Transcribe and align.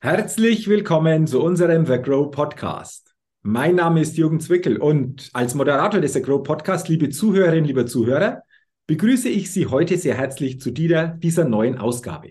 Herzlich 0.00 0.68
willkommen 0.68 1.26
zu 1.26 1.42
unserem 1.42 1.84
The 1.84 2.00
Grow 2.00 2.30
Podcast. 2.30 3.16
Mein 3.42 3.74
Name 3.74 4.00
ist 4.00 4.16
Jürgen 4.16 4.38
Zwickel 4.38 4.76
und 4.76 5.28
als 5.32 5.56
Moderator 5.56 6.00
des 6.00 6.12
The 6.12 6.22
Grow 6.22 6.40
Podcast, 6.40 6.88
liebe 6.88 7.08
Zuhörerinnen, 7.08 7.64
lieber 7.64 7.84
Zuhörer, 7.84 8.44
begrüße 8.86 9.28
ich 9.28 9.50
Sie 9.50 9.66
heute 9.66 9.98
sehr 9.98 10.16
herzlich 10.16 10.60
zu 10.60 10.70
dieser, 10.70 11.08
dieser 11.08 11.46
neuen 11.46 11.78
Ausgabe. 11.78 12.30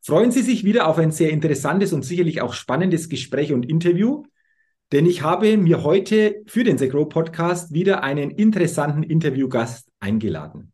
Freuen 0.00 0.32
Sie 0.32 0.40
sich 0.40 0.64
wieder 0.64 0.88
auf 0.88 0.96
ein 0.96 1.10
sehr 1.10 1.28
interessantes 1.28 1.92
und 1.92 2.06
sicherlich 2.06 2.40
auch 2.40 2.54
spannendes 2.54 3.10
Gespräch 3.10 3.52
und 3.52 3.68
Interview, 3.68 4.24
denn 4.90 5.04
ich 5.04 5.20
habe 5.20 5.58
mir 5.58 5.84
heute 5.84 6.42
für 6.46 6.64
den 6.64 6.78
The 6.78 6.88
Grow 6.88 7.06
Podcast 7.06 7.74
wieder 7.74 8.02
einen 8.02 8.30
interessanten 8.30 9.02
Interviewgast 9.02 9.90
eingeladen. 10.00 10.72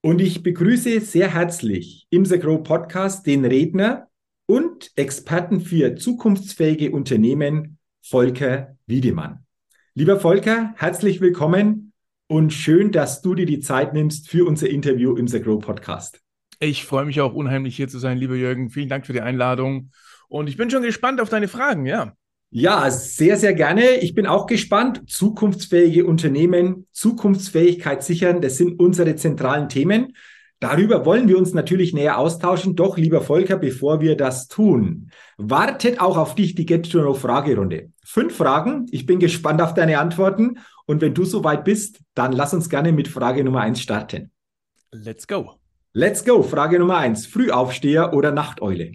Und 0.00 0.20
ich 0.20 0.42
begrüße 0.42 1.00
sehr 1.02 1.32
herzlich 1.32 2.08
im 2.10 2.24
The 2.24 2.40
Grow 2.40 2.64
Podcast 2.64 3.24
den 3.28 3.44
Redner 3.44 4.08
und 4.46 4.92
Experten 4.94 5.60
für 5.60 5.96
zukunftsfähige 5.96 6.92
Unternehmen, 6.92 7.78
Volker 8.02 8.76
Wiedemann. 8.86 9.44
Lieber 9.94 10.20
Volker, 10.20 10.72
herzlich 10.76 11.20
willkommen 11.20 11.92
und 12.28 12.52
schön, 12.52 12.92
dass 12.92 13.22
du 13.22 13.34
dir 13.34 13.46
die 13.46 13.60
Zeit 13.60 13.92
nimmst 13.92 14.28
für 14.28 14.46
unser 14.46 14.68
Interview 14.68 15.16
im 15.16 15.26
The 15.26 15.40
Grow 15.40 15.60
Podcast. 15.60 16.20
Ich 16.60 16.84
freue 16.84 17.04
mich 17.04 17.20
auch 17.20 17.34
unheimlich 17.34 17.76
hier 17.76 17.88
zu 17.88 17.98
sein, 17.98 18.18
lieber 18.18 18.36
Jürgen. 18.36 18.70
Vielen 18.70 18.88
Dank 18.88 19.06
für 19.06 19.12
die 19.12 19.20
Einladung 19.20 19.90
und 20.28 20.48
ich 20.48 20.56
bin 20.56 20.70
schon 20.70 20.82
gespannt 20.82 21.20
auf 21.20 21.28
deine 21.28 21.48
Fragen, 21.48 21.84
ja. 21.86 22.14
Ja, 22.50 22.88
sehr, 22.90 23.36
sehr 23.36 23.54
gerne. 23.54 23.96
Ich 23.96 24.14
bin 24.14 24.26
auch 24.26 24.46
gespannt. 24.46 25.02
Zukunftsfähige 25.10 26.06
Unternehmen, 26.06 26.86
Zukunftsfähigkeit 26.92 28.04
sichern, 28.04 28.40
das 28.40 28.56
sind 28.56 28.78
unsere 28.78 29.16
zentralen 29.16 29.68
Themen. 29.68 30.12
Darüber 30.60 31.04
wollen 31.04 31.28
wir 31.28 31.36
uns 31.36 31.52
natürlich 31.52 31.92
näher 31.92 32.18
austauschen. 32.18 32.76
Doch, 32.76 32.96
lieber 32.96 33.20
Volker, 33.20 33.58
bevor 33.58 34.00
wir 34.00 34.16
das 34.16 34.48
tun, 34.48 35.10
wartet 35.36 36.00
auch 36.00 36.16
auf 36.16 36.34
dich 36.34 36.54
die 36.54 36.64
Get 36.64 36.90
to 36.90 37.00
Know 37.00 37.14
Fragerunde. 37.14 37.92
Fünf 38.04 38.36
Fragen. 38.36 38.86
Ich 38.90 39.04
bin 39.04 39.18
gespannt 39.18 39.60
auf 39.60 39.74
deine 39.74 39.98
Antworten. 39.98 40.58
Und 40.86 41.02
wenn 41.02 41.12
du 41.12 41.24
soweit 41.24 41.64
bist, 41.64 42.00
dann 42.14 42.32
lass 42.32 42.54
uns 42.54 42.70
gerne 42.70 42.92
mit 42.92 43.08
Frage 43.08 43.44
Nummer 43.44 43.60
eins 43.60 43.80
starten. 43.82 44.30
Let's 44.92 45.26
go. 45.26 45.56
Let's 45.92 46.24
go. 46.24 46.42
Frage 46.42 46.78
Nummer 46.78 46.98
eins. 46.98 47.26
Frühaufsteher 47.26 48.14
oder 48.14 48.32
Nachteule? 48.32 48.92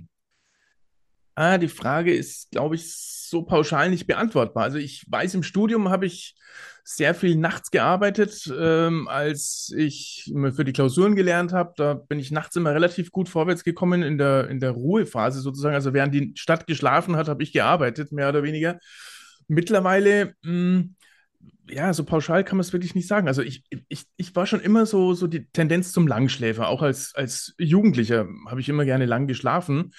Ah, 1.36 1.58
die 1.58 1.68
Frage 1.68 2.14
ist, 2.14 2.52
glaube 2.52 2.76
ich, 2.76 2.94
so 2.96 3.44
pauschal 3.44 3.90
nicht 3.90 4.08
beantwortbar. 4.08 4.64
Also 4.64 4.78
ich 4.78 5.06
weiß, 5.08 5.36
im 5.36 5.44
Studium 5.44 5.90
habe 5.90 6.06
ich 6.06 6.36
sehr 6.84 7.14
viel 7.14 7.36
nachts 7.36 7.72
gearbeitet, 7.72 8.52
ähm, 8.58 9.08
als 9.08 9.74
ich 9.76 10.32
für 10.54 10.66
die 10.66 10.74
Klausuren 10.74 11.16
gelernt 11.16 11.54
habe. 11.54 11.74
Da 11.78 11.94
bin 11.94 12.20
ich 12.20 12.32
nachts 12.32 12.56
immer 12.56 12.74
relativ 12.74 13.12
gut 13.12 13.30
vorwärts 13.30 13.64
gekommen 13.64 14.02
in 14.04 14.18
der, 14.18 14.50
in 14.50 14.60
der 14.60 14.72
Ruhephase 14.72 15.42
sozusagen. 15.42 15.76
Also 15.76 15.94
während 15.94 16.14
die 16.14 16.34
Stadt 16.36 16.68
geschlafen 16.68 17.16
hat, 17.16 17.28
habe 17.28 17.44
ich 17.44 17.54
gearbeitet, 17.54 18.12
mehr 18.12 18.30
oder 18.30 18.44
weniger. 18.44 18.80
Mittlerweile, 19.48 20.36
mh, 20.44 20.52
hm, 20.52 20.96
ja, 21.70 21.94
so 21.94 22.04
pauschal 22.04 22.44
kann 22.44 22.58
man 22.58 22.62
es 22.62 22.74
wirklich 22.74 22.96
nicht 22.96 23.08
sagen. 23.08 23.28
Also 23.28 23.42
ich, 23.42 23.64
ich, 23.88 24.06
ich 24.18 24.36
war 24.36 24.46
schon 24.46 24.60
immer 24.60 24.86
so, 24.86 25.14
so 25.14 25.28
die 25.28 25.46
Tendenz 25.52 25.92
zum 25.92 26.08
Langschläfer. 26.08 26.68
Auch 26.68 26.82
als, 26.82 27.16
als 27.16 27.54
Jugendlicher 27.58 28.28
habe 28.48 28.60
ich 28.60 28.70
immer 28.70 28.86
gerne 28.86 29.06
lang 29.06 29.28
geschlafen. 29.28 29.94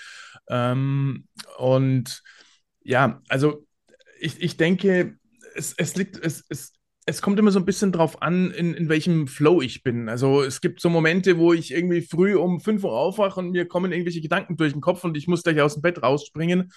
Ähm, 0.49 1.29
und 1.57 2.23
ja, 2.83 3.23
also 3.29 3.67
ich, 4.21 4.41
ich 4.43 4.57
denke, 4.57 5.17
es, 5.55 5.75
es 5.77 5.97
liegt, 5.97 6.19
es, 6.19 6.45
es, 6.49 6.73
es 7.07 7.21
kommt 7.21 7.39
immer 7.39 7.51
so 7.51 7.59
ein 7.59 7.65
bisschen 7.65 7.93
drauf 7.93 8.23
an, 8.23 8.51
in, 8.53 8.75
in 8.75 8.89
welchem 8.89 9.27
Flow 9.27 9.61
ich 9.61 9.83
bin. 9.83 10.09
Also 10.09 10.43
es 10.43 10.61
gibt 10.61 10.81
so 10.81 10.89
Momente, 10.89 11.39
wo 11.39 11.53
ich 11.53 11.73
irgendwie 11.73 12.03
früh 12.03 12.37
um 12.37 12.61
5 12.61 12.85
Uhr 12.85 12.93
aufwache 12.93 13.41
und 13.41 13.51
mir 13.51 13.67
kommen 13.67 13.93
irgendwelche 13.93 14.21
Gedanken 14.21 14.57
durch 14.57 14.73
den 14.73 14.81
Kopf 14.81 15.05
und 15.05 15.17
ich 15.17 15.27
muss 15.27 15.43
gleich 15.43 15.61
aus 15.61 15.75
dem 15.75 15.83
Bett 15.83 16.03
rausspringen 16.03 16.73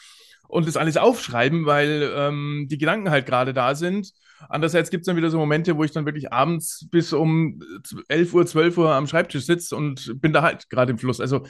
und 0.47 0.67
das 0.67 0.77
alles 0.77 0.97
aufschreiben, 0.97 1.65
weil 1.65 2.11
ähm, 2.15 2.67
die 2.69 2.77
Gedanken 2.77 3.09
halt 3.09 3.25
gerade 3.25 3.53
da 3.53 3.75
sind. 3.75 4.11
Andererseits 4.49 4.89
gibt 4.89 5.01
es 5.01 5.05
dann 5.05 5.17
wieder 5.17 5.29
so 5.29 5.37
Momente, 5.37 5.77
wo 5.77 5.83
ich 5.83 5.91
dann 5.91 6.05
wirklich 6.05 6.31
abends 6.31 6.87
bis 6.91 7.13
um 7.13 7.61
11 8.07 8.33
Uhr, 8.33 8.45
12 8.45 8.77
Uhr 8.77 8.91
am 8.93 9.07
Schreibtisch 9.07 9.45
sitze 9.45 9.75
und 9.75 10.19
bin 10.21 10.33
da 10.33 10.41
halt 10.41 10.69
gerade 10.69 10.91
im 10.91 10.97
Fluss. 10.97 11.19
Also 11.19 11.45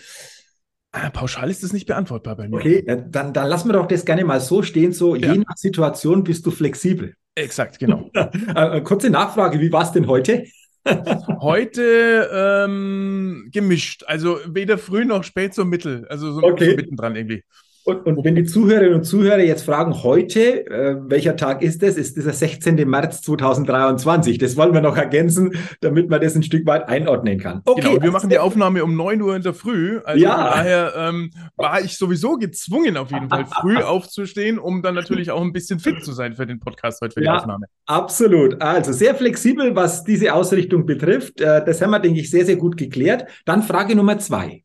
Ah, 0.97 1.09
pauschal 1.09 1.49
ist 1.49 1.61
das 1.61 1.73
nicht 1.73 1.87
beantwortbar 1.87 2.37
bei 2.37 2.47
mir. 2.47 2.55
Okay, 2.55 2.81
dann, 2.87 3.33
dann 3.33 3.49
lassen 3.49 3.67
wir 3.67 3.73
doch 3.73 3.85
das 3.85 4.05
gerne 4.05 4.23
mal 4.23 4.39
so 4.39 4.63
stehen. 4.63 4.93
So, 4.93 5.13
ja. 5.15 5.33
je 5.33 5.39
nach 5.39 5.57
Situation 5.57 6.23
bist 6.23 6.45
du 6.45 6.51
flexibel. 6.51 7.15
Exakt, 7.35 7.79
genau. 7.79 8.09
Äh, 8.55 8.79
kurze 8.79 9.09
Nachfrage, 9.09 9.59
wie 9.59 9.73
war 9.73 9.83
es 9.83 9.91
denn 9.91 10.07
heute? 10.07 10.45
heute 11.41 12.29
ähm, 12.31 13.49
gemischt. 13.51 14.05
Also 14.07 14.39
weder 14.47 14.77
früh 14.77 15.03
noch 15.03 15.25
spät, 15.25 15.53
so 15.53 15.65
mittel. 15.65 16.07
Also 16.07 16.31
so, 16.31 16.41
okay. 16.43 16.69
so 16.69 16.75
mittendran 16.77 17.17
irgendwie. 17.17 17.43
Und, 17.85 18.07
und, 18.07 18.25
wenn 18.25 18.33
die 18.33 18.45
Zuhörerinnen 18.45 18.95
und 18.95 19.03
Zuhörer 19.03 19.41
jetzt 19.41 19.63
fragen, 19.63 20.01
heute, 20.01 20.65
äh, 20.65 20.97
welcher 21.01 21.35
Tag 21.35 21.61
ist 21.61 21.83
es? 21.83 21.97
Ist 21.97 22.17
dieser 22.17 22.33
16. 22.33 22.77
März 22.89 23.21
2023? 23.21 24.39
Das 24.39 24.57
wollen 24.57 24.73
wir 24.73 24.81
noch 24.81 24.97
ergänzen, 24.97 25.53
damit 25.81 26.09
man 26.09 26.19
das 26.19 26.35
ein 26.35 26.41
Stück 26.41 26.65
weit 26.65 26.89
einordnen 26.89 27.39
kann. 27.39 27.61
Okay, 27.63 27.81
genau, 27.81 28.01
wir 28.01 28.11
machen 28.11 28.31
die 28.31 28.39
Aufnahme 28.39 28.83
um 28.83 28.95
9 28.95 29.21
Uhr 29.21 29.35
in 29.35 29.43
der 29.43 29.53
Früh. 29.53 29.99
Also 30.03 30.19
ja. 30.19 30.35
von 30.35 30.45
daher 30.45 30.93
ähm, 30.97 31.31
war 31.57 31.79
ich 31.79 31.95
sowieso 31.95 32.37
gezwungen, 32.37 32.97
auf 32.97 33.11
jeden 33.11 33.29
Fall 33.29 33.45
früh 33.61 33.77
aufzustehen, 33.77 34.57
um 34.57 34.81
dann 34.81 34.95
natürlich 34.95 35.29
auch 35.29 35.41
ein 35.41 35.53
bisschen 35.53 35.79
fit 35.79 36.03
zu 36.03 36.11
sein 36.11 36.33
für 36.33 36.47
den 36.47 36.59
Podcast 36.59 37.01
heute, 37.01 37.13
für 37.13 37.19
die 37.19 37.27
ja, 37.27 37.37
Aufnahme. 37.37 37.67
Absolut. 37.85 38.59
Also 38.63 38.93
sehr 38.93 39.13
flexibel, 39.13 39.75
was 39.75 40.03
diese 40.03 40.33
Ausrichtung 40.33 40.87
betrifft. 40.87 41.39
Äh, 41.39 41.63
das 41.63 41.83
haben 41.83 41.91
wir, 41.91 41.99
denke 41.99 42.19
ich, 42.19 42.31
sehr, 42.31 42.47
sehr 42.47 42.55
gut 42.55 42.77
geklärt. 42.77 43.25
Dann 43.45 43.61
Frage 43.61 43.95
Nummer 43.95 44.17
zwei. 44.17 44.64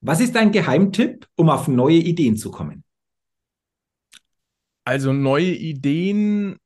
Was 0.00 0.20
ist 0.20 0.34
dein 0.34 0.52
Geheimtipp, 0.52 1.26
um 1.36 1.50
auf 1.50 1.68
neue 1.68 1.96
Ideen 1.96 2.36
zu 2.36 2.50
kommen? 2.50 2.84
Also 4.84 5.12
neue 5.12 5.52
Ideen, 5.52 6.56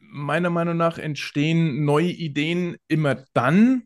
meiner 0.00 0.50
Meinung 0.50 0.76
nach, 0.76 0.98
entstehen 0.98 1.84
neue 1.84 2.10
Ideen 2.10 2.76
immer 2.88 3.24
dann, 3.34 3.84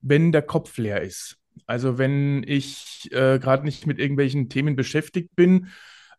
wenn 0.00 0.32
der 0.32 0.42
Kopf 0.42 0.76
leer 0.76 1.00
ist. 1.00 1.38
Also 1.66 1.96
wenn 1.96 2.44
ich 2.46 3.08
äh, 3.12 3.38
gerade 3.38 3.64
nicht 3.64 3.86
mit 3.86 3.98
irgendwelchen 3.98 4.48
Themen 4.50 4.76
beschäftigt 4.76 5.34
bin, 5.34 5.68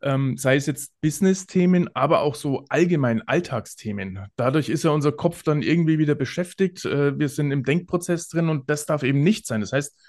ähm, 0.01 0.37
sei 0.37 0.55
es 0.55 0.65
jetzt 0.65 0.99
Business-Themen, 1.01 1.89
aber 1.95 2.21
auch 2.21 2.35
so 2.35 2.65
allgemein 2.69 3.21
Alltagsthemen. 3.21 4.25
Dadurch 4.35 4.69
ist 4.69 4.83
ja 4.83 4.91
unser 4.91 5.11
Kopf 5.11 5.43
dann 5.43 5.61
irgendwie 5.61 5.99
wieder 5.99 6.15
beschäftigt. 6.15 6.85
Äh, 6.85 7.17
wir 7.17 7.29
sind 7.29 7.51
im 7.51 7.63
Denkprozess 7.63 8.27
drin 8.27 8.49
und 8.49 8.69
das 8.69 8.85
darf 8.85 9.03
eben 9.03 9.21
nicht 9.21 9.45
sein. 9.47 9.61
Das 9.61 9.71
heißt, 9.71 9.99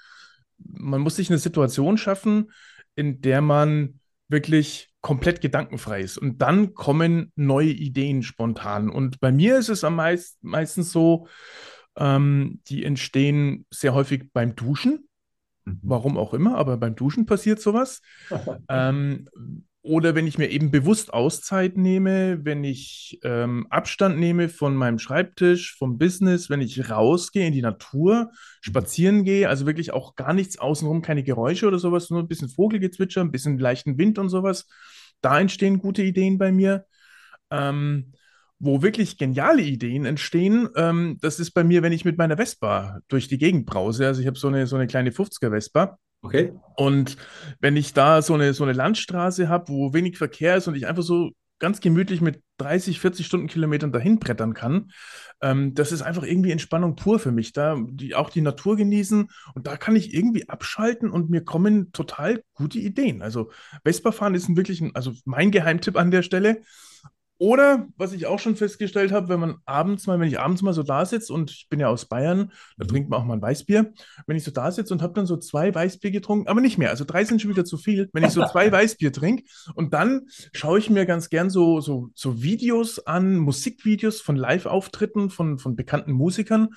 man 0.57 1.01
muss 1.01 1.15
sich 1.15 1.29
eine 1.29 1.39
Situation 1.39 1.97
schaffen, 1.97 2.51
in 2.95 3.21
der 3.21 3.41
man 3.41 3.99
wirklich 4.29 4.89
komplett 5.01 5.41
gedankenfrei 5.41 6.01
ist. 6.01 6.17
Und 6.17 6.41
dann 6.41 6.73
kommen 6.73 7.31
neue 7.35 7.69
Ideen 7.69 8.23
spontan. 8.23 8.89
Und 8.89 9.19
bei 9.19 9.31
mir 9.31 9.57
ist 9.57 9.69
es 9.69 9.83
am 9.83 9.95
meist, 9.95 10.37
meistens 10.41 10.91
so, 10.91 11.27
ähm, 11.95 12.61
die 12.67 12.83
entstehen 12.83 13.65
sehr 13.69 13.93
häufig 13.93 14.31
beim 14.33 14.55
Duschen. 14.55 15.07
Mhm. 15.65 15.79
Warum 15.81 16.17
auch 16.17 16.33
immer, 16.33 16.57
aber 16.57 16.77
beim 16.77 16.95
Duschen 16.95 17.25
passiert 17.25 17.61
sowas. 17.61 18.01
ähm, 18.69 19.29
oder 19.87 20.15
wenn 20.15 20.27
ich 20.27 20.37
mir 20.37 20.49
eben 20.49 20.69
bewusst 20.69 21.13
Auszeit 21.13 21.77
nehme, 21.77 22.43
wenn 22.45 22.63
ich 22.63 23.19
ähm, 23.23 23.67
Abstand 23.69 24.19
nehme 24.19 24.49
von 24.49 24.75
meinem 24.75 24.99
Schreibtisch, 24.99 25.75
vom 25.77 25.97
Business, 25.97 26.49
wenn 26.49 26.61
ich 26.61 26.89
rausgehe 26.89 27.47
in 27.47 27.53
die 27.53 27.61
Natur, 27.61 28.31
spazieren 28.61 29.23
gehe, 29.23 29.49
also 29.49 29.65
wirklich 29.65 29.93
auch 29.93 30.15
gar 30.15 30.33
nichts 30.33 30.59
außenrum, 30.59 31.01
keine 31.01 31.23
Geräusche 31.23 31.67
oder 31.67 31.79
sowas, 31.79 32.09
nur 32.09 32.19
ein 32.19 32.27
bisschen 32.27 32.49
Vogelgezwitscher, 32.49 33.21
ein 33.21 33.31
bisschen 33.31 33.57
leichten 33.57 33.97
Wind 33.97 34.19
und 34.19 34.29
sowas. 34.29 34.67
Da 35.21 35.39
entstehen 35.39 35.79
gute 35.79 36.03
Ideen 36.03 36.37
bei 36.37 36.51
mir. 36.51 36.85
Ähm, 37.49 38.13
wo 38.59 38.81
wirklich 38.81 39.17
geniale 39.17 39.61
Ideen 39.61 40.05
entstehen, 40.05 40.67
ähm, 40.75 41.17
das 41.21 41.39
ist 41.39 41.51
bei 41.51 41.63
mir, 41.63 41.83
wenn 41.83 41.93
ich 41.93 42.05
mit 42.05 42.17
meiner 42.17 42.37
Vespa 42.37 42.99
durch 43.07 43.27
die 43.27 43.37
Gegend 43.37 43.67
brause. 43.67 44.07
Also 44.07 44.19
ich 44.19 44.27
habe 44.27 44.37
so 44.37 44.47
eine, 44.47 44.65
so 44.65 44.75
eine 44.75 44.87
kleine 44.87 45.11
50er 45.11 45.51
Vespa 45.51 45.99
Okay. 46.21 46.53
Und 46.75 47.17
wenn 47.59 47.77
ich 47.77 47.93
da 47.93 48.21
so 48.21 48.33
eine, 48.33 48.53
so 48.53 48.63
eine 48.63 48.73
Landstraße 48.73 49.49
habe, 49.49 49.69
wo 49.69 49.93
wenig 49.93 50.17
Verkehr 50.17 50.57
ist 50.57 50.67
und 50.67 50.75
ich 50.75 50.87
einfach 50.87 51.03
so 51.03 51.31
ganz 51.59 51.79
gemütlich 51.79 52.21
mit 52.21 52.41
30, 52.57 52.99
40 52.99 53.25
Stundenkilometern 53.25 53.91
dahin 53.91 54.19
brettern 54.19 54.53
kann, 54.53 54.91
ähm, 55.41 55.73
das 55.73 55.91
ist 55.91 56.01
einfach 56.01 56.23
irgendwie 56.23 56.51
Entspannung 56.51 56.95
pur 56.95 57.19
für 57.19 57.31
mich. 57.31 57.53
Da 57.53 57.77
die, 57.79 58.15
auch 58.15 58.29
die 58.29 58.41
Natur 58.41 58.75
genießen 58.75 59.29
und 59.53 59.67
da 59.67 59.77
kann 59.77 59.95
ich 59.95 60.13
irgendwie 60.13 60.49
abschalten 60.49 61.09
und 61.09 61.29
mir 61.29 61.43
kommen 61.43 61.91
total 61.91 62.43
gute 62.53 62.79
Ideen. 62.79 63.21
Also 63.21 63.51
Vespa 63.83 64.11
fahren 64.11 64.35
ist 64.35 64.49
ein 64.49 64.57
wirklich 64.57 64.81
ein, 64.81 64.95
also 64.95 65.13
mein 65.25 65.51
Geheimtipp 65.51 65.97
an 65.97 66.11
der 66.11 66.23
Stelle. 66.23 66.61
Oder, 67.39 67.87
was 67.97 68.13
ich 68.13 68.25
auch 68.25 68.39
schon 68.39 68.55
festgestellt 68.55 69.11
habe, 69.11 69.29
wenn 69.29 69.39
man 69.39 69.55
abends 69.65 70.07
mal, 70.07 70.19
wenn 70.19 70.27
ich 70.27 70.39
abends 70.39 70.61
mal 70.61 70.73
so 70.73 70.83
da 70.83 71.05
sitze 71.05 71.31
und 71.31 71.51
ich 71.51 71.67
bin 71.69 71.79
ja 71.79 71.87
aus 71.87 72.05
Bayern, 72.05 72.51
da 72.77 72.85
mhm. 72.85 72.89
trinkt 72.89 73.09
man 73.09 73.19
auch 73.19 73.25
mal 73.25 73.35
ein 73.35 73.41
Weißbier. 73.41 73.93
Wenn 74.25 74.37
ich 74.37 74.43
so 74.43 74.51
da 74.51 74.71
sitze 74.71 74.93
und 74.93 75.01
habe 75.01 75.13
dann 75.13 75.27
so 75.27 75.37
zwei 75.37 75.73
Weißbier 75.73 76.11
getrunken, 76.11 76.47
aber 76.47 76.61
nicht 76.61 76.77
mehr, 76.77 76.89
also 76.89 77.05
drei 77.05 77.23
sind 77.25 77.41
schon 77.41 77.51
wieder 77.51 77.65
zu 77.65 77.77
viel, 77.77 78.09
wenn 78.13 78.23
ich 78.23 78.31
so 78.31 78.43
zwei 78.51 78.71
Weißbier 78.71 79.11
trinke 79.11 79.43
und 79.75 79.93
dann 79.93 80.27
schaue 80.53 80.79
ich 80.79 80.89
mir 80.89 81.05
ganz 81.05 81.29
gern 81.29 81.49
so, 81.49 81.79
so, 81.79 82.09
so 82.15 82.41
Videos 82.41 83.05
an, 83.05 83.37
Musikvideos 83.37 84.21
von 84.21 84.35
Live-Auftritten 84.35 85.29
von, 85.29 85.59
von 85.59 85.75
bekannten 85.75 86.13
Musikern 86.13 86.69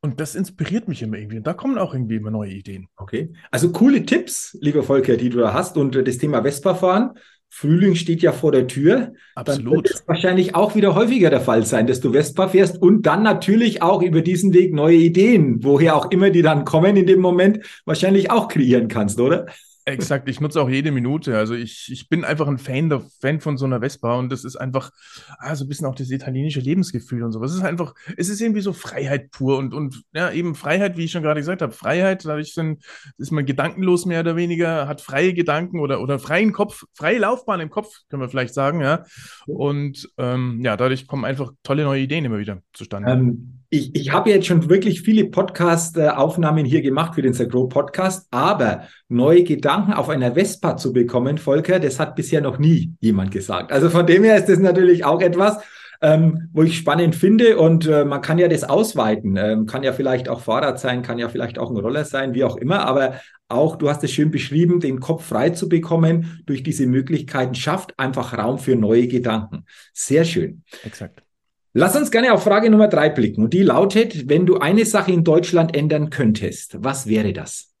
Und 0.00 0.20
das 0.20 0.36
inspiriert 0.36 0.86
mich 0.88 1.02
immer 1.02 1.18
irgendwie. 1.18 1.38
Und 1.38 1.46
da 1.46 1.54
kommen 1.54 1.76
auch 1.76 1.92
irgendwie 1.92 2.16
immer 2.16 2.30
neue 2.30 2.52
Ideen. 2.52 2.88
Okay. 2.96 3.32
Also 3.50 3.72
coole 3.72 4.06
Tipps, 4.06 4.56
lieber 4.60 4.84
Volker, 4.84 5.16
die 5.16 5.28
du 5.28 5.38
da 5.38 5.52
hast. 5.52 5.76
Und 5.76 5.94
das 5.96 6.18
Thema 6.18 6.42
Vespa 6.42 6.74
fahren. 6.74 7.18
Frühling 7.50 7.94
steht 7.94 8.22
ja 8.22 8.32
vor 8.32 8.52
der 8.52 8.66
Tür. 8.66 9.14
Absolut. 9.34 9.66
Dann 9.66 9.72
wird 9.72 9.90
es 9.90 10.04
wahrscheinlich 10.06 10.54
auch 10.54 10.74
wieder 10.74 10.94
häufiger 10.94 11.30
der 11.30 11.40
Fall 11.40 11.64
sein, 11.64 11.86
dass 11.86 12.00
du 12.00 12.12
Vespa 12.12 12.48
fährst 12.48 12.80
und 12.80 13.02
dann 13.02 13.22
natürlich 13.22 13.82
auch 13.82 14.02
über 14.02 14.20
diesen 14.20 14.52
Weg 14.52 14.74
neue 14.74 14.96
Ideen, 14.96 15.64
woher 15.64 15.96
auch 15.96 16.10
immer 16.10 16.30
die 16.30 16.42
dann 16.42 16.64
kommen 16.64 16.96
in 16.96 17.06
dem 17.06 17.20
Moment, 17.20 17.60
wahrscheinlich 17.84 18.30
auch 18.30 18.48
kreieren 18.48 18.88
kannst, 18.88 19.18
oder? 19.18 19.46
Exakt, 19.88 20.28
ich 20.28 20.40
nutze 20.40 20.60
auch 20.60 20.68
jede 20.68 20.90
Minute. 20.92 21.36
Also 21.38 21.54
ich, 21.54 21.88
ich 21.90 22.08
bin 22.08 22.24
einfach 22.24 22.46
ein 22.46 22.58
Fan, 22.58 22.90
der, 22.90 23.02
Fan 23.20 23.40
von 23.40 23.56
so 23.56 23.64
einer 23.64 23.80
Vespa 23.80 24.16
und 24.16 24.30
das 24.30 24.44
ist 24.44 24.56
einfach 24.56 24.90
ah, 25.38 25.54
so 25.54 25.64
ein 25.64 25.68
bisschen 25.68 25.86
auch 25.86 25.94
das 25.94 26.10
italienische 26.10 26.60
Lebensgefühl 26.60 27.22
und 27.22 27.32
so. 27.32 27.42
Es 27.42 27.54
ist 27.54 27.62
einfach, 27.62 27.94
es 28.16 28.28
ist 28.28 28.40
irgendwie 28.40 28.60
so 28.60 28.72
Freiheit 28.72 29.30
pur 29.30 29.56
und, 29.56 29.72
und 29.72 30.02
ja, 30.12 30.30
eben 30.30 30.54
Freiheit, 30.54 30.96
wie 30.96 31.04
ich 31.04 31.10
schon 31.10 31.22
gerade 31.22 31.40
gesagt 31.40 31.62
habe. 31.62 31.72
Freiheit, 31.72 32.24
dadurch 32.24 32.52
sind, 32.52 32.84
ist 33.16 33.32
man 33.32 33.46
gedankenlos 33.46 34.04
mehr 34.04 34.20
oder 34.20 34.36
weniger, 34.36 34.86
hat 34.86 35.00
freie 35.00 35.32
Gedanken 35.32 35.80
oder, 35.80 36.00
oder 36.00 36.18
freien 36.18 36.52
Kopf, 36.52 36.84
freie 36.94 37.18
Laufbahn 37.18 37.60
im 37.60 37.70
Kopf, 37.70 38.00
können 38.10 38.22
wir 38.22 38.28
vielleicht 38.28 38.54
sagen, 38.54 38.80
ja. 38.80 39.04
Und 39.46 40.08
ähm, 40.18 40.60
ja, 40.62 40.76
dadurch 40.76 41.06
kommen 41.06 41.24
einfach 41.24 41.52
tolle 41.62 41.84
neue 41.84 42.02
Ideen 42.02 42.24
immer 42.24 42.38
wieder 42.38 42.62
zustande. 42.74 43.10
Ähm, 43.10 43.57
ich, 43.70 43.94
ich 43.94 44.12
habe 44.12 44.30
jetzt 44.30 44.46
schon 44.46 44.68
wirklich 44.70 45.02
viele 45.02 45.26
Podcast-Aufnahmen 45.26 46.64
hier 46.64 46.80
gemacht 46.80 47.14
für 47.14 47.22
den 47.22 47.34
Sagro 47.34 47.66
Podcast, 47.66 48.26
aber 48.30 48.84
neue 49.08 49.44
Gedanken 49.44 49.92
auf 49.92 50.08
einer 50.08 50.32
Vespa 50.32 50.76
zu 50.76 50.92
bekommen, 50.92 51.36
Volker, 51.36 51.78
das 51.78 52.00
hat 52.00 52.16
bisher 52.16 52.40
noch 52.40 52.58
nie 52.58 52.94
jemand 53.00 53.30
gesagt. 53.30 53.70
Also 53.70 53.90
von 53.90 54.06
dem 54.06 54.24
her 54.24 54.36
ist 54.36 54.48
das 54.48 54.58
natürlich 54.58 55.04
auch 55.04 55.20
etwas, 55.20 55.58
ähm, 56.00 56.48
wo 56.52 56.62
ich 56.62 56.78
spannend 56.78 57.14
finde 57.14 57.58
und 57.58 57.86
äh, 57.86 58.04
man 58.04 58.22
kann 58.22 58.38
ja 58.38 58.48
das 58.48 58.64
ausweiten. 58.64 59.36
Ähm, 59.36 59.66
kann 59.66 59.82
ja 59.82 59.92
vielleicht 59.92 60.28
auch 60.28 60.40
Fahrrad 60.40 60.80
sein, 60.80 61.02
kann 61.02 61.18
ja 61.18 61.28
vielleicht 61.28 61.58
auch 61.58 61.70
ein 61.70 61.76
Roller 61.76 62.04
sein, 62.04 62.34
wie 62.34 62.44
auch 62.44 62.56
immer, 62.56 62.86
aber 62.86 63.20
auch, 63.48 63.76
du 63.76 63.88
hast 63.88 64.04
es 64.04 64.12
schön 64.12 64.30
beschrieben, 64.30 64.80
den 64.80 65.00
Kopf 65.00 65.26
frei 65.26 65.50
zu 65.50 65.68
bekommen 65.68 66.42
durch 66.46 66.62
diese 66.62 66.86
Möglichkeiten 66.86 67.54
schafft 67.54 67.98
einfach 67.98 68.36
Raum 68.36 68.58
für 68.58 68.76
neue 68.76 69.08
Gedanken. 69.08 69.64
Sehr 69.92 70.24
schön. 70.24 70.62
Exakt. 70.84 71.27
Lass 71.72 71.96
uns 71.96 72.10
gerne 72.10 72.32
auf 72.32 72.44
Frage 72.44 72.70
Nummer 72.70 72.88
drei 72.88 73.10
blicken. 73.10 73.44
Und 73.44 73.52
die 73.52 73.62
lautet, 73.62 74.28
wenn 74.28 74.46
du 74.46 74.58
eine 74.58 74.84
Sache 74.84 75.12
in 75.12 75.24
Deutschland 75.24 75.76
ändern 75.76 76.10
könntest, 76.10 76.76
was 76.82 77.06
wäre 77.06 77.32
das? 77.32 77.74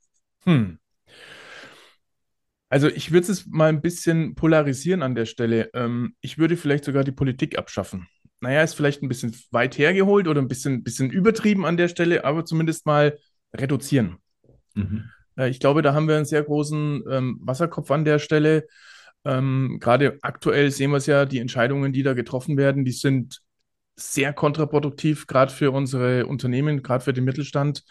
Hm. 0.44 0.78
Also 2.70 2.88
ich 2.88 3.12
würde 3.12 3.32
es 3.32 3.46
mal 3.46 3.70
ein 3.70 3.80
bisschen 3.80 4.34
polarisieren 4.34 5.02
an 5.02 5.14
der 5.14 5.24
Stelle. 5.24 5.70
Ähm, 5.72 6.14
ich 6.20 6.36
würde 6.36 6.56
vielleicht 6.56 6.84
sogar 6.84 7.02
die 7.02 7.12
Politik 7.12 7.58
abschaffen. 7.58 8.06
Naja, 8.40 8.62
ist 8.62 8.74
vielleicht 8.74 9.02
ein 9.02 9.08
bisschen 9.08 9.34
weit 9.50 9.78
hergeholt 9.78 10.28
oder 10.28 10.40
ein 10.40 10.48
bisschen, 10.48 10.84
bisschen 10.84 11.10
übertrieben 11.10 11.64
an 11.64 11.76
der 11.76 11.88
Stelle, 11.88 12.24
aber 12.24 12.44
zumindest 12.44 12.86
mal 12.86 13.18
reduzieren. 13.54 14.18
Mhm. 14.74 15.04
Äh, 15.36 15.48
ich 15.48 15.60
glaube, 15.60 15.82
da 15.82 15.94
haben 15.94 16.08
wir 16.08 16.16
einen 16.16 16.26
sehr 16.26 16.42
großen 16.42 17.04
ähm, 17.10 17.38
Wasserkopf 17.40 17.90
an 17.90 18.04
der 18.04 18.18
Stelle. 18.18 18.66
Ähm, 19.24 19.78
Gerade 19.80 20.18
aktuell 20.22 20.70
sehen 20.70 20.90
wir 20.90 20.98
es 20.98 21.06
ja, 21.06 21.24
die 21.24 21.38
Entscheidungen, 21.38 21.92
die 21.92 22.02
da 22.02 22.12
getroffen 22.12 22.56
werden, 22.56 22.84
die 22.84 22.92
sind 22.92 23.40
sehr 23.98 24.32
kontraproduktiv, 24.32 25.26
gerade 25.26 25.52
für 25.52 25.70
unsere 25.72 26.26
Unternehmen, 26.26 26.82
gerade 26.82 27.04
für 27.04 27.12
den 27.12 27.24
Mittelstand. 27.24 27.84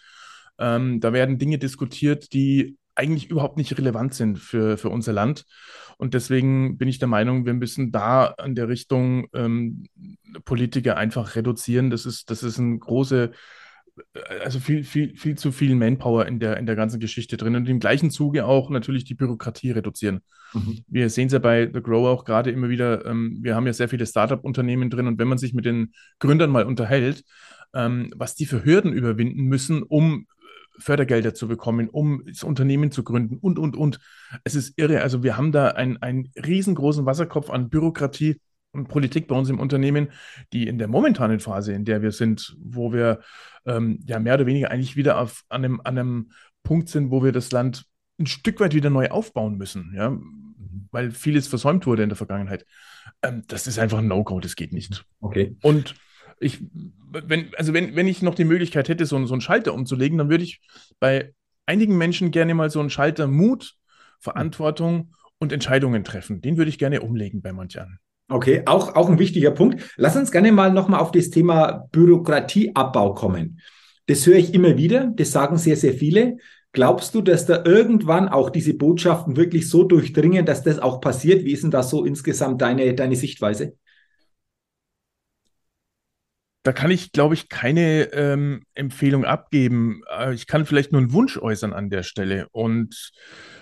Ähm, 0.57 1.00
da 1.00 1.13
werden 1.13 1.38
Dinge 1.38 1.57
diskutiert, 1.57 2.33
die 2.33 2.77
eigentlich 2.95 3.30
überhaupt 3.30 3.57
nicht 3.57 3.77
relevant 3.77 4.13
sind 4.15 4.39
für, 4.39 4.77
für 4.77 4.89
unser 4.89 5.13
Land. 5.13 5.45
Und 5.98 6.13
deswegen 6.13 6.77
bin 6.77 6.88
ich 6.88 7.00
der 7.00 7.07
Meinung, 7.07 7.45
wir 7.45 7.54
müssen 7.54 7.92
da 7.92 8.25
an 8.25 8.56
der 8.56 8.68
Richtung 8.69 9.27
ähm, 9.33 9.86
Politiker 10.45 10.98
einfach 10.98 11.36
reduzieren. 11.36 11.89
Das 11.89 12.06
ist, 12.06 12.30
das 12.31 12.42
ist 12.44 12.57
ein 12.57 12.80
große, 12.80 13.31
also 14.41 14.59
viel, 14.59 14.83
viel, 14.83 15.15
viel 15.15 15.38
zu 15.38 15.51
viel 15.51 15.75
Manpower 15.75 16.25
in 16.25 16.39
der, 16.39 16.57
in 16.57 16.65
der 16.65 16.75
ganzen 16.75 16.99
Geschichte 16.99 17.38
drin 17.38 17.55
und 17.55 17.67
im 17.67 17.79
gleichen 17.79 18.11
Zuge 18.11 18.45
auch 18.45 18.69
natürlich 18.69 19.03
die 19.03 19.15
Bürokratie 19.15 19.71
reduzieren. 19.71 20.21
Mhm. 20.53 20.79
Wir 20.88 21.09
sehen 21.09 21.27
es 21.27 21.33
ja 21.33 21.39
bei 21.39 21.69
The 21.71 21.81
Grow 21.81 22.07
auch 22.07 22.25
gerade 22.25 22.51
immer 22.51 22.69
wieder, 22.69 23.05
ähm, 23.05 23.38
wir 23.41 23.55
haben 23.55 23.65
ja 23.65 23.73
sehr 23.73 23.89
viele 23.89 24.05
Startup-Unternehmen 24.05 24.89
drin 24.89 25.07
und 25.07 25.19
wenn 25.19 25.27
man 25.27 25.38
sich 25.38 25.53
mit 25.53 25.65
den 25.65 25.94
Gründern 26.19 26.49
mal 26.49 26.65
unterhält, 26.65 27.23
ähm, 27.73 28.11
was 28.15 28.35
die 28.35 28.45
für 28.45 28.63
Hürden 28.63 28.94
überwinden 28.94 29.44
müssen, 29.44 29.83
um 29.83 30.21
äh, 30.21 30.81
Fördergelder 30.81 31.33
zu 31.33 31.47
bekommen, 31.47 31.89
um 31.89 32.23
das 32.25 32.44
Unternehmen 32.44 32.91
zu 32.91 33.03
gründen 33.03 33.38
und, 33.38 33.59
und, 33.59 33.75
und. 33.75 33.99
Es 34.44 34.55
ist 34.55 34.77
irre. 34.77 35.01
Also 35.01 35.23
wir 35.23 35.38
haben 35.38 35.51
da 35.51 35.69
einen, 35.69 35.97
einen 35.97 36.31
riesengroßen 36.35 37.05
Wasserkopf 37.05 37.49
an 37.49 37.69
Bürokratie 37.69 38.39
Politik 38.72 39.28
bei 39.28 39.36
uns 39.36 39.50
im 39.50 39.60
Unternehmen, 39.60 40.10
die 40.54 40.68
in 40.68 40.78
der 40.78 40.88
momentanen 40.88 41.40
Phase, 41.40 41.74
in 41.74 41.86
der 41.86 42.02
wir 42.02 42.12
sind, 42.12 42.56
wo 42.60 42.94
wir 42.94 43.22
ähm, 43.66 44.00
ja 44.06 44.19
mehr 44.19 44.36
oder 44.36 44.46
weniger 44.46 44.72
eigentlich 44.72 44.96
wieder 44.96 45.19
auf, 45.19 45.44
an, 45.50 45.66
einem, 45.66 45.81
an 45.84 45.98
einem 45.98 46.31
Punkt 46.64 46.90
sind, 46.90 47.12
wo 47.12 47.24
wir 47.24 47.31
das 47.31 47.52
Land 47.52 47.86
ein 48.19 48.28
Stück 48.28 48.60
weit 48.60 48.74
wieder 48.74 48.90
neu 48.90 49.10
aufbauen 49.10 49.58
müssen, 49.58 49.94
ja, 49.96 50.18
weil 50.92 51.12
vieles 51.12 51.48
versäumt 51.48 51.86
wurde 51.86 52.04
in 52.04 52.10
der 52.10 52.16
Vergangenheit. 52.16 52.66
Ähm, 53.22 53.44
das 53.48 53.68
ist 53.68 53.80
einfach 53.80 54.00
ein 54.00 54.08
No-Go, 54.08 54.40
das 54.40 54.56
geht 54.56 54.74
nicht. 54.74 55.06
Okay. 55.22 55.56
Und 55.62 55.96
ich, 56.40 56.60
wenn, 57.12 57.52
also 57.56 57.74
wenn, 57.74 57.96
wenn 57.96 58.08
ich 58.08 58.22
noch 58.22 58.36
die 58.36 58.46
Möglichkeit 58.46 58.90
hätte, 58.90 59.06
so, 59.06 59.24
so 59.25 59.34
einen 59.34 59.42
Schalter 59.42 59.74
umzulegen, 59.74 60.18
dann 60.18 60.30
würde 60.30 60.44
ich 60.44 60.62
bei 61.00 61.34
einigen 61.66 61.98
Menschen 61.98 62.31
gerne 62.31 62.54
mal 62.54 62.69
so 62.69 62.80
einen 62.80 62.90
Schalter 62.90 63.28
Mut, 63.28 63.75
Verantwortung 64.19 65.14
und 65.40 65.52
Entscheidungen 65.52 66.04
treffen. 66.04 66.42
Den 66.42 66.58
würde 66.58 66.69
ich 66.69 66.80
gerne 66.80 67.02
umlegen 67.02 67.42
bei 67.42 67.54
manchen. 67.54 68.00
Okay, 68.29 68.63
auch, 68.65 68.95
auch 68.95 69.09
ein 69.09 69.19
wichtiger 69.19 69.51
Punkt. 69.51 69.94
Lass 69.95 70.18
uns 70.18 70.31
gerne 70.31 70.51
mal 70.51 70.74
nochmal 70.74 71.00
auf 71.00 71.12
das 71.12 71.29
Thema 71.29 71.88
Bürokratieabbau 71.91 73.13
kommen. 73.13 73.62
Das 74.07 74.25
höre 74.25 74.35
ich 74.35 74.53
immer 74.53 74.77
wieder, 74.77 75.12
das 75.15 75.31
sagen 75.31 75.57
sehr, 75.57 75.77
sehr 75.77 75.94
viele. 75.94 76.38
Glaubst 76.74 77.15
du, 77.15 77.21
dass 77.21 77.45
da 77.45 77.63
irgendwann 77.65 78.27
auch 78.27 78.50
diese 78.50 78.74
Botschaften 78.74 79.38
wirklich 79.38 79.69
so 79.69 79.83
durchdringen, 79.83 80.45
dass 80.45 80.63
das 80.63 80.79
auch 80.79 81.00
passiert? 81.00 81.45
Wie 81.45 81.53
ist 81.53 81.63
denn 81.63 81.71
da 81.71 81.83
so 81.83 82.06
insgesamt 82.06 82.62
deine, 82.62 82.94
deine 82.94 83.15
Sichtweise? 83.15 83.77
Da 86.63 86.73
kann 86.73 86.91
ich, 86.91 87.13
glaube 87.13 87.33
ich, 87.33 87.47
keine 87.47 88.12
ähm, 88.12 88.63
Empfehlung 88.73 89.23
abgeben. 89.23 90.01
Äh, 90.19 90.33
ich 90.33 90.47
kann 90.47 90.65
vielleicht 90.65 90.91
nur 90.91 91.00
einen 91.00 91.13
Wunsch 91.13 91.38
äußern 91.38 91.71
an 91.71 91.89
der 91.89 92.03
Stelle. 92.03 92.50
Und 92.51 93.13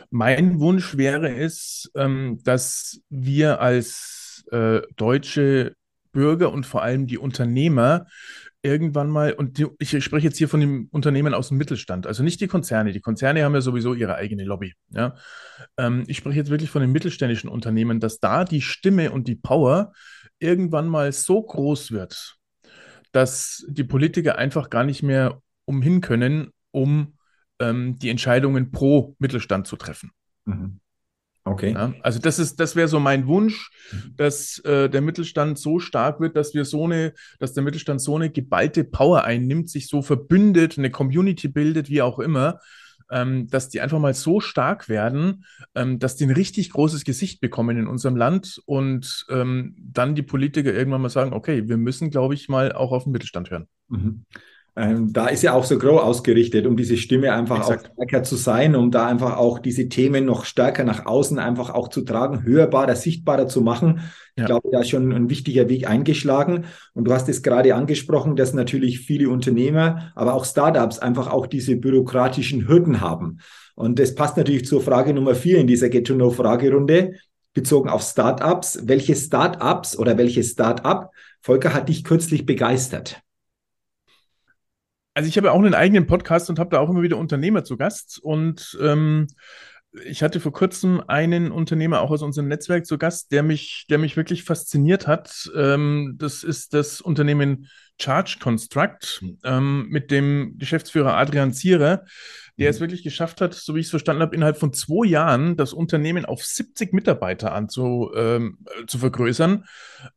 mein 0.09 0.59
Wunsch 0.59 0.97
wäre 0.97 1.35
es, 1.35 1.91
ähm, 1.95 2.39
dass 2.44 3.00
wir 3.09 3.61
als 3.61 4.14
äh, 4.51 4.81
deutsche 4.95 5.75
Bürger 6.12 6.51
und 6.51 6.65
vor 6.65 6.81
allem 6.81 7.07
die 7.07 7.18
Unternehmer 7.18 8.06
irgendwann 8.65 9.09
mal, 9.09 9.33
und 9.33 9.59
die, 9.59 9.68
ich 9.77 10.03
spreche 10.03 10.25
jetzt 10.25 10.38
hier 10.38 10.50
von 10.50 10.59
den 10.59 10.88
Unternehmen 10.92 11.36
aus 11.36 11.50
dem 11.50 11.57
Mittelstand, 11.57 12.07
also 12.07 12.24
nicht 12.24 12.42
die 12.42 12.47
Konzerne. 12.47 12.94
Die 12.94 13.00
Konzerne 13.01 13.44
haben 13.44 13.53
ja 13.53 13.62
sowieso 13.62 13.94
ihre 13.94 14.15
eigene 14.15 14.44
Lobby. 14.44 14.74
Ja? 14.89 15.15
Ähm, 15.77 16.03
ich 16.07 16.18
spreche 16.18 16.39
jetzt 16.39 16.50
wirklich 16.50 16.71
von 16.71 16.81
den 16.81 16.92
mittelständischen 16.92 17.50
Unternehmen, 17.50 18.00
dass 18.00 18.19
da 18.19 18.44
die 18.44 18.62
Stimme 18.62 19.11
und 19.11 19.28
die 19.28 19.35
Power 19.35 19.94
irgendwann 20.40 20.87
mal 20.87 21.11
so 21.11 21.44
groß 21.44 21.92
wird, 21.92 22.37
dass 23.11 23.64
die 23.69 23.83
Politiker 23.83 24.37
einfach 24.37 24.71
gar 24.71 24.83
nicht 24.83 25.04
mehr 25.04 25.42
umhin 25.66 26.02
können, 26.02 26.49
um 26.71 27.18
ähm, 27.59 27.99
die 27.99 28.09
Entscheidungen 28.09 28.71
pro 28.71 29.16
Mittelstand 29.19 29.68
zu 29.68 29.75
treffen. 29.75 30.11
Mhm. 30.45 30.80
Okay. 31.47 31.73
Ja, 31.73 31.94
also 32.02 32.18
das 32.18 32.40
ist, 32.40 32.59
das 32.59 32.75
wäre 32.75 32.87
so 32.87 32.99
mein 32.99 33.28
Wunsch, 33.28 33.69
mhm. 33.92 34.16
dass 34.18 34.57
äh, 34.59 34.90
der 34.90 35.02
Mittelstand 35.02 35.59
so 35.59 35.78
stark 35.78 36.19
wird, 36.19 36.35
dass 36.35 36.56
wir 36.56 36.66
so 36.66 36.85
eine, 36.85 37.14
dass 37.40 37.54
der 37.54 37.64
Mittelstand 37.64 38.02
so 38.02 38.16
eine 38.16 38.31
geballte 38.31 38.83
Power 38.83 39.23
einnimmt, 39.23 39.69
sich 39.69 39.87
so 39.87 40.02
verbündet, 40.02 40.80
eine 40.80 40.90
Community 40.90 41.47
bildet, 41.47 41.87
wie 41.87 42.02
auch 42.02 42.18
immer, 42.18 42.59
ähm, 43.11 43.47
dass 43.47 43.69
die 43.69 43.80
einfach 43.80 43.99
mal 43.99 44.16
so 44.16 44.40
stark 44.40 44.90
werden, 44.90 45.45
ähm, 45.75 45.99
dass 45.99 46.16
die 46.16 46.25
ein 46.25 46.31
richtig 46.31 46.71
großes 46.71 47.04
Gesicht 47.04 47.42
bekommen 47.42 47.78
in 47.78 47.85
unserem 47.85 48.16
Land 48.16 48.59
und 48.66 49.28
ähm, 49.30 49.75
dann 49.78 50.16
die 50.16 50.23
Politiker 50.23 50.73
irgendwann 50.73 51.04
mal 51.04 51.09
sagen, 51.09 51.31
okay, 51.31 51.68
wir 51.68 51.78
müssen, 51.78 52.09
glaube 52.09 52.33
ich, 52.33 52.49
mal 52.49 52.71
auch 52.71 52.92
auf 52.92 53.04
den 53.04 53.11
Mittelstand 53.11 53.52
hören. 53.52 53.68
Mhm. 53.90 54.25
Ähm, 54.77 55.13
da 55.13 55.27
ist 55.27 55.41
ja 55.41 55.53
auch 55.53 55.63
so 55.63 55.77
Grow 55.77 56.01
ausgerichtet, 56.01 56.67
um 56.67 56.75
diese 56.75 56.97
Stimme 56.97 57.31
einfach 57.31 57.59
Exakt. 57.59 57.87
auch 57.87 57.94
stärker 57.94 58.23
zu 58.23 58.35
sein, 58.35 58.75
um 58.75 58.91
da 58.91 59.07
einfach 59.07 59.37
auch 59.37 59.59
diese 59.59 59.87
Themen 59.87 60.25
noch 60.25 60.44
stärker 60.44 60.83
nach 60.83 61.05
außen 61.05 61.39
einfach 61.39 61.69
auch 61.69 61.87
zu 61.87 62.01
tragen, 62.01 62.44
hörbarer, 62.44 62.95
sichtbarer 62.95 63.47
zu 63.47 63.61
machen. 63.61 64.01
Ja. 64.35 64.44
Ich 64.44 64.45
glaube, 64.47 64.69
da 64.71 64.81
ist 64.81 64.89
schon 64.89 65.13
ein 65.13 65.29
wichtiger 65.29 65.69
Weg 65.69 65.87
eingeschlagen. 65.87 66.65
Und 66.94 67.05
du 67.05 67.13
hast 67.13 67.29
es 67.29 67.41
gerade 67.41 67.73
angesprochen, 67.73 68.35
dass 68.35 68.53
natürlich 68.53 68.99
viele 68.99 69.29
Unternehmer, 69.29 70.11
aber 70.13 70.33
auch 70.33 70.44
Startups 70.44 70.99
einfach 70.99 71.31
auch 71.31 71.47
diese 71.47 71.77
bürokratischen 71.77 72.67
Hürden 72.67 72.99
haben. 72.99 73.39
Und 73.75 73.97
das 73.97 74.13
passt 74.13 74.35
natürlich 74.35 74.65
zur 74.65 74.81
Frage 74.81 75.13
Nummer 75.13 75.35
vier 75.35 75.59
in 75.59 75.67
dieser 75.67 75.87
Get-to-Know-Fragerunde 75.87 77.13
bezogen 77.53 77.89
auf 77.89 78.01
Startups. 78.01 78.79
Welche 78.83 79.15
Startups 79.15 79.97
oder 79.97 80.17
welches 80.17 80.51
Startup, 80.51 81.11
Volker, 81.41 81.73
hat 81.73 81.87
dich 81.87 82.03
kürzlich 82.03 82.45
begeistert? 82.45 83.21
Also 85.16 85.30
ich 85.30 85.38
habe 85.38 85.48
ja 85.48 85.54
auch 85.54 85.60
einen 85.60 85.74
eigenen 85.74 86.07
Podcast 86.07 86.50
und 86.50 86.60
habe 86.60 86.72
da 86.72 86.80
auch 86.80 86.90
immer 86.90 87.02
wieder 87.02 87.18
Unternehmer 87.18 87.64
zu 87.64 87.78
Gast. 87.78 88.19
Und 88.22 88.78
ähm, 88.81 89.28
ich 90.04 90.22
hatte 90.22 90.42
vor 90.42 90.52
kurzem 90.52 91.02
einen 91.07 91.52
Unternehmer 91.52 92.02
auch 92.02 92.12
aus 92.12 92.22
unserem 92.22 92.50
Netzwerk 92.50 92.86
zu 92.86 92.98
Gast, 92.98 93.31
der 93.31 93.42
mich, 93.42 93.86
der 93.90 93.98
mich 93.98 94.18
wirklich 94.18 94.44
fasziniert 94.44 95.07
hat. 95.07 95.50
Ähm, 95.56 96.16
das 96.18 96.44
ist 96.44 96.74
das 96.74 97.00
Unternehmen 97.00 97.69
Charge 97.98 98.40
Construct 98.42 99.24
ähm, 99.45 99.88
mit 99.88 100.12
dem 100.12 100.57
Geschäftsführer 100.57 101.16
Adrian 101.16 101.54
Zierer, 101.54 102.04
der 102.57 102.69
es 102.69 102.80
mhm. 102.80 102.84
wirklich 102.84 103.04
geschafft 103.04 103.40
hat, 103.40 103.54
so 103.54 103.74
wie 103.74 103.80
ich 103.80 103.86
es 103.86 103.92
verstanden 103.92 104.22
habe, 104.22 104.36
innerhalb 104.36 104.57
von 104.57 104.74
zwei 104.74 105.07
Jahren 105.07 105.56
das 105.56 105.72
Unternehmen 105.72 106.26
auf 106.26 106.44
70 106.44 106.92
Mitarbeiter 106.92 107.54
anzu, 107.54 108.12
ähm, 108.14 108.57
zu 108.88 108.98
vergrößern, 108.98 109.64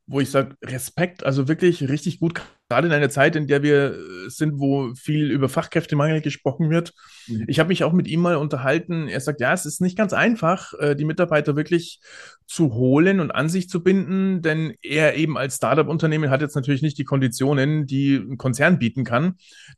wo 0.06 0.18
ich 0.18 0.32
sage, 0.32 0.56
Respekt, 0.64 1.24
also 1.24 1.46
wirklich 1.46 1.88
richtig 1.88 2.18
gut 2.18 2.34
gerade 2.68 2.86
in 2.86 2.92
einer 2.92 3.08
Zeit, 3.08 3.34
in 3.34 3.46
der 3.46 3.62
wir 3.62 3.94
äh, 3.94 4.28
sind, 4.28 4.58
wo 4.58 4.94
viel 4.94 5.30
über 5.30 5.48
Fachkräftemangel 5.48 6.20
gesprochen 6.20 6.70
wird. 6.70 6.92
Mhm. 7.26 7.44
Ich 7.48 7.58
habe 7.58 7.68
mich 7.68 7.82
auch 7.82 7.92
mit 7.92 8.08
ihm 8.08 8.20
mal 8.20 8.36
unterhalten. 8.36 9.08
Er 9.08 9.20
sagt, 9.20 9.40
ja, 9.40 9.52
es 9.52 9.64
ist 9.64 9.80
nicht 9.80 9.96
ganz 9.96 10.12
einfach, 10.12 10.74
äh, 10.74 10.94
die 10.94 11.06
Mitarbeiter 11.06 11.56
wirklich 11.56 12.00
zu 12.46 12.74
holen 12.74 13.20
und 13.20 13.30
an 13.30 13.48
sich 13.48 13.68
zu 13.68 13.82
binden, 13.82 14.42
denn 14.42 14.74
er 14.82 15.16
eben 15.16 15.38
als 15.38 15.56
Startup-Unternehmen 15.56 16.30
hat 16.30 16.42
jetzt 16.42 16.56
natürlich 16.56 16.82
nicht 16.82 16.98
die 16.98 17.04
Konditionen, 17.04 17.86
die 17.86 18.16
ein 18.16 18.36
Konzern 18.38 18.78
bieten 18.78 19.04
kann. 19.04 19.36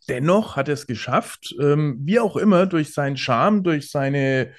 Dennoch 0.09 0.57
hat 0.57 0.69
er 0.69 0.75
es 0.75 0.87
geschafft, 0.87 1.55
ähm, 1.61 1.99
wie 2.01 2.19
auch 2.19 2.37
immer, 2.37 2.67
durch 2.67 2.93
seinen 2.93 3.17
Charme, 3.17 3.63
durch 3.63 3.91
seine 3.91 4.53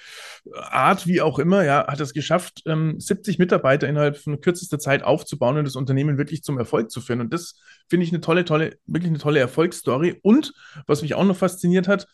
Art, 0.56 1.06
wie 1.06 1.22
auch 1.22 1.40
immer, 1.40 1.64
ja, 1.64 1.86
hat 1.88 2.00
es 2.00 2.14
geschafft, 2.14 2.64
70 2.66 2.68
ähm, 2.68 3.36
Mitarbeiter 3.40 3.88
innerhalb 3.88 4.18
von 4.18 4.42
kürzester 4.42 4.80
Zeit 4.80 5.04
aufzubauen 5.04 5.58
und 5.58 5.66
das 5.66 5.76
Unternehmen 5.76 6.18
wirklich 6.18 6.44
zum 6.44 6.58
Erfolg 6.58 6.90
zu 6.90 7.00
führen. 7.00 7.22
Und 7.22 7.34
das 7.34 7.60
finde 7.88 8.06
ich 8.06 8.12
eine 8.12 8.22
tolle, 8.22 8.44
tolle, 8.44 8.78
wirklich 8.88 9.12
eine 9.12 9.20
tolle 9.20 9.40
Erfolgsstory. 9.40 10.20
Und 10.24 10.54
was 10.88 11.04
mich 11.04 11.14
auch 11.14 11.24
noch 11.24 11.38
fasziniert 11.38 11.88
hat, 11.88 12.08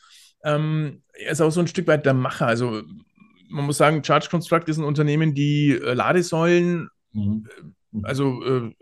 ähm, 0.43 1.03
er 1.13 1.31
ist 1.31 1.41
auch 1.41 1.51
so 1.51 1.61
ein 1.61 1.67
Stück 1.67 1.87
weit 1.87 2.05
der 2.05 2.13
Macher. 2.13 2.47
Also 2.47 2.83
man 3.49 3.65
muss 3.65 3.77
sagen, 3.77 4.03
Charge 4.03 4.27
Construct 4.29 4.67
ist 4.67 4.77
ein 4.77 4.83
Unternehmen, 4.83 5.33
die 5.33 5.71
äh, 5.71 5.93
Ladesäulen 5.93 6.89
mhm. 7.13 7.47
Mhm. 7.91 8.05
also 8.05 8.43
äh, 8.43 8.73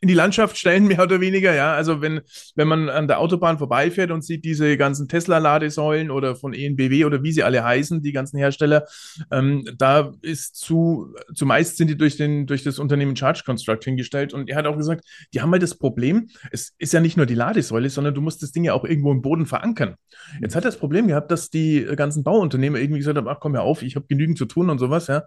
in 0.00 0.08
die 0.08 0.14
Landschaft 0.14 0.56
stellen, 0.56 0.86
mehr 0.88 1.02
oder 1.02 1.20
weniger, 1.20 1.54
ja. 1.54 1.74
Also 1.74 2.00
wenn, 2.00 2.20
wenn 2.54 2.68
man 2.68 2.88
an 2.88 3.08
der 3.08 3.20
Autobahn 3.20 3.58
vorbeifährt 3.58 4.10
und 4.10 4.24
sieht 4.24 4.44
diese 4.44 4.76
ganzen 4.76 5.08
Tesla-Ladesäulen 5.08 6.10
oder 6.10 6.36
von 6.36 6.54
ENBW 6.54 7.04
oder 7.04 7.22
wie 7.22 7.32
sie 7.32 7.42
alle 7.42 7.62
heißen, 7.62 8.02
die 8.02 8.12
ganzen 8.12 8.38
Hersteller, 8.38 8.86
ähm, 9.30 9.68
da 9.76 10.12
ist 10.22 10.56
zu, 10.56 11.14
zumeist 11.34 11.76
sind 11.76 11.88
die 11.88 11.96
durch, 11.96 12.16
den, 12.16 12.46
durch 12.46 12.62
das 12.62 12.78
Unternehmen 12.78 13.16
Charge 13.16 13.42
Construct 13.44 13.84
hingestellt. 13.84 14.32
Und 14.32 14.48
er 14.48 14.56
hat 14.56 14.66
auch 14.66 14.76
gesagt, 14.76 15.04
die 15.32 15.40
haben 15.40 15.52
halt 15.52 15.62
das 15.62 15.76
Problem, 15.76 16.28
es 16.50 16.74
ist 16.78 16.92
ja 16.92 17.00
nicht 17.00 17.16
nur 17.16 17.26
die 17.26 17.34
Ladesäule, 17.34 17.90
sondern 17.90 18.14
du 18.14 18.20
musst 18.20 18.42
das 18.42 18.52
Ding 18.52 18.64
ja 18.64 18.72
auch 18.74 18.84
irgendwo 18.84 19.12
im 19.12 19.22
Boden 19.22 19.46
verankern. 19.46 19.96
Jetzt 20.40 20.56
hat 20.56 20.64
er 20.64 20.70
das 20.70 20.78
Problem 20.78 21.08
gehabt, 21.08 21.30
dass 21.30 21.50
die 21.50 21.84
ganzen 21.96 22.24
Bauunternehmen 22.24 22.80
irgendwie 22.80 22.98
gesagt 22.98 23.18
haben, 23.18 23.28
ach 23.28 23.40
komm 23.40 23.54
ja 23.54 23.60
auf, 23.60 23.82
ich 23.82 23.96
habe 23.96 24.06
genügend 24.06 24.38
zu 24.38 24.46
tun 24.46 24.70
und 24.70 24.78
sowas, 24.78 25.06
ja. 25.06 25.24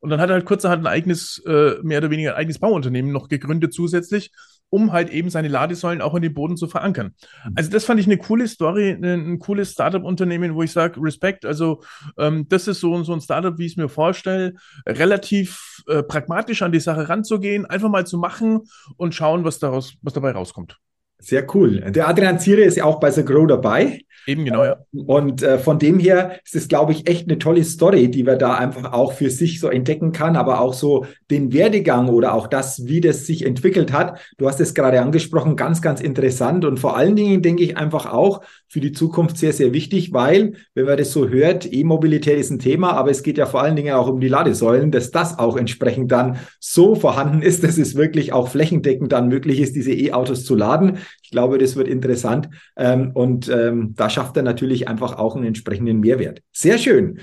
Und 0.00 0.10
dann 0.10 0.20
hat 0.20 0.30
er 0.30 0.34
halt 0.34 0.44
kurzerhand 0.44 0.82
ein 0.82 0.92
eigenes, 0.92 1.42
äh, 1.46 1.76
mehr 1.82 1.98
oder 1.98 2.10
weniger 2.10 2.32
ein 2.32 2.36
eigenes 2.36 2.58
Bauunternehmen 2.58 3.12
noch 3.12 3.28
gegründet 3.28 3.72
zusätzlich, 3.72 4.30
um 4.68 4.92
halt 4.92 5.10
eben 5.10 5.30
seine 5.30 5.48
Ladesäulen 5.48 6.02
auch 6.02 6.14
in 6.14 6.22
den 6.22 6.34
Boden 6.34 6.56
zu 6.56 6.68
verankern. 6.68 7.14
Mhm. 7.44 7.52
Also 7.54 7.70
das 7.70 7.84
fand 7.84 8.00
ich 8.00 8.06
eine 8.06 8.18
coole 8.18 8.48
Story, 8.48 8.90
ein, 8.90 9.04
ein 9.04 9.38
cooles 9.38 9.72
Startup-Unternehmen, 9.72 10.54
wo 10.54 10.62
ich 10.62 10.72
sage, 10.72 11.00
Respekt, 11.00 11.44
also 11.44 11.82
ähm, 12.18 12.46
das 12.48 12.68
ist 12.68 12.80
so, 12.80 13.02
so 13.04 13.12
ein 13.12 13.20
Startup, 13.20 13.56
wie 13.58 13.66
ich 13.66 13.72
es 13.72 13.76
mir 13.76 13.88
vorstelle, 13.88 14.54
relativ 14.86 15.82
äh, 15.88 16.02
pragmatisch 16.02 16.62
an 16.62 16.72
die 16.72 16.80
Sache 16.80 17.08
ranzugehen, 17.08 17.66
einfach 17.66 17.88
mal 17.88 18.06
zu 18.06 18.18
machen 18.18 18.62
und 18.96 19.14
schauen, 19.14 19.44
was, 19.44 19.58
daraus, 19.58 19.94
was 20.02 20.12
dabei 20.12 20.32
rauskommt. 20.32 20.78
Sehr 21.18 21.46
cool. 21.54 21.80
Der 21.90 22.08
Adrian 22.08 22.38
Ziere 22.38 22.62
ist 22.62 22.76
ja 22.76 22.84
auch 22.84 23.00
bei 23.00 23.10
The 23.10 23.24
Grow 23.24 23.46
dabei. 23.46 24.00
Eben 24.26 24.44
genau, 24.44 24.64
ja. 24.64 24.76
Und 24.92 25.42
äh, 25.42 25.58
von 25.58 25.78
dem 25.78 26.00
her 26.00 26.40
ist 26.44 26.56
es, 26.56 26.66
glaube 26.66 26.92
ich, 26.92 27.08
echt 27.08 27.28
eine 27.28 27.38
tolle 27.38 27.62
Story, 27.62 28.10
die 28.10 28.24
man 28.24 28.38
da 28.38 28.54
einfach 28.54 28.92
auch 28.92 29.12
für 29.12 29.30
sich 29.30 29.60
so 29.60 29.68
entdecken 29.68 30.10
kann, 30.10 30.36
aber 30.36 30.60
auch 30.60 30.74
so 30.74 31.06
den 31.30 31.52
Werdegang 31.52 32.08
oder 32.08 32.34
auch 32.34 32.48
das, 32.48 32.86
wie 32.86 33.00
das 33.00 33.24
sich 33.26 33.46
entwickelt 33.46 33.92
hat. 33.92 34.18
Du 34.36 34.48
hast 34.48 34.60
es 34.60 34.74
gerade 34.74 35.00
angesprochen, 35.00 35.54
ganz, 35.54 35.80
ganz 35.80 36.00
interessant 36.00 36.64
und 36.64 36.80
vor 36.80 36.96
allen 36.96 37.14
Dingen 37.14 37.40
denke 37.40 37.62
ich 37.62 37.76
einfach 37.76 38.12
auch 38.12 38.40
für 38.68 38.80
die 38.80 38.92
Zukunft 38.92 39.38
sehr, 39.38 39.52
sehr 39.52 39.72
wichtig, 39.72 40.12
weil, 40.12 40.54
wenn 40.74 40.86
man 40.86 40.96
das 40.96 41.12
so 41.12 41.28
hört, 41.28 41.72
E-Mobilität 41.72 42.38
ist 42.38 42.50
ein 42.50 42.58
Thema, 42.58 42.92
aber 42.92 43.10
es 43.10 43.22
geht 43.22 43.38
ja 43.38 43.46
vor 43.46 43.62
allen 43.62 43.76
Dingen 43.76 43.94
auch 43.94 44.08
um 44.08 44.20
die 44.20 44.28
Ladesäulen, 44.28 44.90
dass 44.90 45.10
das 45.10 45.38
auch 45.38 45.56
entsprechend 45.56 46.10
dann 46.10 46.38
so 46.58 46.94
vorhanden 46.94 47.42
ist, 47.42 47.62
dass 47.62 47.78
es 47.78 47.94
wirklich 47.94 48.32
auch 48.32 48.48
flächendeckend 48.48 49.12
dann 49.12 49.28
möglich 49.28 49.60
ist, 49.60 49.76
diese 49.76 49.92
E-Autos 49.92 50.44
zu 50.44 50.56
laden. 50.56 50.98
Ich 51.22 51.30
glaube, 51.30 51.58
das 51.58 51.76
wird 51.76 51.88
interessant 51.88 52.48
ähm, 52.76 53.12
und 53.14 53.48
ähm, 53.48 53.94
da 53.96 54.10
schafft 54.10 54.36
er 54.36 54.42
natürlich 54.42 54.88
einfach 54.88 55.18
auch 55.18 55.36
einen 55.36 55.46
entsprechenden 55.46 56.00
Mehrwert. 56.00 56.42
Sehr 56.52 56.78
schön. 56.78 57.20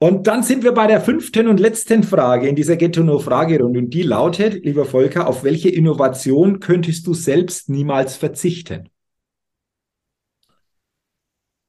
Und 0.00 0.28
dann 0.28 0.44
sind 0.44 0.62
wir 0.62 0.72
bei 0.72 0.86
der 0.86 1.00
fünften 1.00 1.48
und 1.48 1.58
letzten 1.58 2.04
Frage 2.04 2.46
in 2.46 2.54
dieser 2.54 2.76
Ghetto-No-Fragerunde. 2.76 3.80
Und 3.80 3.90
die 3.90 4.02
lautet, 4.02 4.64
lieber 4.64 4.84
Volker, 4.84 5.26
auf 5.26 5.42
welche 5.42 5.70
Innovation 5.70 6.60
könntest 6.60 7.04
du 7.08 7.14
selbst 7.14 7.68
niemals 7.68 8.14
verzichten? 8.14 8.90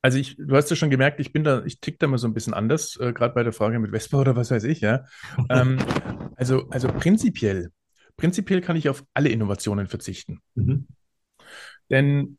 Also 0.01 0.17
ich, 0.17 0.37
du 0.37 0.55
hast 0.55 0.69
ja 0.69 0.75
schon 0.75 0.89
gemerkt, 0.89 1.19
ich 1.19 1.33
bin 1.33 1.43
da, 1.43 1.63
ich 1.65 1.81
tick 1.81 1.99
da 1.99 2.07
mal 2.07 2.17
so 2.17 2.27
ein 2.27 2.33
bisschen 2.33 2.53
anders, 2.53 2.97
äh, 2.97 3.11
gerade 3.11 3.33
bei 3.33 3.43
der 3.43 3.53
Frage 3.53 3.79
mit 3.79 3.91
Vespa 3.91 4.17
oder 4.17 4.35
was 4.35 4.51
weiß 4.51 4.63
ich, 4.63 4.81
ja. 4.81 5.05
ähm, 5.49 5.77
also, 6.35 6.69
also 6.69 6.87
prinzipiell, 6.87 7.71
prinzipiell 8.15 8.61
kann 8.61 8.77
ich 8.77 8.87
auf 8.87 9.03
alle 9.13 9.29
Innovationen 9.29 9.87
verzichten. 9.87 10.39
Mhm. 10.55 10.87
Denn 11.89 12.37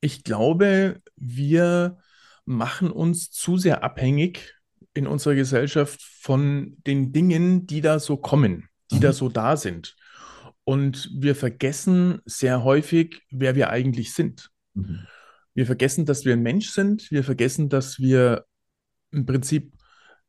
ich 0.00 0.22
glaube, 0.22 1.00
wir 1.16 1.98
machen 2.44 2.90
uns 2.90 3.30
zu 3.30 3.56
sehr 3.56 3.82
abhängig 3.82 4.54
in 4.92 5.06
unserer 5.06 5.34
Gesellschaft 5.34 6.02
von 6.02 6.76
den 6.86 7.12
Dingen, 7.12 7.66
die 7.66 7.80
da 7.80 7.98
so 7.98 8.16
kommen, 8.16 8.68
die 8.90 8.96
mhm. 8.96 9.00
da 9.00 9.12
so 9.12 9.28
da 9.28 9.56
sind. 9.56 9.96
Und 10.64 11.10
wir 11.14 11.36
vergessen 11.36 12.20
sehr 12.24 12.64
häufig, 12.64 13.22
wer 13.30 13.54
wir 13.54 13.70
eigentlich 13.70 14.12
sind. 14.12 14.50
Mhm. 14.74 15.06
Wir 15.56 15.66
vergessen, 15.66 16.04
dass 16.04 16.24
wir 16.24 16.34
ein 16.34 16.42
Mensch 16.42 16.70
sind. 16.70 17.10
Wir 17.10 17.24
vergessen, 17.24 17.68
dass 17.68 17.98
wir 17.98 18.44
im 19.10 19.26
Prinzip 19.26 19.72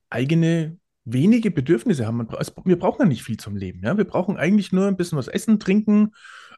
eigene 0.09 0.77
wenige 1.03 1.51
Bedürfnisse 1.51 2.05
haben. 2.05 2.27
Wir 2.65 2.79
brauchen 2.79 3.01
ja 3.01 3.07
nicht 3.07 3.23
viel 3.23 3.37
zum 3.37 3.55
Leben. 3.55 3.81
Ja? 3.83 3.97
Wir 3.97 4.05
brauchen 4.05 4.37
eigentlich 4.37 4.71
nur 4.71 4.87
ein 4.87 4.97
bisschen 4.97 5.17
was 5.17 5.27
essen, 5.27 5.59
trinken, 5.59 6.13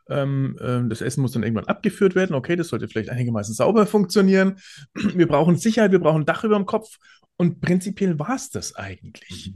ähm, 0.10 0.58
ähm, 0.62 0.90
das 0.90 1.02
Essen 1.02 1.22
muss 1.22 1.34
dann 1.34 1.44
irgendwann 1.44 1.68
abgeführt 1.68 2.16
werden. 2.16 2.36
Okay, 2.36 2.56
das 2.56 2.70
sollte 2.70 2.88
vielleicht 2.88 3.10
einigermaßen 3.10 3.54
sauber 3.54 3.86
funktionieren. 3.86 4.58
Wir 4.96 5.28
brauchen 5.28 5.56
Sicherheit, 5.56 5.92
wir 5.92 6.00
brauchen 6.00 6.24
ein 6.24 6.26
Dach 6.26 6.44
über 6.44 6.56
dem 6.56 6.66
Kopf. 6.66 6.98
Und 7.38 7.62
prinzipiell 7.62 8.20
war 8.20 8.36
es 8.36 8.50
das 8.50 8.76
eigentlich. 8.76 9.54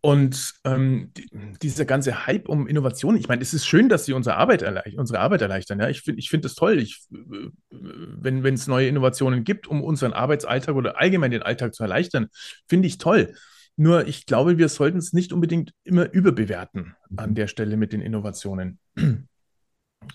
Und 0.00 0.54
ähm, 0.64 1.12
die, 1.16 1.30
dieser 1.62 1.84
ganze 1.84 2.26
Hype 2.26 2.48
um 2.48 2.66
Innovation, 2.66 3.16
ich 3.16 3.28
meine, 3.28 3.42
es 3.42 3.54
ist 3.54 3.64
schön, 3.64 3.88
dass 3.88 4.06
sie 4.06 4.12
unsere 4.12 4.36
Arbeit, 4.38 4.62
erleichtern, 4.62 4.98
unsere 4.98 5.20
Arbeit 5.20 5.40
erleichtern. 5.40 5.78
Ja? 5.78 5.88
Ich 5.88 6.00
finde 6.00 6.18
ich 6.18 6.30
find 6.30 6.44
das 6.44 6.56
toll, 6.56 6.80
ich, 6.80 7.06
äh, 7.12 7.71
wenn 7.82 8.54
es 8.54 8.66
neue 8.66 8.88
Innovationen 8.88 9.44
gibt, 9.44 9.66
um 9.66 9.82
unseren 9.82 10.12
Arbeitsalltag 10.12 10.74
oder 10.74 11.00
allgemein 11.00 11.30
den 11.30 11.42
Alltag 11.42 11.74
zu 11.74 11.82
erleichtern, 11.82 12.28
finde 12.68 12.88
ich 12.88 12.98
toll. 12.98 13.34
Nur 13.76 14.06
ich 14.06 14.26
glaube, 14.26 14.58
wir 14.58 14.68
sollten 14.68 14.98
es 14.98 15.12
nicht 15.12 15.32
unbedingt 15.32 15.72
immer 15.84 16.12
überbewerten 16.12 16.94
an 17.16 17.34
der 17.34 17.46
Stelle 17.46 17.76
mit 17.76 17.92
den 17.92 18.00
Innovationen. 18.00 18.78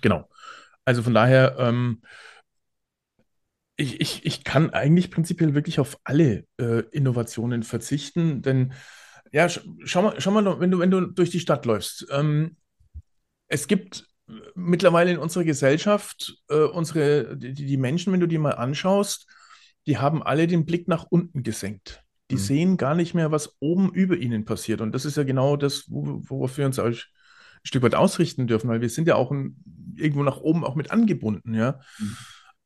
Genau. 0.01 0.29
Also 0.83 1.01
von 1.01 1.13
daher, 1.13 1.55
ähm, 1.59 2.01
ich, 3.77 4.01
ich, 4.01 4.25
ich 4.25 4.43
kann 4.43 4.71
eigentlich 4.71 5.11
prinzipiell 5.11 5.53
wirklich 5.53 5.79
auf 5.79 5.97
alle 6.03 6.45
äh, 6.59 6.83
Innovationen 6.91 7.63
verzichten, 7.63 8.41
denn 8.41 8.73
ja, 9.31 9.47
sch 9.47 9.61
schau 9.85 10.01
mal, 10.01 10.15
schau 10.19 10.31
mal, 10.31 10.59
wenn 10.59 10.71
du, 10.71 10.79
wenn 10.79 10.91
du 10.91 11.01
durch 11.05 11.29
die 11.29 11.39
Stadt 11.39 11.65
läufst. 11.65 12.07
Ähm, 12.11 12.57
es 13.47 13.67
gibt 13.67 14.05
mittlerweile 14.55 15.11
in 15.11 15.17
unserer 15.17 15.43
Gesellschaft, 15.43 16.35
äh, 16.49 16.55
unsere, 16.55 17.37
die, 17.37 17.53
die 17.53 17.77
Menschen, 17.77 18.13
wenn 18.13 18.19
du 18.19 18.27
die 18.27 18.37
mal 18.37 18.51
anschaust, 18.51 19.27
die 19.85 19.97
haben 19.97 20.21
alle 20.21 20.47
den 20.47 20.65
Blick 20.65 20.87
nach 20.87 21.05
unten 21.09 21.43
gesenkt. 21.43 22.03
Die 22.29 22.35
mhm. 22.35 22.39
sehen 22.39 22.77
gar 22.77 22.93
nicht 22.93 23.13
mehr, 23.13 23.31
was 23.31 23.55
oben 23.59 23.91
über 23.93 24.17
ihnen 24.17 24.43
passiert. 24.43 24.81
Und 24.81 24.93
das 24.93 25.05
ist 25.05 25.15
ja 25.15 25.23
genau 25.23 25.55
das, 25.55 25.85
worauf 25.87 26.57
wir 26.57 26.65
uns 26.65 26.77
ein 26.77 26.97
Stück 27.63 27.83
weit 27.83 27.95
ausrichten 27.95 28.47
dürfen, 28.47 28.69
weil 28.69 28.81
wir 28.81 28.89
sind 28.89 29.07
ja 29.07 29.15
auch 29.15 29.31
ein, 29.31 29.63
irgendwo 29.95 30.23
nach 30.23 30.37
oben 30.37 30.65
auch 30.65 30.75
mit 30.75 30.91
angebunden, 30.91 31.53
ja. 31.53 31.79
Mhm. 31.99 32.17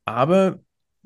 Aber 0.04 0.60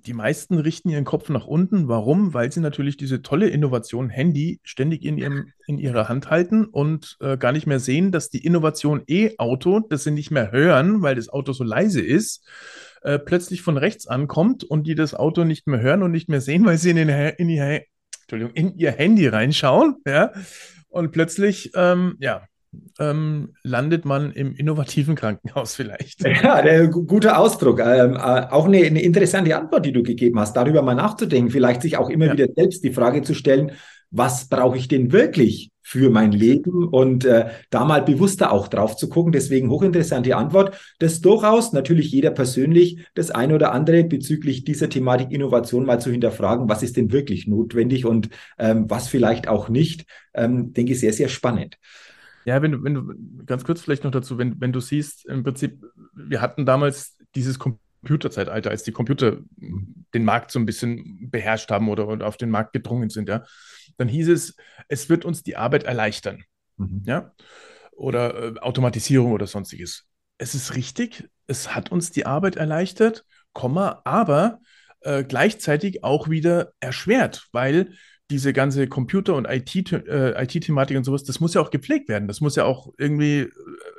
die 0.07 0.15
meisten 0.15 0.59
richten 0.59 0.89
ihren 0.89 1.05
Kopf 1.05 1.29
nach 1.29 1.47
unten. 1.47 1.89
Warum? 1.89 2.33
Weil 2.33 2.53
sie 2.53 2.61
natürlich 2.61 2.97
diese 2.97 3.23
tolle 3.23 3.49
Innovation 3.49 4.09
Handy 4.09 4.61
ständig 4.63 5.05
in, 5.05 5.19
ihrem, 5.19 5.53
in 5.67 5.79
ihrer 5.79 6.09
Hand 6.09 6.31
halten 6.31 6.65
und 6.65 7.17
äh, 7.21 7.37
gar 7.37 7.53
nicht 7.53 7.67
mehr 7.67 7.81
sehen, 7.81 8.13
dass 8.13 8.31
die 8.31 8.45
Innovation 8.45 9.03
E-Auto, 9.07 9.81
das 9.81 10.05
sie 10.05 10.13
nicht 10.13 10.31
mehr 10.31 10.53
hören, 10.53 11.03
weil 11.03 11.17
das 11.17 11.29
Auto 11.29 11.53
so 11.53 11.65
leise 11.65 12.01
ist, 12.01 12.47
äh, 13.03 13.19
plötzlich 13.19 13.63
von 13.63 13.77
rechts 13.77 14.07
ankommt 14.07 14.65
und 14.65 14.87
die 14.87 14.95
das 14.95 15.15
Auto 15.15 15.45
nicht 15.45 15.67
mehr 15.67 15.81
hören 15.81 16.03
und 16.03 16.13
nicht 16.13 16.29
mehr 16.29 16.41
sehen, 16.41 16.65
weil 16.65 16.79
sie 16.79 16.91
in, 16.91 16.97
den, 16.97 17.09
in, 17.09 17.49
ihr, 17.49 17.83
in 18.55 18.79
ihr 18.79 18.93
Handy 18.93 19.27
reinschauen. 19.27 19.97
Ja? 20.07 20.33
Und 20.89 21.13
plötzlich, 21.13 21.73
ähm, 21.75 22.17
ja, 22.21 22.47
ähm, 22.99 23.55
landet 23.63 24.05
man 24.05 24.33
im 24.33 24.55
innovativen 24.55 25.15
Krankenhaus 25.15 25.75
vielleicht. 25.75 26.25
Ja, 26.43 26.61
der, 26.63 26.89
guter 26.89 27.39
Ausdruck. 27.39 27.81
Ähm, 27.81 28.15
äh, 28.15 28.19
auch 28.19 28.67
eine, 28.67 28.79
eine, 28.79 29.03
interessante 29.03 29.57
Antwort, 29.57 29.87
die 29.87 29.93
du 29.93 30.03
gegeben 30.03 30.39
hast, 30.39 30.55
darüber 30.55 30.83
mal 30.83 30.95
nachzudenken, 30.95 31.51
vielleicht 31.51 31.83
sich 31.83 31.97
auch 31.97 32.11
immer 32.11 32.27
ja. 32.27 32.33
wieder 32.33 32.47
selbst 32.55 32.85
die 32.85 32.93
Frage 32.93 33.23
zu 33.23 33.35
stellen, 33.35 33.73
was 34.11 34.49
brauche 34.49 34.77
ich 34.77 34.89
denn 34.89 35.13
wirklich 35.13 35.71
für 35.83 36.11
mein 36.11 36.33
Leben 36.33 36.89
und 36.89 37.25
äh, 37.25 37.47
da 37.71 37.85
mal 37.85 38.03
bewusster 38.03 38.51
auch 38.51 38.67
drauf 38.67 38.97
zu 38.97 39.09
gucken. 39.09 39.31
Deswegen 39.31 39.71
hochinteressante 39.71 40.37
Antwort, 40.37 40.77
dass 40.99 41.21
durchaus 41.21 41.73
natürlich 41.73 42.11
jeder 42.11 42.33
persönlich 42.33 42.99
das 43.15 43.31
eine 43.31 43.55
oder 43.55 43.73
andere 43.73 44.03
bezüglich 44.03 44.65
dieser 44.65 44.89
Thematik 44.89 45.31
Innovation 45.31 45.87
mal 45.87 46.01
zu 46.01 46.11
hinterfragen, 46.11 46.69
was 46.69 46.83
ist 46.83 46.97
denn 46.97 47.13
wirklich 47.13 47.47
notwendig 47.47 48.05
und 48.05 48.31
ähm, 48.59 48.91
was 48.91 49.07
vielleicht 49.07 49.47
auch 49.47 49.69
nicht, 49.69 50.07
ähm, 50.35 50.73
denke 50.73 50.93
ich, 50.93 50.99
sehr, 50.99 51.13
sehr 51.13 51.29
spannend. 51.29 51.79
Ja, 52.47 52.63
wenn 52.63 52.73
du, 52.73 52.85
wenn 52.85 52.95
du, 52.95 53.45
ganz 53.45 53.65
kurz 53.65 53.81
vielleicht 53.81 54.05
noch 54.05 54.13
dazu, 54.13 54.39
wenn, 54.39 54.61
wenn 54.61 54.73
du 54.73 54.79
siehst, 54.79 55.27
im 55.27 55.43
Prinzip, 55.43 55.85
wir 56.15 56.41
hatten 56.41 56.65
damals 56.65 57.19
dieses 57.35 57.59
Computerzeitalter, 57.59 58.71
als 58.71 58.85
die 58.85 58.93
Computer 58.93 59.39
den 60.15 60.25
Markt 60.25 60.53
so 60.53 60.61
ein 60.61 60.65
bisschen 60.65 61.29
beherrscht 61.29 61.73
haben 61.73 61.89
oder, 61.89 62.07
oder 62.07 62.25
auf 62.25 62.37
den 62.37 62.51
Markt 62.51 62.73
gedrungen 62.73 63.11
sind, 63.11 63.29
ja, 63.29 63.45
dann 63.97 64.07
hieß 64.07 64.29
es, 64.29 64.55
es 64.87 65.09
wird 65.09 65.25
uns 65.25 65.43
die 65.43 65.57
Arbeit 65.57 65.83
erleichtern. 65.83 66.45
Mhm. 66.77 67.03
Ja. 67.05 67.35
Oder 67.91 68.57
äh, 68.57 68.59
Automatisierung 68.61 69.33
oder 69.33 69.49
sonstiges. 69.49 70.07
Es 70.39 70.55
ist 70.55 70.77
richtig, 70.77 71.29
es 71.49 71.75
hat 71.75 71.91
uns 71.91 72.13
die 72.13 72.27
Arbeit 72.27 72.55
erleichtert, 72.55 73.25
Komma, 73.55 74.03
aber 74.05 74.61
äh, 75.01 75.25
gleichzeitig 75.25 76.05
auch 76.05 76.29
wieder 76.29 76.73
erschwert, 76.79 77.49
weil 77.51 77.95
diese 78.31 78.53
ganze 78.53 78.89
Computer- 78.89 79.35
und 79.35 79.47
IT-Thematik 79.49 80.09
äh, 80.09 80.43
IT 80.43 80.97
und 80.97 81.05
sowas, 81.05 81.25
das 81.25 81.41
muss 81.41 81.55
ja 81.55 81.61
auch 81.61 81.71
gepflegt 81.71 82.09
werden. 82.09 82.27
Das 82.27 82.41
muss 82.41 82.57
ja 82.57 82.65
auch 82.65 82.93
irgendwie, 82.99 83.41
äh, 83.41 83.51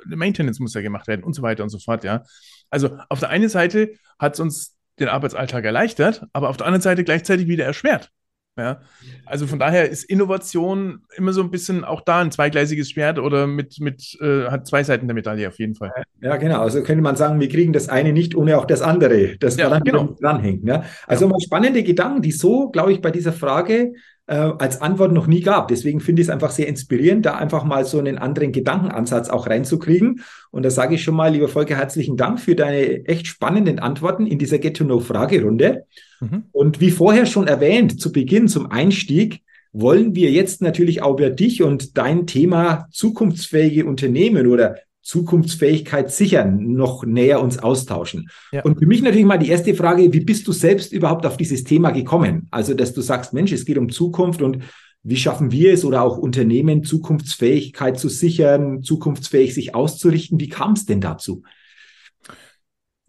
Maintenance 0.04 0.60
muss 0.60 0.74
ja 0.74 0.82
gemacht 0.82 1.06
werden 1.06 1.24
und 1.24 1.32
so 1.32 1.42
weiter 1.42 1.62
und 1.62 1.70
so 1.70 1.78
fort, 1.78 2.04
ja. 2.04 2.24
Also 2.70 2.98
auf 3.08 3.20
der 3.20 3.30
einen 3.30 3.48
Seite 3.48 3.92
hat 4.18 4.34
es 4.34 4.40
uns 4.40 4.76
den 5.00 5.08
Arbeitsalltag 5.08 5.64
erleichtert, 5.64 6.26
aber 6.32 6.50
auf 6.50 6.56
der 6.56 6.66
anderen 6.66 6.82
Seite 6.82 7.04
gleichzeitig 7.04 7.46
wieder 7.46 7.64
erschwert. 7.64 8.10
Ja, 8.58 8.80
also 9.24 9.46
von 9.46 9.60
daher 9.60 9.88
ist 9.88 10.02
Innovation 10.02 11.02
immer 11.16 11.32
so 11.32 11.42
ein 11.42 11.50
bisschen 11.52 11.84
auch 11.84 12.00
da 12.00 12.18
ein 12.18 12.32
zweigleisiges 12.32 12.90
Schwert 12.90 13.20
oder 13.20 13.46
mit, 13.46 13.78
mit 13.78 14.18
äh, 14.20 14.46
hat 14.46 14.66
zwei 14.66 14.82
Seiten 14.82 15.06
der 15.06 15.14
Medaille 15.14 15.46
auf 15.46 15.60
jeden 15.60 15.76
Fall. 15.76 15.92
Ja, 16.20 16.36
genau. 16.36 16.60
Also 16.62 16.82
könnte 16.82 17.00
man 17.00 17.14
sagen, 17.14 17.38
wir 17.38 17.48
kriegen 17.48 17.72
das 17.72 17.88
eine 17.88 18.12
nicht 18.12 18.34
ohne 18.34 18.58
auch 18.58 18.64
das 18.64 18.82
andere, 18.82 19.36
das 19.38 19.56
ja, 19.56 19.66
daran 19.68 19.84
genau. 19.84 20.16
dranhängt. 20.20 20.64
Ne? 20.64 20.82
Also 21.06 21.26
ja. 21.26 21.30
mal 21.30 21.40
spannende 21.40 21.84
Gedanken, 21.84 22.20
die 22.20 22.32
so, 22.32 22.68
glaube 22.70 22.92
ich, 22.92 23.00
bei 23.00 23.12
dieser 23.12 23.32
Frage 23.32 23.92
äh, 24.28 24.52
als 24.58 24.80
Antwort 24.80 25.12
noch 25.12 25.26
nie 25.26 25.40
gab. 25.40 25.68
Deswegen 25.68 26.00
finde 26.00 26.22
ich 26.22 26.28
es 26.28 26.32
einfach 26.32 26.50
sehr 26.50 26.68
inspirierend, 26.68 27.26
da 27.26 27.36
einfach 27.36 27.64
mal 27.64 27.84
so 27.84 27.98
einen 27.98 28.18
anderen 28.18 28.52
Gedankenansatz 28.52 29.30
auch 29.30 29.46
reinzukriegen. 29.46 30.22
Und 30.50 30.64
da 30.64 30.70
sage 30.70 30.94
ich 30.94 31.02
schon 31.02 31.16
mal, 31.16 31.32
lieber 31.32 31.48
Volker, 31.48 31.76
herzlichen 31.76 32.16
Dank 32.16 32.38
für 32.38 32.54
deine 32.54 33.06
echt 33.06 33.26
spannenden 33.26 33.78
Antworten 33.78 34.26
in 34.26 34.38
dieser 34.38 34.58
Get-to-Know-Fragerunde. 34.58 35.86
Mhm. 36.20 36.44
Und 36.52 36.80
wie 36.80 36.90
vorher 36.90 37.26
schon 37.26 37.46
erwähnt, 37.46 38.00
zu 38.00 38.12
Beginn, 38.12 38.48
zum 38.48 38.70
Einstieg, 38.70 39.40
wollen 39.72 40.14
wir 40.14 40.30
jetzt 40.30 40.62
natürlich 40.62 41.02
auch 41.02 41.18
über 41.18 41.30
dich 41.30 41.62
und 41.62 41.96
dein 41.96 42.26
Thema 42.26 42.86
zukunftsfähige 42.90 43.86
Unternehmen 43.86 44.46
oder 44.46 44.76
Zukunftsfähigkeit 45.08 46.12
sichern, 46.12 46.72
noch 46.74 47.02
näher 47.06 47.40
uns 47.40 47.58
austauschen. 47.58 48.28
Ja. 48.52 48.62
Und 48.62 48.78
für 48.78 48.86
mich 48.86 49.00
natürlich 49.00 49.24
mal 49.24 49.38
die 49.38 49.48
erste 49.48 49.74
Frage, 49.74 50.12
wie 50.12 50.20
bist 50.20 50.46
du 50.46 50.52
selbst 50.52 50.92
überhaupt 50.92 51.24
auf 51.24 51.38
dieses 51.38 51.64
Thema 51.64 51.92
gekommen? 51.92 52.46
Also, 52.50 52.74
dass 52.74 52.92
du 52.92 53.00
sagst, 53.00 53.32
Mensch, 53.32 53.50
es 53.52 53.64
geht 53.64 53.78
um 53.78 53.88
Zukunft 53.88 54.42
und 54.42 54.58
wie 55.02 55.16
schaffen 55.16 55.50
wir 55.50 55.72
es 55.72 55.86
oder 55.86 56.02
auch 56.02 56.18
Unternehmen, 56.18 56.84
Zukunftsfähigkeit 56.84 57.98
zu 57.98 58.10
sichern, 58.10 58.82
zukunftsfähig 58.82 59.54
sich 59.54 59.74
auszurichten? 59.74 60.40
Wie 60.40 60.50
kam 60.50 60.74
es 60.74 60.84
denn 60.84 61.00
dazu? 61.00 61.42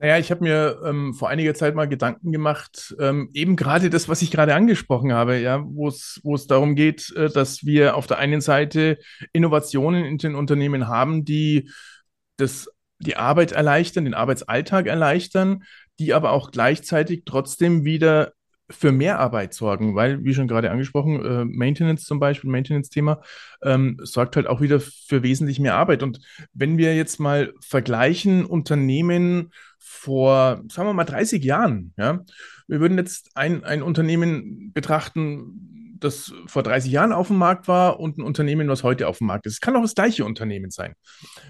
Naja, 0.01 0.17
ich 0.17 0.31
habe 0.31 0.45
mir 0.45 0.81
ähm, 0.85 1.13
vor 1.13 1.27
einiger 1.27 1.53
Zeit 1.53 1.75
mal 1.75 1.87
Gedanken 1.87 2.31
gemacht, 2.31 2.95
ähm, 2.99 3.29
eben 3.33 3.57
gerade 3.57 3.89
das, 3.89 4.07
was 4.07 4.21
ich 4.21 4.31
gerade 4.31 4.55
angesprochen 4.55 5.11
habe, 5.11 5.37
ja, 5.39 5.61
wo 5.65 5.89
es 5.89 6.47
darum 6.47 6.75
geht, 6.75 7.13
äh, 7.17 7.29
dass 7.29 7.65
wir 7.65 7.97
auf 7.97 8.07
der 8.07 8.17
einen 8.17 8.39
Seite 8.39 8.97
Innovationen 9.33 10.05
in 10.05 10.17
den 10.17 10.35
Unternehmen 10.35 10.87
haben, 10.87 11.25
die 11.25 11.69
das 12.37 12.69
die 12.99 13.17
Arbeit 13.17 13.51
erleichtern, 13.51 14.05
den 14.05 14.13
Arbeitsalltag 14.13 14.87
erleichtern, 14.87 15.63
die 15.99 16.13
aber 16.13 16.31
auch 16.31 16.51
gleichzeitig 16.51 17.23
trotzdem 17.25 17.83
wieder 17.83 18.33
für 18.69 18.91
mehr 18.91 19.19
Arbeit 19.19 19.53
sorgen, 19.53 19.95
weil, 19.95 20.23
wie 20.23 20.33
schon 20.33 20.47
gerade 20.47 20.71
angesprochen, 20.71 21.23
äh, 21.25 21.45
Maintenance 21.45 22.03
zum 22.03 22.19
Beispiel, 22.19 22.49
Maintenance-Thema, 22.49 23.21
ähm, 23.63 23.97
sorgt 24.01 24.35
halt 24.35 24.47
auch 24.47 24.61
wieder 24.61 24.79
für 24.79 25.23
wesentlich 25.23 25.59
mehr 25.59 25.75
Arbeit. 25.75 26.03
Und 26.03 26.19
wenn 26.53 26.77
wir 26.77 26.95
jetzt 26.95 27.19
mal 27.19 27.53
vergleichen, 27.61 28.45
Unternehmen 28.45 29.51
vor, 29.77 30.61
sagen 30.69 30.87
wir 30.87 30.93
mal, 30.93 31.05
30 31.05 31.43
Jahren, 31.43 31.93
ja, 31.97 32.23
wir 32.67 32.79
würden 32.79 32.97
jetzt 32.97 33.31
ein, 33.35 33.63
ein 33.63 33.81
Unternehmen 33.81 34.71
betrachten, 34.73 35.78
das 35.99 36.33
vor 36.47 36.63
30 36.63 36.91
Jahren 36.91 37.11
auf 37.11 37.27
dem 37.27 37.37
Markt 37.37 37.67
war 37.67 37.99
und 37.99 38.17
ein 38.17 38.23
Unternehmen, 38.23 38.69
was 38.69 38.83
heute 38.83 39.07
auf 39.07 39.19
dem 39.19 39.27
Markt 39.27 39.45
ist. 39.45 39.53
Es 39.53 39.59
kann 39.61 39.75
auch 39.75 39.81
das 39.81 39.95
gleiche 39.95 40.25
Unternehmen 40.25 40.71
sein. 40.71 40.93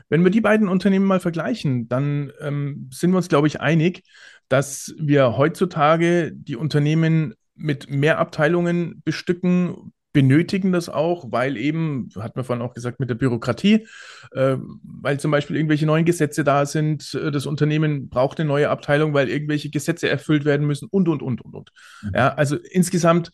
Wenn 0.09 0.23
wir 0.23 0.31
die 0.31 0.41
beiden 0.41 0.67
Unternehmen 0.67 1.05
mal 1.05 1.19
vergleichen, 1.19 1.87
dann 1.87 2.31
ähm, 2.41 2.89
sind 2.91 3.11
wir 3.11 3.17
uns, 3.17 3.29
glaube 3.29 3.47
ich, 3.47 3.61
einig, 3.61 4.03
dass 4.47 4.93
wir 4.97 5.37
heutzutage 5.37 6.31
die 6.33 6.55
Unternehmen 6.55 7.35
mit 7.55 7.89
mehr 7.89 8.19
Abteilungen 8.19 9.01
bestücken, 9.03 9.91
benötigen 10.11 10.71
das 10.71 10.89
auch, 10.89 11.31
weil 11.31 11.55
eben, 11.55 12.09
hat 12.15 12.35
man 12.35 12.43
vorhin 12.43 12.65
auch 12.65 12.73
gesagt, 12.73 12.99
mit 12.99 13.09
der 13.09 13.15
Bürokratie, 13.15 13.87
äh, 14.31 14.57
weil 14.83 15.19
zum 15.19 15.29
Beispiel 15.29 15.55
irgendwelche 15.55 15.85
neuen 15.85 16.05
Gesetze 16.05 16.43
da 16.43 16.65
sind, 16.65 17.13
äh, 17.13 17.31
das 17.31 17.45
Unternehmen 17.45 18.09
braucht 18.09 18.39
eine 18.39 18.47
neue 18.47 18.69
Abteilung, 18.69 19.13
weil 19.13 19.29
irgendwelche 19.29 19.69
Gesetze 19.69 20.09
erfüllt 20.09 20.45
werden 20.45 20.65
müssen 20.65 20.87
und, 20.89 21.07
und, 21.07 21.21
und, 21.21 21.41
und, 21.41 21.53
und. 21.53 21.69
Mhm. 22.01 22.11
Ja, 22.15 22.33
also 22.33 22.55
insgesamt 22.55 23.31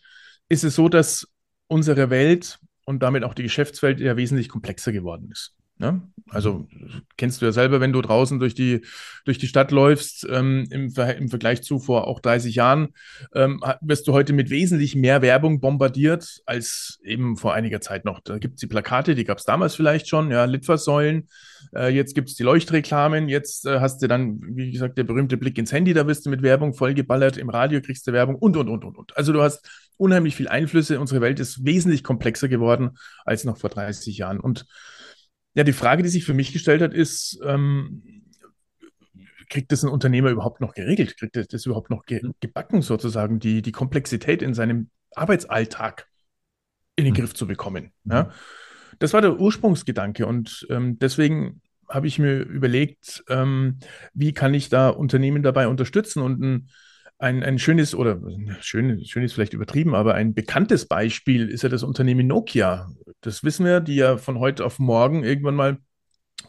ist 0.50 0.64
es 0.64 0.76
so, 0.76 0.90
dass 0.90 1.28
unsere 1.68 2.10
Welt 2.10 2.60
und 2.86 3.02
damit 3.02 3.24
auch 3.24 3.34
die 3.34 3.44
Geschäftswelt 3.44 4.00
ja 4.00 4.16
wesentlich 4.18 4.50
komplexer 4.50 4.92
geworden 4.92 5.30
ist. 5.32 5.56
Ne? 5.78 6.02
Also 6.30 6.68
kennst 7.18 7.42
du 7.42 7.46
ja 7.46 7.52
selber, 7.52 7.82
wenn 7.82 7.92
du 7.92 8.02
draußen 8.02 8.40
durch 8.40 8.56
die, 8.56 8.86
durch 9.26 9.38
die 9.40 9.48
Stadt 9.48 9.72
läufst, 9.72 10.26
ähm, 10.30 10.66
im, 10.72 10.90
Ver 10.92 11.18
im 11.18 11.28
Vergleich 11.28 11.64
zu 11.64 11.80
vor 11.80 12.08
auch 12.08 12.22
30 12.22 12.56
Jahren, 12.56 12.94
ähm, 13.34 13.62
wirst 13.82 14.08
du 14.08 14.14
heute 14.14 14.32
mit 14.32 14.50
wesentlich 14.50 14.96
mehr 14.96 15.22
Werbung 15.22 15.60
bombardiert 15.60 16.42
als 16.46 17.00
eben 17.04 17.36
vor 17.36 17.54
einiger 17.54 17.82
Zeit 17.82 18.06
noch. 18.06 18.22
Da 18.22 18.38
gibt 18.38 18.56
es 18.56 18.62
die 18.62 18.68
Plakate, 18.68 19.16
die 19.16 19.26
gab 19.26 19.38
es 19.38 19.44
damals 19.44 19.76
vielleicht 19.76 20.08
schon, 20.08 20.32
ja, 20.32 20.46
Litfaßsäulen. 20.46 21.28
Äh, 21.76 21.90
jetzt 21.90 22.16
gibt 22.16 22.30
es 22.30 22.36
die 22.36 22.44
Leuchtreklamen, 22.44 23.28
jetzt 23.28 23.66
äh, 23.66 23.82
hast 23.82 24.02
du 24.02 24.08
dann, 24.08 24.40
wie 24.42 24.72
gesagt, 24.72 24.98
der 24.98 25.04
berühmte 25.04 25.36
Blick 25.36 25.58
ins 25.58 25.74
Handy, 25.74 25.94
da 25.94 26.08
wirst 26.08 26.26
du 26.26 26.30
mit 26.30 26.42
Werbung 26.42 26.74
vollgeballert, 26.74 27.36
im 27.36 27.50
Radio 27.50 27.82
kriegst 27.82 28.08
du 28.08 28.14
Werbung 28.14 28.36
und, 28.36 28.56
und, 28.56 28.70
und, 28.70 28.86
und, 28.86 28.98
und. 28.98 29.18
Also 29.18 29.34
du 29.34 29.42
hast 29.42 29.68
unheimlich 29.98 30.36
viel 30.36 30.48
Einflüsse. 30.48 31.00
Unsere 31.00 31.22
Welt 31.22 31.40
ist 31.40 31.66
wesentlich 31.66 32.04
komplexer 32.04 32.48
geworden 32.48 32.98
als 33.26 33.44
noch 33.44 33.58
vor 33.58 33.70
30 33.70 34.18
Jahren. 34.18 34.40
Und 34.40 34.66
ja, 35.54 35.64
die 35.64 35.74
Frage, 35.74 36.04
die 36.04 36.10
sich 36.10 36.26
für 36.26 36.34
mich 36.34 36.52
gestellt 36.54 36.82
hat, 36.82 36.94
ist, 36.94 37.40
ähm, 37.44 38.24
kriegt 39.50 39.72
das 39.72 39.84
ein 39.84 39.90
Unternehmer 39.90 40.30
überhaupt 40.30 40.62
noch 40.62 40.74
geregelt? 40.74 41.18
Kriegt 41.18 41.38
er 41.38 41.46
das 41.46 41.66
überhaupt 41.66 41.90
noch 41.90 42.06
ge 42.06 42.22
gebacken, 42.40 42.82
sozusagen, 42.82 43.40
die, 43.40 43.62
die 43.62 43.72
Komplexität 43.72 44.42
in 44.42 44.54
seinem 44.54 44.90
Arbeitsalltag 45.16 46.08
in 46.96 47.06
den 47.06 47.14
mhm. 47.14 47.18
Griff 47.18 47.34
zu 47.34 47.48
bekommen? 47.48 47.92
Mhm. 48.04 48.12
Ja? 48.12 48.32
Das 49.00 49.14
war 49.14 49.22
der 49.22 49.40
Ursprungsgedanke 49.40 50.26
und 50.26 50.66
ähm, 50.70 51.00
deswegen 51.00 51.62
habe 51.88 52.08
ich 52.08 52.18
mir 52.18 52.40
überlegt, 52.40 53.24
ähm, 53.30 53.80
wie 54.14 54.34
kann 54.34 54.54
ich 54.54 54.70
da 54.70 54.90
Unternehmen 54.90 55.44
dabei 55.44 55.68
unterstützen 55.68 56.22
und 56.22 56.42
ein 56.42 56.70
ein, 57.18 57.44
ein 57.44 57.60
schönes 57.60 57.96
oder 57.96 58.20
schön, 58.60 59.04
schön 59.06 59.24
ist 59.24 59.34
vielleicht 59.34 59.54
übertrieben, 59.54 59.96
aber 59.96 60.16
ein 60.16 60.34
bekanntes 60.34 60.86
Beispiel 60.88 61.50
ist 61.50 61.64
ja 61.64 61.70
das 61.70 61.84
Unternehmen 61.84 62.28
Nokia. 62.28 62.90
Das 63.22 63.44
wissen 63.44 63.66
wir, 63.66 63.80
die 63.80 63.96
ja 63.96 64.18
von 64.18 64.40
heute 64.40 64.66
auf 64.66 64.80
morgen 64.80 65.24
irgendwann 65.24 65.56
mal 65.56 65.78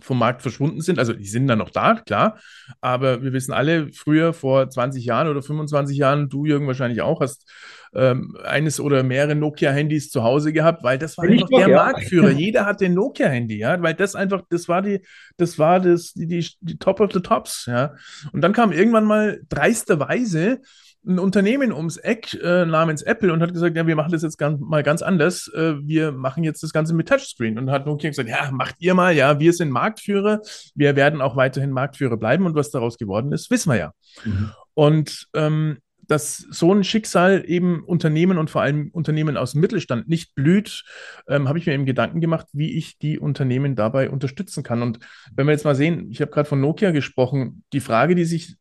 vom 0.01 0.19
Markt 0.19 0.43
verschwunden 0.43 0.81
sind. 0.81 0.99
Also 0.99 1.13
die 1.13 1.27
sind 1.27 1.47
dann 1.47 1.59
noch 1.59 1.71
da, 1.71 1.95
klar. 1.95 2.39
Aber 2.81 3.23
wir 3.23 3.33
wissen 3.33 3.53
alle, 3.53 3.93
früher 3.93 4.33
vor 4.33 4.69
20 4.69 5.05
Jahren 5.05 5.29
oder 5.29 5.43
25 5.43 5.97
Jahren, 5.97 6.29
du 6.29 6.45
Jürgen 6.45 6.67
wahrscheinlich 6.67 7.03
auch, 7.03 7.21
hast 7.21 7.51
ähm, 7.95 8.37
eines 8.45 8.79
oder 8.79 9.03
mehrere 9.03 9.35
Nokia-Handys 9.35 10.11
zu 10.11 10.23
Hause 10.23 10.53
gehabt, 10.53 10.83
weil 10.83 10.99
das 10.99 11.17
war 11.17 11.25
einfach 11.25 11.49
der 11.49 11.69
ja. 11.69 11.77
Marktführer. 11.77 12.31
Jeder 12.39 12.67
hatte 12.67 12.87
ein 12.87 12.95
Nokia-Handy, 12.95 13.59
ja, 13.59 13.81
weil 13.83 13.95
das 13.95 14.15
einfach, 14.15 14.43
das 14.51 14.69
war 14.69 14.83
die, 14.83 15.01
das 15.37 15.59
war 15.59 15.81
das, 15.81 16.13
die, 16.13 16.27
die, 16.27 16.47
die 16.61 16.79
Top 16.79 17.01
of 17.01 17.13
the 17.13 17.21
Tops, 17.21 17.67
ja. 17.67 17.95
Und 18.33 18.43
dann 18.43 18.53
kam 18.53 18.73
irgendwann 18.73 19.05
mal 19.05 19.41
dreisterweise 19.49 20.61
ein 21.07 21.19
Unternehmen 21.19 21.73
ums 21.73 21.97
Eck 21.97 22.35
äh, 22.35 22.67
namens 22.67 23.03
Apple 23.03 23.33
und 23.33 23.41
hat 23.41 23.53
gesagt, 23.53 23.77
ja, 23.77 23.87
wir 23.87 23.97
machen 23.97 24.13
das 24.13 24.23
jetzt 24.23 24.39
ganz, 24.39 24.61
mal 24.61 24.83
ganz 24.83 25.03
anders. 25.03 25.49
Äh, 25.55 25.75
wir 25.87 26.13
machen 26.13 26.43
jetzt 26.43 26.63
das 26.63 26.73
Ganze 26.73 26.95
mit 26.95 27.09
Touchscreen. 27.09 27.59
Und 27.59 27.71
hat 27.71 27.87
Nokia 27.87 28.11
gesagt, 28.11 28.29
ja, 28.29 28.51
macht 28.51 28.77
ihr 28.79 28.95
mal, 28.95 29.15
ja, 29.15 29.39
wir 29.39 29.53
sind 29.53 29.71
Marktführer, 29.71 30.41
wir 30.75 30.97
werden 30.97 31.21
auch 31.21 31.37
weiterhin 31.37 31.71
Marktführer 31.71 32.17
bleiben 32.17 32.45
und 32.45 32.55
was 32.55 32.71
daraus 32.71 32.99
geworden 32.99 33.33
ist, 33.33 33.51
wissen 33.51 33.71
wir 33.71 33.79
ja. 33.79 33.93
Mhm. 34.25 34.51
Und 34.75 35.29
ähm, 35.35 35.79
dass 36.09 36.37
so 36.37 36.73
ein 36.73 36.85
Schicksal 36.85 37.45
eben 37.47 37.83
Unternehmen 37.85 38.39
und 38.39 38.51
vor 38.51 38.63
allem 38.63 38.91
Unternehmen 38.93 39.37
aus 39.37 39.53
dem 39.53 39.61
Mittelstand 39.61 40.09
nicht 40.09 40.35
blüht, 40.35 40.85
ähm, 41.29 41.49
habe 41.49 41.59
ich 41.59 41.67
mir 41.67 41.73
eben 41.73 41.87
Gedanken 41.87 42.21
gemacht, 42.21 42.47
wie 42.53 42.77
ich 42.77 42.99
die 42.99 43.19
Unternehmen 43.19 43.75
dabei 43.75 44.11
unterstützen 44.11 44.63
kann. 44.63 44.83
Und 44.83 45.01
wenn 45.35 45.47
wir 45.47 45.53
jetzt 45.53 45.65
mal 45.65 45.75
sehen, 45.75 46.09
ich 46.11 46.21
habe 46.21 46.31
gerade 46.31 46.49
von 46.49 46.61
Nokia 46.61 46.91
gesprochen, 46.91 47.65
die 47.73 47.81
Frage, 47.81 48.15
die 48.15 48.25
sich 48.25 48.57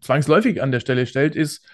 zwangsläufig 0.00 0.62
an 0.62 0.72
der 0.72 0.80
Stelle 0.80 1.06
stellt, 1.06 1.36
ist, 1.36 1.66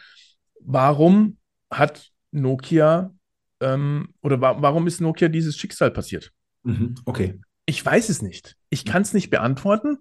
warum 0.60 1.38
hat 1.70 2.10
Nokia 2.30 3.14
ähm, 3.60 4.14
oder 4.22 4.40
wa 4.40 4.60
warum 4.60 4.86
ist 4.86 5.00
Nokia 5.00 5.28
dieses 5.28 5.56
Schicksal 5.56 5.90
passiert? 5.90 6.32
Mhm, 6.62 6.94
okay. 7.04 7.40
Ich 7.66 7.84
weiß 7.84 8.08
es 8.08 8.22
nicht. 8.22 8.56
Ich 8.70 8.84
kann 8.84 9.02
es 9.02 9.12
nicht 9.12 9.30
beantworten. 9.30 9.98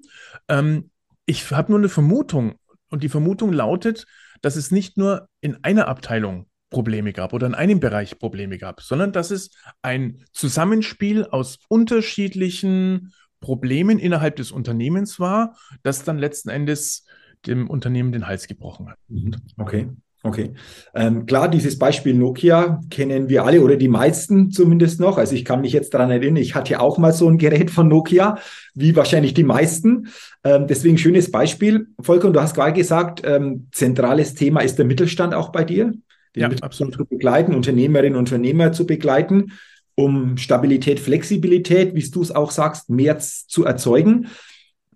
Ähm, 0.47 0.89
ich 1.25 1.51
habe 1.51 1.71
nur 1.71 1.79
eine 1.79 1.89
Vermutung. 1.89 2.55
Und 2.89 3.03
die 3.03 3.09
Vermutung 3.09 3.51
lautet, 3.51 4.05
dass 4.41 4.55
es 4.55 4.71
nicht 4.71 4.97
nur 4.97 5.27
in 5.41 5.61
einer 5.63 5.87
Abteilung 5.89 6.47
Probleme 6.69 7.13
gab 7.13 7.33
oder 7.33 7.47
in 7.47 7.55
einem 7.55 7.79
Bereich 7.79 8.19
Probleme 8.19 8.57
gab, 8.57 8.81
sondern 8.81 9.11
dass 9.11 9.31
es 9.31 9.51
ein 9.81 10.23
Zusammenspiel 10.31 11.25
aus 11.25 11.59
unterschiedlichen 11.69 13.13
Problemen 13.39 13.99
innerhalb 13.99 14.35
des 14.37 14.51
Unternehmens 14.51 15.19
war, 15.19 15.57
das 15.83 16.03
dann 16.03 16.17
letzten 16.17 16.49
Endes 16.49 17.05
dem 17.45 17.69
Unternehmen 17.69 18.11
den 18.11 18.27
Hals 18.27 18.47
gebrochen 18.47 18.89
hat. 18.89 18.97
Mhm, 19.07 19.35
okay. 19.57 19.89
Okay. 20.23 20.53
Ähm, 20.95 21.25
klar, 21.25 21.47
dieses 21.47 21.77
Beispiel 21.77 22.13
Nokia 22.13 22.81
kennen 22.89 23.29
wir 23.29 23.45
alle 23.45 23.61
oder 23.61 23.75
die 23.75 23.87
meisten 23.87 24.51
zumindest 24.51 24.99
noch. 24.99 25.17
Also 25.17 25.35
ich 25.35 25.45
kann 25.45 25.61
mich 25.61 25.73
jetzt 25.73 25.93
daran 25.93 26.09
erinnern, 26.09 26.37
ich 26.37 26.55
hatte 26.55 26.79
auch 26.79 26.97
mal 26.97 27.13
so 27.13 27.29
ein 27.29 27.37
Gerät 27.37 27.69
von 27.69 27.87
Nokia, 27.87 28.37
wie 28.73 28.95
wahrscheinlich 28.95 29.33
die 29.35 29.43
meisten. 29.43 30.07
Ähm, 30.43 30.65
deswegen 30.67 30.97
schönes 30.97 31.31
Beispiel. 31.31 31.87
Volker, 31.99 32.27
und 32.27 32.33
du 32.33 32.41
hast 32.41 32.55
gerade 32.55 32.73
gesagt, 32.73 33.21
ähm, 33.25 33.67
zentrales 33.71 34.33
Thema 34.33 34.61
ist 34.61 34.77
der 34.77 34.85
Mittelstand 34.85 35.33
auch 35.33 35.49
bei 35.49 35.63
dir. 35.63 35.93
Den 36.35 36.41
ja, 36.41 36.49
Mittelstand 36.49 36.93
absolut. 36.93 36.93
zu 36.95 37.05
begleiten, 37.05 37.53
Unternehmerinnen 37.53 38.17
und 38.17 38.31
Unternehmer 38.31 38.71
zu 38.71 38.85
begleiten, 38.85 39.53
um 39.95 40.37
Stabilität, 40.37 40.99
Flexibilität, 40.99 41.95
wie 41.95 42.09
du 42.09 42.21
es 42.21 42.35
auch 42.35 42.51
sagst, 42.51 42.89
mehr 42.89 43.19
zu 43.19 43.65
erzeugen 43.65 44.27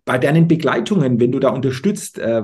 bei 0.05 0.17
deinen 0.17 0.47
Begleitungen, 0.47 1.19
wenn 1.19 1.31
du 1.31 1.39
da 1.39 1.49
unterstützt, 1.49 2.17
äh, 2.17 2.43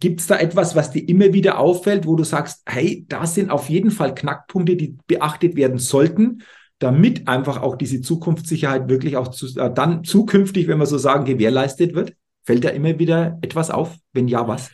gibt 0.00 0.20
es 0.20 0.26
da 0.26 0.38
etwas, 0.38 0.76
was 0.76 0.90
dir 0.90 1.08
immer 1.08 1.32
wieder 1.32 1.58
auffällt, 1.58 2.06
wo 2.06 2.16
du 2.16 2.24
sagst, 2.24 2.62
hey, 2.66 3.04
da 3.08 3.26
sind 3.26 3.50
auf 3.50 3.68
jeden 3.68 3.90
Fall 3.90 4.14
Knackpunkte, 4.14 4.76
die 4.76 4.96
beachtet 5.06 5.56
werden 5.56 5.78
sollten, 5.78 6.42
damit 6.78 7.28
einfach 7.28 7.62
auch 7.62 7.76
diese 7.76 8.00
Zukunftssicherheit 8.00 8.88
wirklich 8.88 9.16
auch 9.16 9.28
zu, 9.28 9.46
äh, 9.58 9.72
dann 9.72 10.04
zukünftig, 10.04 10.68
wenn 10.68 10.78
wir 10.78 10.86
so 10.86 10.98
sagen, 10.98 11.24
gewährleistet 11.24 11.94
wird? 11.94 12.14
Fällt 12.44 12.64
da 12.64 12.68
immer 12.68 12.98
wieder 12.98 13.38
etwas 13.42 13.70
auf? 13.70 13.96
Wenn 14.12 14.28
ja, 14.28 14.46
was? 14.46 14.70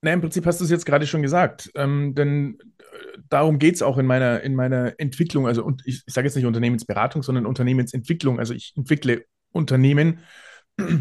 Na, 0.00 0.12
im 0.12 0.20
Prinzip 0.20 0.46
hast 0.46 0.60
du 0.60 0.64
es 0.64 0.70
jetzt 0.70 0.86
gerade 0.86 1.06
schon 1.06 1.22
gesagt, 1.22 1.70
ähm, 1.74 2.14
denn 2.14 2.58
äh, 2.78 3.18
darum 3.28 3.58
geht 3.58 3.76
es 3.76 3.82
auch 3.82 3.98
in 3.98 4.06
meiner, 4.06 4.40
in 4.40 4.54
meiner 4.54 4.94
Entwicklung. 4.98 5.46
Also, 5.46 5.64
und 5.64 5.82
ich, 5.84 6.02
ich 6.06 6.14
sage 6.14 6.26
jetzt 6.26 6.34
nicht 6.34 6.46
Unternehmensberatung, 6.46 7.22
sondern 7.22 7.46
Unternehmensentwicklung. 7.46 8.38
Also, 8.38 8.54
ich 8.54 8.72
entwickle 8.76 9.24
Unternehmen 9.52 10.20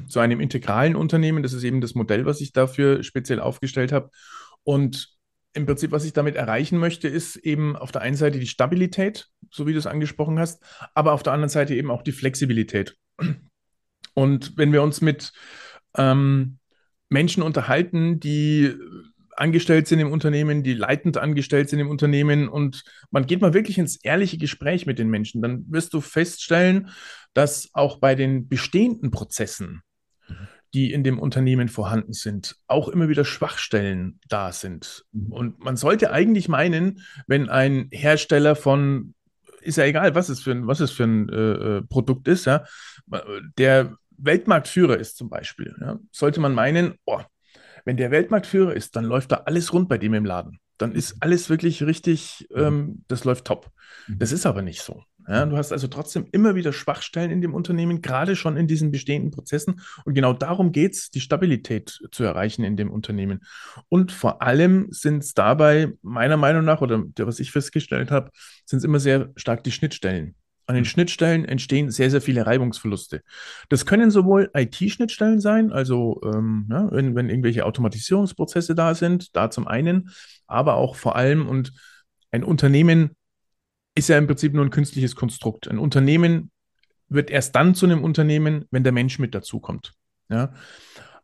zu 0.08 0.20
einem 0.20 0.40
integralen 0.40 0.96
Unternehmen. 0.96 1.44
Das 1.44 1.54
ist 1.54 1.64
eben 1.64 1.82
das 1.82 1.96
Modell, 1.96 2.26
was 2.26 2.42
ich 2.42 2.54
dafür 2.54 3.04
speziell 3.04 3.40
aufgestellt 3.40 3.92
habe. 3.92 4.10
Und 4.64 5.10
im 5.54 5.66
Prinzip, 5.66 5.92
was 5.92 6.06
ich 6.06 6.14
damit 6.14 6.36
erreichen 6.36 6.78
möchte, 6.78 7.08
ist 7.08 7.36
eben 7.36 7.76
auf 7.76 7.92
der 7.92 8.02
einen 8.02 8.16
Seite 8.16 8.40
die 8.40 8.48
Stabilität, 8.48 9.28
so 9.50 9.68
wie 9.68 9.74
du 9.74 9.80
es 9.80 9.88
angesprochen 9.88 10.40
hast, 10.40 10.64
aber 10.94 11.12
auf 11.12 11.24
der 11.24 11.34
anderen 11.34 11.50
Seite 11.50 11.76
eben 11.76 11.92
auch 11.92 12.04
die 12.04 12.14
Flexibilität. 12.14 12.96
Und 14.14 14.58
wenn 14.58 14.72
wir 14.72 14.82
uns 14.82 15.02
mit 15.02 15.34
ähm, 15.98 16.58
Menschen 17.10 17.44
unterhalten, 17.44 18.20
die 18.20 18.74
angestellt 19.36 19.88
sind 19.88 20.00
im 20.00 20.12
Unternehmen, 20.12 20.64
die 20.64 20.74
leitend 20.74 21.18
angestellt 21.18 21.70
sind 21.70 21.80
im 21.80 21.90
Unternehmen 21.90 22.48
und 22.48 22.84
man 23.10 23.26
geht 23.26 23.42
mal 23.42 23.54
wirklich 23.54 23.78
ins 23.78 23.98
ehrliche 23.98 24.38
Gespräch 24.38 24.86
mit 24.86 25.00
den 25.00 25.10
Menschen, 25.10 25.42
dann 25.42 25.66
wirst 25.70 25.94
du 25.94 26.02
feststellen, 26.02 26.90
dass 27.34 27.70
auch 27.74 28.00
bei 28.00 28.16
den 28.16 28.48
bestehenden 28.48 29.12
Prozessen, 29.12 29.82
die 30.74 30.94
in 30.94 31.04
dem 31.04 31.20
Unternehmen 31.20 31.68
vorhanden 31.68 32.14
sind, 32.14 32.56
auch 32.68 32.88
immer 32.88 33.10
wieder 33.10 33.26
Schwachstellen 33.26 34.20
da 34.30 34.52
sind. 34.52 35.06
Mhm. 35.12 35.32
Und 35.32 35.60
man 35.64 35.76
sollte 35.76 36.12
eigentlich 36.12 36.48
meinen, 36.48 37.02
wenn 37.28 37.50
ein 37.50 37.90
Hersteller 37.92 38.56
von, 38.56 39.14
ist 39.62 39.78
ja 39.78 39.84
egal, 39.84 40.16
was 40.16 40.30
es 40.30 40.42
für 40.42 40.52
ein, 40.52 40.68
was 40.68 40.80
es 40.80 40.92
für 40.92 41.04
ein 41.04 41.30
äh, 41.30 41.78
äh 41.78 41.82
Produkt 41.84 42.28
ist, 42.28 42.46
ja, 42.46 42.64
der 43.58 43.96
Weltmarktführer 44.18 44.98
ist 44.98 45.18
zum 45.18 45.30
Beispiel, 45.30 45.76
ja, 45.82 46.00
sollte 46.12 46.40
man 46.40 46.54
meinen, 46.54 46.96
oh, 47.06 47.22
wenn 47.86 47.98
der 47.98 48.12
Weltmarktführer 48.12 48.74
ist, 48.74 48.96
dann 48.96 49.06
läuft 49.06 49.32
da 49.32 49.44
alles 49.46 49.74
rund 49.74 49.90
bei 49.90 49.98
dem 49.98 50.14
im 50.14 50.26
Laden. 50.26 50.60
Dann 50.78 50.94
ist 50.94 51.18
alles 51.20 51.50
wirklich 51.50 51.84
richtig, 51.84 52.48
mhm. 52.50 52.62
ähm, 52.62 53.06
das 53.08 53.24
läuft 53.24 53.46
top. 53.46 53.72
Mhm. 54.08 54.20
Das 54.20 54.32
ist 54.32 54.46
aber 54.46 54.62
nicht 54.62 54.82
so. 54.82 55.04
Ja, 55.28 55.46
du 55.46 55.56
hast 55.56 55.72
also 55.72 55.88
trotzdem 55.88 56.26
immer 56.32 56.56
wieder 56.56 56.74
Schwachstellen 56.74 57.32
in 57.32 57.42
dem 57.42 57.54
Unternehmen, 57.54 58.02
gerade 58.02 58.36
schon 58.36 58.58
in 58.58 58.68
diesen 58.68 58.92
bestehenden 58.92 59.32
Prozessen. 59.32 59.82
Und 60.04 60.14
genau 60.16 60.34
darum 60.34 60.72
geht 60.72 60.94
es, 60.94 61.12
die 61.12 61.22
Stabilität 61.22 62.00
zu 62.12 62.24
erreichen 62.24 62.64
in 62.64 62.76
dem 62.76 62.90
Unternehmen. 62.90 63.42
Und 63.88 64.12
vor 64.12 64.42
allem 64.42 64.88
sind 64.90 65.24
es 65.24 65.34
dabei, 65.34 65.94
meiner 66.02 66.38
Meinung 66.38 66.66
nach, 66.66 66.82
oder 66.82 67.04
was 67.20 67.40
ich 67.40 67.52
festgestellt 67.52 68.10
habe, 68.10 68.32
sind 68.66 68.80
es 68.80 68.84
immer 68.84 69.00
sehr 69.00 69.32
stark 69.36 69.64
die 69.64 69.72
Schnittstellen. 69.72 70.36
An 70.72 70.76
den 70.76 70.86
Schnittstellen 70.86 71.44
entstehen 71.44 71.92
sehr, 71.92 72.10
sehr 72.10 72.22
viele 72.22 72.46
Reibungsverluste. 72.46 73.24
Das 73.68 73.86
können 73.86 74.10
sowohl 74.10 74.50
IT-Schnittstellen 74.54 75.42
sein, 75.42 75.74
also 75.74 76.22
ähm, 76.24 76.66
ja, 76.72 76.90
wenn, 76.94 77.14
wenn 77.14 77.30
irgendwelche 77.30 77.66
Automatisierungsprozesse 77.66 78.74
da 78.74 78.96
sind, 78.96 79.36
da 79.36 79.50
zum 79.50 79.68
einen, 79.68 80.12
aber 80.48 80.76
auch 80.76 80.96
vor 80.96 81.18
allem, 81.18 81.46
und 81.46 81.74
ein 82.32 82.46
Unternehmen 82.46 83.18
ist 83.96 84.08
ja 84.08 84.18
im 84.18 84.28
Prinzip 84.28 84.54
nur 84.54 84.64
ein 84.64 84.70
künstliches 84.70 85.14
Konstrukt. 85.14 85.68
Ein 85.68 85.78
Unternehmen 85.78 86.52
wird 87.10 87.30
erst 87.30 87.54
dann 87.54 87.76
zu 87.76 87.86
einem 87.86 88.02
Unternehmen, 88.02 88.64
wenn 88.72 88.86
der 88.86 88.94
Mensch 88.94 89.20
mit 89.20 89.36
dazukommt. 89.36 89.92
Ja? 90.30 90.54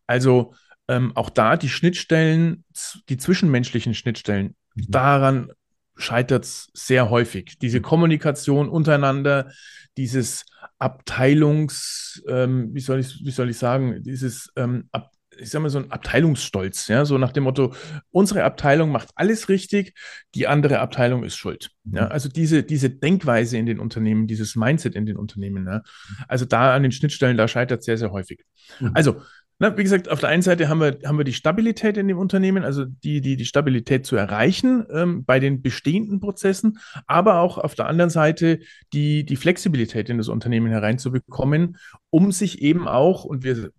Also 0.08 0.56
ähm, 0.90 1.16
auch 1.16 1.30
da 1.30 1.56
die 1.56 1.70
Schnittstellen, 1.70 2.66
die 3.08 3.16
zwischenmenschlichen 3.16 3.94
Schnittstellen, 3.94 4.58
mhm. 4.76 4.86
daran 4.90 5.52
scheitert 5.98 6.46
es 6.46 6.70
sehr 6.74 7.10
häufig. 7.10 7.58
Diese 7.60 7.82
Kommunikation 7.82 8.70
untereinander, 8.70 9.52
dieses 9.98 10.46
Abteilungs, 10.80 12.24
ähm, 12.28 12.70
wie, 12.74 12.80
soll 12.80 13.00
ich, 13.00 13.20
wie 13.24 13.32
soll 13.32 13.50
ich 13.50 13.58
sagen, 13.58 14.02
dieses 14.04 14.52
ähm, 14.56 14.90
Ab 14.92 15.12
ich 15.40 15.50
sag 15.50 15.62
mal, 15.62 15.70
so 15.70 15.80
ein 15.80 15.92
Abteilungsstolz, 15.92 16.88
ja, 16.88 17.06
so 17.06 17.18
nach 17.18 17.32
dem 17.32 17.44
Motto, 17.44 17.74
unsere 18.12 18.44
Abteilung 18.44 18.92
macht 18.92 19.10
alles 19.16 19.50
richtig, 19.50 19.94
die 20.36 20.48
andere 20.48 20.80
Abteilung 20.80 21.24
ist 21.24 21.36
schuld. 21.36 21.72
Ja, 21.86 22.06
mhm. 22.06 22.12
also 22.12 22.30
diese, 22.30 22.64
diese 22.64 22.90
Denkweise 22.90 23.58
in 23.58 23.66
den 23.66 23.80
Unternehmen, 23.80 24.28
dieses 24.28 24.56
Mindset 24.56 24.96
in 24.96 25.06
den 25.06 25.18
Unternehmen, 25.18 25.66
ja, 25.68 25.82
also 26.28 26.46
da 26.46 26.74
an 26.74 26.84
den 26.84 26.92
Schnittstellen, 26.92 27.38
da 27.38 27.48
scheitert 27.48 27.80
es 27.80 27.86
sehr, 27.86 27.98
sehr 27.98 28.12
häufig. 28.12 28.44
Mhm. 28.80 28.92
Also, 28.94 29.22
na, 29.60 29.76
wie 29.76 29.84
gesagt, 29.84 30.10
auf 30.10 30.20
der 30.20 30.30
einen 30.30 30.44
Seite 30.44 30.70
haben 30.70 30.80
wir, 30.80 31.00
haben 31.04 31.18
wir 31.18 31.24
die 31.24 31.34
Stabilität 31.34 31.98
in 31.98 32.08
dem 32.08 32.20
Unternehmen, 32.20 32.64
also 32.64 32.86
die, 32.86 33.22
die, 33.22 33.38
die 33.38 33.46
Stabilität 33.46 34.06
zu 34.06 34.16
erreichen 34.16 34.86
ähm, 34.92 35.26
bei 35.26 35.40
den 35.40 35.64
bestehenden 35.64 36.20
Prozessen, 36.20 36.78
aber 37.08 37.40
auch 37.40 37.58
auf 37.58 37.74
der 37.74 37.88
anderen 37.88 38.12
Seite 38.12 38.60
die, 38.94 39.26
die 39.26 39.36
Flexibilität 39.36 40.10
in 40.10 40.18
das 40.20 40.28
Unternehmen 40.28 40.68
hereinzubekommen, 40.68 41.78
um 42.12 42.32
sich 42.32 42.62
eben 42.62 42.88
auch, 42.88 43.24
und 43.24 43.44
wir 43.44 43.72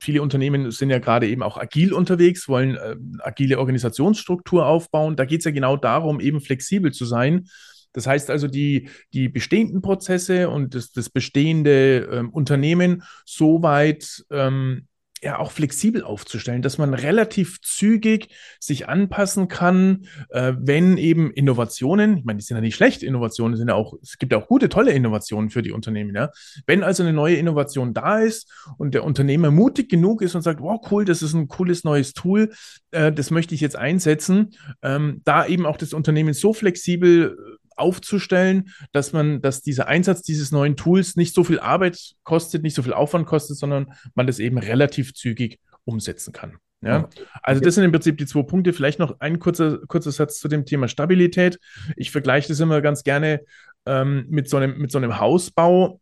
viele 0.00 0.22
Unternehmen 0.22 0.70
sind 0.70 0.90
ja 0.90 0.98
gerade 0.98 1.26
eben 1.26 1.42
auch 1.42 1.56
agil 1.56 1.92
unterwegs, 1.92 2.48
wollen 2.48 2.76
äh, 2.76 2.96
agile 3.20 3.58
Organisationsstruktur 3.58 4.66
aufbauen. 4.66 5.16
Da 5.16 5.24
geht 5.24 5.40
es 5.40 5.44
ja 5.44 5.50
genau 5.50 5.76
darum, 5.76 6.20
eben 6.20 6.40
flexibel 6.40 6.92
zu 6.92 7.04
sein. 7.04 7.48
Das 7.92 8.06
heißt 8.06 8.30
also, 8.30 8.46
die, 8.46 8.90
die 9.12 9.28
bestehenden 9.28 9.82
Prozesse 9.82 10.50
und 10.50 10.74
das, 10.74 10.92
das 10.92 11.10
bestehende 11.10 12.08
ähm, 12.12 12.30
Unternehmen 12.30 13.02
so 13.24 13.62
weit 13.62 14.24
ähm, 14.30 14.86
ja 15.22 15.38
auch 15.38 15.52
flexibel 15.52 16.02
aufzustellen, 16.02 16.62
dass 16.62 16.78
man 16.78 16.94
relativ 16.94 17.60
zügig 17.60 18.28
sich 18.60 18.88
anpassen 18.88 19.48
kann, 19.48 20.06
äh, 20.30 20.54
wenn 20.58 20.96
eben 20.96 21.30
Innovationen, 21.30 22.18
ich 22.18 22.24
meine, 22.24 22.38
die 22.38 22.44
sind 22.44 22.56
ja 22.56 22.60
nicht 22.60 22.76
schlecht, 22.76 23.02
Innovationen 23.02 23.56
sind 23.56 23.68
ja 23.68 23.74
auch, 23.74 23.94
es 24.02 24.18
gibt 24.18 24.32
ja 24.32 24.38
auch 24.38 24.48
gute, 24.48 24.68
tolle 24.68 24.92
Innovationen 24.92 25.50
für 25.50 25.62
die 25.62 25.72
Unternehmen, 25.72 26.14
ja. 26.14 26.30
Wenn 26.66 26.82
also 26.82 27.02
eine 27.02 27.12
neue 27.12 27.36
Innovation 27.36 27.94
da 27.94 28.20
ist 28.20 28.50
und 28.78 28.94
der 28.94 29.04
Unternehmer 29.04 29.50
mutig 29.50 29.88
genug 29.88 30.22
ist 30.22 30.34
und 30.34 30.42
sagt, 30.42 30.60
wow, 30.60 30.80
cool, 30.90 31.04
das 31.04 31.22
ist 31.22 31.34
ein 31.34 31.48
cooles 31.48 31.84
neues 31.84 32.12
Tool, 32.12 32.50
äh, 32.90 33.12
das 33.12 33.30
möchte 33.30 33.54
ich 33.54 33.60
jetzt 33.60 33.76
einsetzen, 33.76 34.50
ähm, 34.82 35.22
da 35.24 35.46
eben 35.46 35.66
auch 35.66 35.76
das 35.76 35.92
Unternehmen 35.92 36.34
so 36.34 36.52
flexibel 36.52 37.36
aufzustellen, 37.78 38.70
dass 38.92 39.12
man, 39.12 39.40
dass 39.40 39.62
dieser 39.62 39.88
Einsatz 39.88 40.22
dieses 40.22 40.52
neuen 40.52 40.76
Tools 40.76 41.16
nicht 41.16 41.34
so 41.34 41.44
viel 41.44 41.60
Arbeit 41.60 42.14
kostet, 42.24 42.62
nicht 42.62 42.74
so 42.74 42.82
viel 42.82 42.92
Aufwand 42.92 43.26
kostet, 43.26 43.56
sondern 43.56 43.92
man 44.14 44.26
das 44.26 44.38
eben 44.38 44.58
relativ 44.58 45.14
zügig 45.14 45.60
umsetzen 45.84 46.32
kann. 46.32 46.58
Ja, 46.80 47.08
also 47.42 47.60
das 47.60 47.74
sind 47.74 47.84
im 47.84 47.90
Prinzip 47.90 48.18
die 48.18 48.26
zwei 48.26 48.42
Punkte. 48.42 48.72
Vielleicht 48.72 49.00
noch 49.00 49.18
ein 49.18 49.40
kurzer, 49.40 49.78
kurzer 49.88 50.12
Satz 50.12 50.38
zu 50.38 50.46
dem 50.46 50.64
Thema 50.64 50.86
Stabilität. 50.86 51.58
Ich 51.96 52.12
vergleiche 52.12 52.48
das 52.48 52.60
immer 52.60 52.80
ganz 52.80 53.02
gerne 53.02 53.40
ähm, 53.84 54.26
mit, 54.28 54.48
so 54.48 54.58
einem, 54.58 54.78
mit 54.78 54.92
so 54.92 54.98
einem 54.98 55.18
Hausbau. 55.18 56.00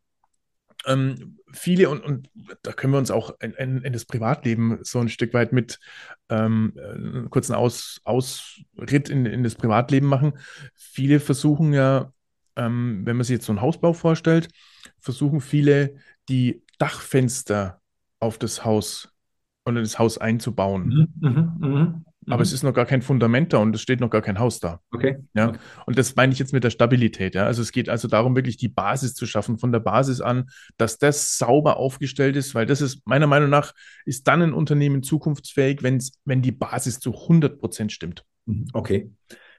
Ähm, 0.87 1.39
viele, 1.57 1.91
und, 1.91 2.05
und 2.05 2.31
da 2.63 2.73
können 2.73 2.93
wir 2.93 2.99
uns 2.99 3.11
auch 3.11 3.35
in, 3.41 3.53
in, 3.53 3.83
in, 3.83 3.93
das 3.93 4.05
Privatleben 4.05 4.79
so 4.83 5.01
ein 5.01 5.09
Stück 5.09 5.35
weit 5.35 5.53
mit 5.53 5.79
ähm, 6.29 6.73
einen 6.77 7.31
kurzen 7.31 7.55
Aus, 7.55 8.01
Ausritt 8.05 9.09
in, 9.09 9.27
in 9.27 9.43
das 9.43 9.55
Privatleben 9.55 10.07
machen. 10.07 10.35
Viele 10.75 11.21
versuchen 11.21 11.73
ja, 11.73 12.13
ähm, 12.57 13.03
wenn 13.05 13.17
man 13.17 13.25
sich 13.25 13.35
jetzt 13.35 13.47
so 13.47 13.53
einen 13.53 13.63
Hausbau 13.63 13.93
vorstellt, 13.93 14.49
versuchen 14.99 15.41
viele 15.41 15.97
die 16.29 16.63
Dachfenster 16.79 17.81
auf 18.21 18.39
das 18.39 18.65
Haus 18.65 19.13
in 19.65 19.75
das 19.75 19.99
Haus 19.99 20.17
einzubauen. 20.19 21.11
Mhm, 21.21 21.57
mh, 21.59 21.69
mh. 21.69 22.03
Aber 22.29 22.43
es 22.43 22.51
mhm. 22.51 22.55
ist 22.55 22.63
noch 22.65 22.75
gar 22.75 22.87
kein 22.87 23.03
Fundament 23.03 23.53
da 23.53 23.59
und 23.59 23.75
es 23.75 23.83
steht 23.83 24.01
noch 24.01 24.11
gar 24.11 24.23
kein 24.23 24.39
Haus 24.39 24.61
da. 24.61 24.81
Okay. 24.93 25.19
Ja. 25.35 25.53
Und 25.87 25.99
das 25.99 26.17
meine 26.17 26.33
ich 26.33 26.39
jetzt 26.39 26.53
mit 26.53 26.65
der 26.65 26.71
Stabilität. 26.71 27.35
Ja. 27.35 27.45
Also 27.47 27.63
es 27.63 27.73
geht 27.73 27.89
also 27.89 28.09
darum, 28.09 28.35
wirklich 28.35 28.57
die 28.57 28.69
Basis 28.69 29.15
zu 29.15 29.27
schaffen, 29.27 29.59
von 29.59 29.73
der 29.73 29.81
Basis 29.81 30.21
an, 30.21 30.47
dass 30.77 30.99
das 30.99 31.39
sauber 31.39 31.77
aufgestellt 31.77 32.37
ist, 32.37 32.55
weil 32.55 32.67
das 32.67 32.81
ist 32.81 33.07
meiner 33.07 33.27
Meinung 33.27 33.51
nach, 33.51 33.73
ist 34.05 34.27
dann 34.27 34.43
ein 34.43 34.53
Unternehmen 34.53 35.03
zukunftsfähig, 35.03 35.83
wenn's, 35.83 36.13
wenn 36.25 36.43
die 36.43 36.53
Basis 36.53 37.01
zu 37.01 37.15
100 37.15 37.59
Prozent 37.59 37.93
stimmt. 37.93 38.25
Mhm. 38.47 38.67
Okay. 38.73 39.11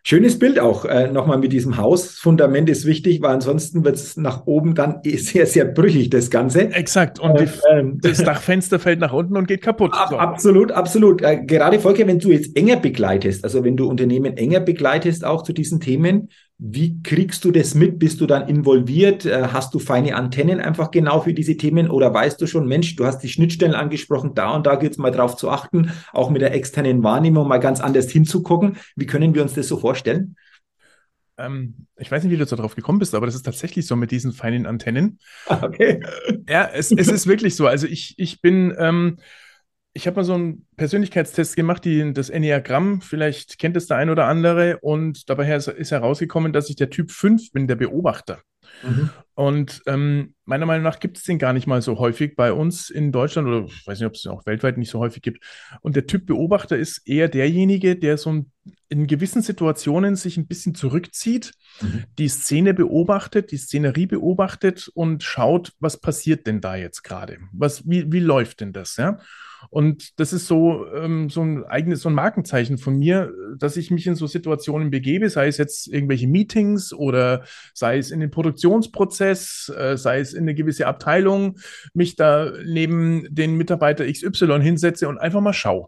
Schönes 0.10 0.40
Bild 0.40 0.58
auch 0.58 0.86
äh, 0.86 1.12
nochmal 1.12 1.38
mit 1.38 1.52
diesem 1.52 1.76
Haus. 1.76 2.12
Fundament 2.12 2.70
ist 2.70 2.86
wichtig, 2.86 3.22
weil 3.22 3.32
ansonsten 3.32 3.84
wird 3.84 3.96
es 3.96 4.16
nach 4.16 4.48
oben 4.48 4.74
dann 4.74 5.02
eh 5.04 5.18
sehr, 5.18 5.46
sehr 5.46 5.66
brüchig, 5.66 6.10
das 6.12 6.30
Ganze. 6.30 6.72
Exakt. 6.72 7.20
Und 7.20 7.38
die, 7.38 7.50
ähm, 7.70 8.00
das 8.02 8.24
Dachfenster 8.24 8.80
fällt 8.80 9.02
nach 9.02 9.12
unten 9.12 9.36
und 9.36 9.50
geht 9.50 9.62
kaputt. 9.62 9.92
Ab, 9.94 10.08
so. 10.10 10.18
Absolut, 10.18 10.72
absolut. 10.72 11.22
Äh, 11.22 11.44
gerade 11.46 11.78
Volker, 11.80 12.08
wenn 12.08 12.20
du 12.20 12.32
jetzt 12.32 12.56
enger 12.56 12.78
begleitest, 12.78 13.44
also 13.44 13.66
wenn 13.66 13.76
du 13.76 13.90
Unternehmen 13.90 14.38
enger 14.38 14.62
begleitest, 14.62 15.26
auch 15.26 15.44
zu 15.44 15.52
diesen 15.52 15.82
Themen, 15.82 16.30
wie 16.60 17.02
kriegst 17.04 17.46
du 17.46 17.52
das 17.52 17.76
mit? 17.76 18.00
Bist 18.00 18.20
du 18.20 18.26
dann 18.26 18.48
involviert? 18.48 19.26
Äh, 19.26 19.50
hast 19.54 19.74
du 19.74 19.80
feine 19.80 20.16
Antennen 20.16 20.60
einfach 20.60 20.90
genau 20.90 21.22
für 21.22 21.34
diese 21.34 21.56
Themen 21.56 21.90
oder 21.90 22.14
weißt 22.14 22.42
du 22.42 22.48
schon, 22.48 22.68
Mensch, 22.68 22.96
du 22.96 23.06
hast 23.06 23.20
die 23.20 23.30
Schnittstellen 23.30 23.76
angesprochen, 23.76 24.34
da 24.34 24.56
und 24.56 24.66
da 24.66 24.76
gilt 24.76 24.94
es 24.94 24.98
mal 24.98 25.12
drauf 25.12 25.36
zu 25.36 25.50
achten, 25.50 25.92
auch 26.14 26.32
mit 26.32 26.42
der 26.42 26.54
externen 26.56 27.04
Wahrnehmung 27.04 27.48
mal 27.48 27.60
ganz 27.60 27.80
anders 27.80 28.10
hinzugucken. 28.10 28.78
Wie 28.96 29.06
können 29.06 29.36
wir 29.36 29.44
uns 29.44 29.54
das 29.54 29.68
so 29.68 29.78
vorstellen? 29.78 30.36
Ähm, 31.38 31.86
ich 31.96 32.12
weiß 32.12 32.24
nicht, 32.24 32.32
wie 32.32 32.38
du 32.38 32.46
darauf 32.46 32.76
gekommen 32.76 32.98
bist, 32.98 33.14
aber 33.14 33.28
das 33.28 33.36
ist 33.36 33.44
tatsächlich 33.44 33.86
so 33.86 33.96
mit 33.96 34.10
diesen 34.10 34.34
feinen 34.34 34.66
Antennen. 34.66 35.20
Okay. 35.62 36.02
Ja, 36.50 36.70
es, 36.74 36.92
es 36.92 37.08
ist 37.08 37.28
wirklich 37.28 37.56
so. 37.56 37.68
Also 37.68 37.86
ich, 37.86 38.16
ich 38.18 38.42
bin, 38.42 38.74
ähm, 38.80 39.18
ich 39.98 40.06
habe 40.06 40.18
mal 40.18 40.24
so 40.24 40.36
einen 40.36 40.68
Persönlichkeitstest 40.78 41.56
gemacht, 41.56 41.84
die, 41.84 42.14
das 42.14 42.30
Enneagramm, 42.30 43.02
vielleicht 43.02 43.58
kennt 43.58 43.76
es 43.76 43.88
der 43.88 43.98
ein 43.98 44.12
oder 44.12 44.26
andere, 44.26 44.78
und 44.78 45.28
dabei 45.28 45.52
ist 45.56 45.92
herausgekommen, 45.92 46.54
dass 46.54 46.70
ich 46.70 46.76
der 46.76 46.92
Typ 46.92 47.10
5 47.10 47.52
bin, 47.52 47.68
der 47.68 47.78
Beobachter. 47.78 48.40
Mhm. 48.84 49.10
Und 49.34 49.82
ähm, 49.88 50.36
meiner 50.46 50.68
Meinung 50.68 50.84
nach 50.84 51.00
gibt 51.00 51.18
es 51.18 51.24
den 51.24 51.40
gar 51.40 51.52
nicht 51.52 51.66
mal 51.66 51.82
so 51.82 51.98
häufig 51.98 52.36
bei 52.36 52.54
uns 52.54 52.92
in 52.92 53.12
Deutschland 53.12 53.48
oder 53.48 53.66
ich 53.66 53.88
weiß 53.88 54.00
nicht, 54.00 54.08
ob 54.08 54.14
es 54.14 54.28
auch 54.28 54.46
weltweit 54.46 54.78
nicht 54.78 54.92
so 54.92 55.00
häufig 55.00 55.24
gibt. 55.24 55.44
Und 55.82 55.96
der 55.96 56.06
Typ 56.06 56.28
Beobachter 56.28 56.78
ist 56.78 57.08
eher 57.08 57.28
derjenige, 57.28 57.96
der 57.96 58.18
so 58.18 58.46
in 58.90 59.08
gewissen 59.08 59.42
Situationen 59.42 60.16
sich 60.16 60.38
ein 60.38 60.48
bisschen 60.48 60.76
zurückzieht, 60.76 61.54
mhm. 61.82 62.04
die 62.20 62.28
Szene 62.28 62.76
beobachtet, 62.76 63.52
die 63.52 63.58
Szenerie 63.58 64.06
beobachtet 64.06 64.92
und 64.94 65.24
schaut, 65.24 65.74
was 65.80 66.00
passiert 66.00 66.46
denn 66.46 66.62
da 66.62 66.76
jetzt 66.76 67.04
gerade? 67.04 67.40
wie, 67.86 68.12
wie 68.12 68.20
läuft 68.20 68.62
denn 68.62 68.74
das? 68.74 68.98
Ja? 68.98 69.18
Und 69.70 70.20
das 70.20 70.34
ist 70.34 70.48
so, 70.48 70.86
ähm, 70.94 71.30
so 71.30 71.42
ein 71.42 71.64
eigenes, 71.66 72.02
so 72.02 72.10
ein 72.10 72.16
Markenzeichen 72.16 72.78
von 72.78 72.98
mir, 72.98 73.34
dass 73.58 73.78
ich 73.78 73.92
mich 73.92 74.08
in 74.08 74.16
so 74.16 74.28
Situationen 74.28 74.90
begebe, 74.90 75.30
sei 75.30 75.48
es 75.48 75.58
jetzt 75.58 75.88
irgendwelche 75.88 76.28
Meetings 76.28 76.94
oder 76.94 77.44
sei 77.74 77.98
es 77.98 78.12
in 78.12 78.20
den 78.20 78.32
Produktionsprozess, 78.32 79.72
äh, 79.78 79.98
sei 79.98 80.20
es 80.20 80.34
in 80.34 80.44
eine 80.44 80.56
gewisse 80.56 80.88
Abteilung, 80.88 81.60
mich 81.94 82.16
da 82.16 82.52
neben 82.66 83.28
den 83.34 83.56
Mitarbeiter 83.56 84.06
XY 84.06 84.62
hinsetze 84.62 85.08
und 85.08 85.18
einfach 85.18 85.42
mal 85.42 85.54
schaue. 85.54 85.88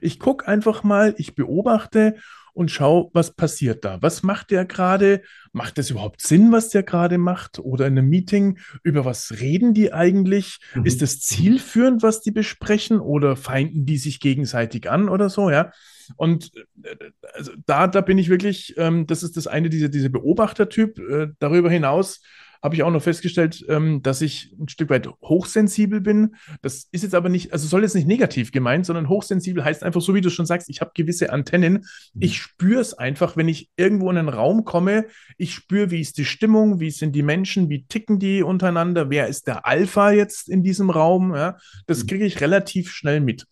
Ich 0.00 0.18
gucke 0.18 0.48
einfach 0.48 0.82
mal, 0.84 1.14
ich 1.18 1.34
beobachte 1.34 2.16
und 2.54 2.70
schau, 2.70 3.10
was 3.12 3.34
passiert 3.34 3.84
da. 3.84 4.00
Was 4.02 4.22
macht 4.22 4.50
der 4.50 4.64
gerade? 4.64 5.22
Macht 5.52 5.78
es 5.78 5.90
überhaupt 5.90 6.20
Sinn, 6.20 6.52
was 6.52 6.68
der 6.68 6.82
gerade 6.82 7.18
macht? 7.18 7.58
Oder 7.58 7.86
in 7.86 7.98
einem 7.98 8.08
Meeting, 8.08 8.58
über 8.82 9.04
was 9.04 9.40
reden 9.40 9.74
die 9.74 9.92
eigentlich? 9.92 10.58
Mhm. 10.74 10.84
Ist 10.84 11.02
es 11.02 11.20
zielführend, 11.20 12.02
was 12.02 12.20
die 12.20 12.30
besprechen? 12.30 13.00
Oder 13.00 13.36
feinden 13.36 13.86
die 13.86 13.98
sich 13.98 14.20
gegenseitig 14.20 14.90
an 14.90 15.08
oder 15.08 15.30
so, 15.30 15.50
ja? 15.50 15.72
Und 16.16 16.52
äh, 16.82 16.96
also 17.34 17.52
da, 17.66 17.86
da 17.86 18.00
bin 18.00 18.18
ich 18.18 18.28
wirklich, 18.28 18.74
ähm, 18.76 19.06
das 19.06 19.22
ist 19.22 19.36
das 19.36 19.46
eine, 19.46 19.70
diese, 19.70 19.88
diese 19.88 20.10
Beobachtertyp. 20.10 20.98
Äh, 20.98 21.28
darüber 21.38 21.70
hinaus 21.70 22.20
habe 22.62 22.76
ich 22.76 22.82
auch 22.84 22.90
noch 22.90 23.02
festgestellt, 23.02 23.64
ähm, 23.68 24.02
dass 24.02 24.20
ich 24.20 24.54
ein 24.58 24.68
Stück 24.68 24.88
weit 24.90 25.08
hochsensibel 25.22 26.00
bin. 26.00 26.36
Das 26.62 26.86
ist 26.92 27.02
jetzt 27.02 27.14
aber 27.14 27.28
nicht, 27.28 27.52
also 27.52 27.66
soll 27.66 27.82
jetzt 27.82 27.94
nicht 27.94 28.06
negativ 28.06 28.52
gemeint, 28.52 28.86
sondern 28.86 29.08
hochsensibel 29.08 29.64
heißt 29.64 29.82
einfach, 29.82 30.00
so 30.00 30.14
wie 30.14 30.20
du 30.20 30.30
schon 30.30 30.46
sagst, 30.46 30.70
ich 30.70 30.80
habe 30.80 30.92
gewisse 30.94 31.32
Antennen. 31.32 31.84
Mhm. 32.14 32.22
Ich 32.22 32.38
spüre 32.38 32.80
es 32.80 32.94
einfach, 32.94 33.36
wenn 33.36 33.48
ich 33.48 33.70
irgendwo 33.76 34.10
in 34.10 34.18
einen 34.18 34.28
Raum 34.28 34.64
komme. 34.64 35.06
Ich 35.38 35.54
spüre, 35.54 35.90
wie 35.90 36.00
ist 36.00 36.18
die 36.18 36.24
Stimmung, 36.24 36.78
wie 36.78 36.92
sind 36.92 37.16
die 37.16 37.22
Menschen, 37.22 37.68
wie 37.68 37.84
ticken 37.84 38.20
die 38.20 38.42
untereinander, 38.42 39.10
wer 39.10 39.26
ist 39.26 39.48
der 39.48 39.66
Alpha 39.66 40.12
jetzt 40.12 40.48
in 40.48 40.62
diesem 40.62 40.90
Raum. 40.90 41.34
Ja? 41.34 41.56
Das 41.86 42.04
mhm. 42.04 42.06
kriege 42.06 42.24
ich 42.24 42.40
relativ 42.40 42.90
schnell 42.92 43.20
mit. 43.20 43.46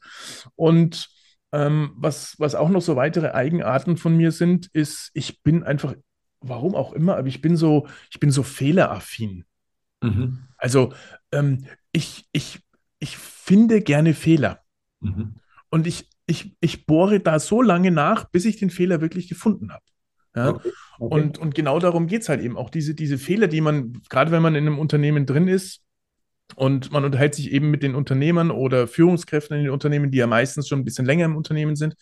Und 0.54 1.08
ähm, 1.52 1.90
was, 1.96 2.36
was 2.38 2.54
auch 2.54 2.68
noch 2.68 2.82
so 2.82 2.94
weitere 2.94 3.30
Eigenarten 3.30 3.96
von 3.96 4.16
mir 4.16 4.30
sind, 4.30 4.68
ist, 4.72 5.10
ich 5.14 5.42
bin 5.42 5.64
einfach 5.64 5.94
warum 6.40 6.74
auch 6.74 6.92
immer, 6.92 7.16
aber 7.16 7.28
ich 7.28 7.40
bin 7.40 7.56
so, 7.56 7.86
ich 8.10 8.20
bin 8.20 8.30
so 8.30 8.42
fehleraffin. 8.42 9.44
Mhm. 10.02 10.40
Also 10.56 10.92
ähm, 11.32 11.66
ich, 11.92 12.28
ich, 12.32 12.60
ich 12.98 13.16
finde 13.16 13.80
gerne 13.82 14.14
Fehler. 14.14 14.60
Mhm. 15.00 15.36
Und 15.70 15.86
ich, 15.86 16.08
ich, 16.26 16.56
ich 16.60 16.86
bohre 16.86 17.20
da 17.20 17.38
so 17.38 17.62
lange 17.62 17.90
nach, 17.90 18.24
bis 18.24 18.44
ich 18.44 18.56
den 18.56 18.70
Fehler 18.70 19.00
wirklich 19.00 19.28
gefunden 19.28 19.72
habe. 19.72 19.84
Ja? 20.34 20.48
Okay. 20.50 20.70
Okay. 20.98 21.14
Und, 21.14 21.38
und 21.38 21.54
genau 21.54 21.78
darum 21.78 22.06
geht 22.06 22.22
es 22.22 22.28
halt 22.28 22.42
eben 22.42 22.58
auch. 22.58 22.68
Diese, 22.68 22.94
diese 22.94 23.16
Fehler, 23.16 23.46
die 23.46 23.62
man, 23.62 24.02
gerade 24.10 24.30
wenn 24.30 24.42
man 24.42 24.54
in 24.54 24.66
einem 24.66 24.78
Unternehmen 24.78 25.26
drin 25.26 25.48
ist, 25.48 25.82
und 26.56 26.90
man 26.90 27.04
unterhält 27.04 27.34
sich 27.34 27.52
eben 27.52 27.70
mit 27.70 27.82
den 27.82 27.94
Unternehmern 27.94 28.50
oder 28.50 28.88
Führungskräften 28.88 29.56
in 29.56 29.64
den 29.64 29.72
Unternehmen, 29.72 30.10
die 30.10 30.18
ja 30.18 30.26
meistens 30.26 30.68
schon 30.68 30.80
ein 30.80 30.84
bisschen 30.84 31.06
länger 31.06 31.26
im 31.26 31.36
Unternehmen 31.36 31.76
sind, 31.76 31.94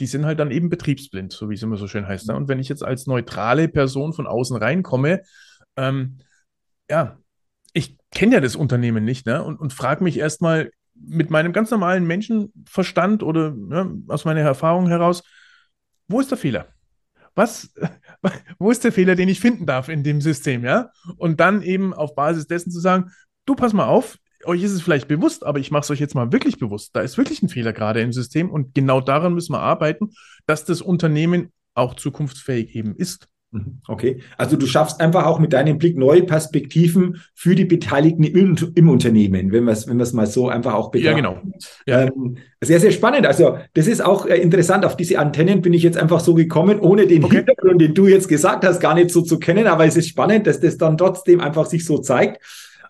die 0.00 0.06
sind 0.06 0.26
halt 0.26 0.40
dann 0.40 0.50
eben 0.50 0.70
betriebsblind, 0.70 1.32
so 1.32 1.48
wie 1.50 1.54
es 1.54 1.62
immer 1.62 1.76
so 1.76 1.86
schön 1.86 2.06
heißt. 2.06 2.28
Ne? 2.28 2.36
Und 2.36 2.48
wenn 2.48 2.58
ich 2.58 2.68
jetzt 2.68 2.82
als 2.82 3.06
neutrale 3.06 3.68
Person 3.68 4.12
von 4.12 4.26
außen 4.26 4.56
reinkomme, 4.56 5.22
ähm, 5.76 6.18
ja, 6.90 7.18
ich 7.72 7.96
kenne 8.10 8.34
ja 8.34 8.40
das 8.40 8.56
Unternehmen 8.56 9.04
nicht 9.04 9.26
ne? 9.26 9.42
und, 9.42 9.60
und 9.60 9.72
frage 9.72 10.02
mich 10.02 10.18
erstmal 10.18 10.70
mit 10.94 11.30
meinem 11.30 11.52
ganz 11.52 11.70
normalen 11.70 12.06
Menschenverstand 12.06 13.22
oder 13.22 13.50
ne, 13.50 14.02
aus 14.08 14.24
meiner 14.24 14.40
Erfahrung 14.40 14.88
heraus, 14.88 15.22
wo 16.08 16.20
ist 16.20 16.30
der 16.30 16.38
Fehler? 16.38 16.68
Was, 17.34 17.74
wo 18.58 18.70
ist 18.70 18.84
der 18.84 18.92
Fehler, 18.92 19.16
den 19.16 19.28
ich 19.28 19.40
finden 19.40 19.66
darf 19.66 19.88
in 19.88 20.04
dem 20.04 20.20
System, 20.20 20.64
ja? 20.64 20.90
Und 21.16 21.40
dann 21.40 21.62
eben 21.62 21.92
auf 21.92 22.14
Basis 22.14 22.46
dessen 22.46 22.70
zu 22.70 22.80
sagen, 22.80 23.10
du 23.44 23.54
pass 23.54 23.72
mal 23.72 23.86
auf, 23.86 24.18
euch 24.46 24.62
ist 24.62 24.72
es 24.72 24.82
vielleicht 24.82 25.08
bewusst, 25.08 25.44
aber 25.44 25.58
ich 25.58 25.70
mache 25.70 25.82
es 25.82 25.90
euch 25.90 26.00
jetzt 26.00 26.14
mal 26.14 26.32
wirklich 26.32 26.58
bewusst. 26.58 26.94
Da 26.94 27.00
ist 27.00 27.18
wirklich 27.18 27.42
ein 27.42 27.48
Fehler 27.48 27.72
gerade 27.72 28.00
im 28.00 28.12
System 28.12 28.50
und 28.50 28.74
genau 28.74 29.00
daran 29.00 29.34
müssen 29.34 29.52
wir 29.52 29.60
arbeiten, 29.60 30.10
dass 30.46 30.64
das 30.64 30.80
Unternehmen 30.80 31.50
auch 31.74 31.94
zukunftsfähig 31.94 32.74
eben 32.74 32.94
ist. 32.94 33.28
Mhm. 33.54 33.78
Okay, 33.86 34.20
also 34.36 34.56
du 34.56 34.66
schaffst 34.66 35.00
einfach 35.00 35.26
auch 35.26 35.38
mit 35.38 35.52
deinem 35.52 35.78
Blick 35.78 35.96
neue 35.96 36.24
Perspektiven 36.24 37.22
für 37.34 37.54
die 37.54 37.64
Beteiligten 37.64 38.24
im, 38.24 38.56
im 38.74 38.88
Unternehmen, 38.88 39.52
wenn 39.52 39.64
wir 39.64 39.72
es 39.72 39.86
wenn 39.86 39.96
mal 39.96 40.26
so 40.26 40.48
einfach 40.48 40.74
auch 40.74 40.90
betrachten. 40.90 41.24
Ja, 41.24 41.30
genau. 41.30 41.38
Ja. 41.86 42.02
Ähm, 42.02 42.38
sehr, 42.60 42.80
sehr 42.80 42.90
spannend. 42.90 43.26
Also 43.26 43.58
das 43.74 43.86
ist 43.86 44.04
auch 44.04 44.26
äh, 44.26 44.38
interessant. 44.38 44.84
Auf 44.84 44.96
diese 44.96 45.20
Antennen 45.20 45.62
bin 45.62 45.72
ich 45.72 45.84
jetzt 45.84 45.96
einfach 45.96 46.18
so 46.18 46.34
gekommen, 46.34 46.80
ohne 46.80 47.06
den 47.06 47.24
okay. 47.24 47.36
Hintergrund, 47.36 47.80
den 47.80 47.94
du 47.94 48.08
jetzt 48.08 48.28
gesagt 48.28 48.64
hast, 48.64 48.80
gar 48.80 48.94
nicht 48.94 49.10
so 49.10 49.22
zu 49.22 49.38
kennen. 49.38 49.68
Aber 49.68 49.86
es 49.86 49.96
ist 49.96 50.08
spannend, 50.08 50.48
dass 50.48 50.58
das 50.58 50.76
dann 50.76 50.98
trotzdem 50.98 51.40
einfach 51.40 51.66
sich 51.66 51.84
so 51.84 51.98
zeigt. 51.98 52.42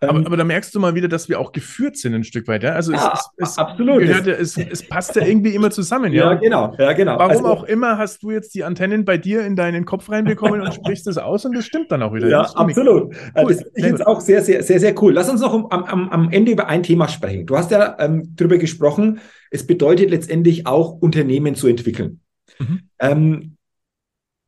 Aber, 0.08 0.18
ähm, 0.18 0.26
aber, 0.26 0.36
da 0.36 0.44
merkst 0.44 0.74
du 0.74 0.80
mal 0.80 0.94
wieder, 0.94 1.08
dass 1.08 1.28
wir 1.28 1.40
auch 1.40 1.52
geführt 1.52 1.96
sind 1.96 2.14
ein 2.14 2.24
Stück 2.24 2.48
weit. 2.48 2.62
Ja? 2.62 2.72
Also 2.72 2.92
ja, 2.92 3.12
es, 3.14 3.30
es, 3.36 3.58
absolut. 3.58 4.00
Gehört, 4.00 4.26
es, 4.26 4.56
es 4.56 4.86
passt 4.86 5.16
ja 5.16 5.24
irgendwie 5.24 5.54
immer 5.54 5.70
zusammen. 5.70 6.12
Ja, 6.12 6.32
ja 6.32 6.34
genau. 6.34 6.74
Ja, 6.78 6.92
genau. 6.92 7.18
Warum 7.18 7.30
also, 7.30 7.46
auch 7.46 7.64
immer 7.64 7.98
hast 7.98 8.22
du 8.22 8.30
jetzt 8.30 8.54
die 8.54 8.64
Antennen 8.64 9.04
bei 9.04 9.18
dir 9.18 9.44
in 9.44 9.56
deinen 9.56 9.84
Kopf 9.84 10.10
reinbekommen 10.10 10.60
und 10.60 10.74
sprichst 10.74 11.06
es 11.06 11.18
aus 11.18 11.44
und 11.44 11.54
das 11.54 11.64
stimmt 11.64 11.92
dann 11.92 12.02
auch 12.02 12.14
wieder. 12.14 12.28
Ja, 12.28 12.42
absolut. 12.42 13.14
Äh, 13.34 13.44
cool. 13.44 13.54
Das 13.54 13.62
finde 13.62 13.72
ich 13.76 13.84
jetzt 13.86 14.06
auch 14.06 14.20
sehr, 14.20 14.42
sehr, 14.42 14.62
sehr, 14.62 14.80
sehr 14.80 15.02
cool. 15.02 15.12
Lass 15.12 15.28
uns 15.28 15.40
noch 15.40 15.52
am, 15.52 15.84
am, 15.84 16.08
am 16.08 16.30
Ende 16.30 16.52
über 16.52 16.68
ein 16.68 16.82
Thema 16.82 17.08
sprechen. 17.08 17.46
Du 17.46 17.56
hast 17.56 17.70
ja 17.70 17.96
ähm, 17.98 18.34
darüber 18.36 18.58
gesprochen, 18.58 19.20
es 19.50 19.66
bedeutet 19.66 20.10
letztendlich 20.10 20.66
auch, 20.66 20.92
Unternehmen 21.00 21.54
zu 21.54 21.68
entwickeln. 21.68 22.20
Mhm. 22.58 22.80
Ähm, 22.98 23.56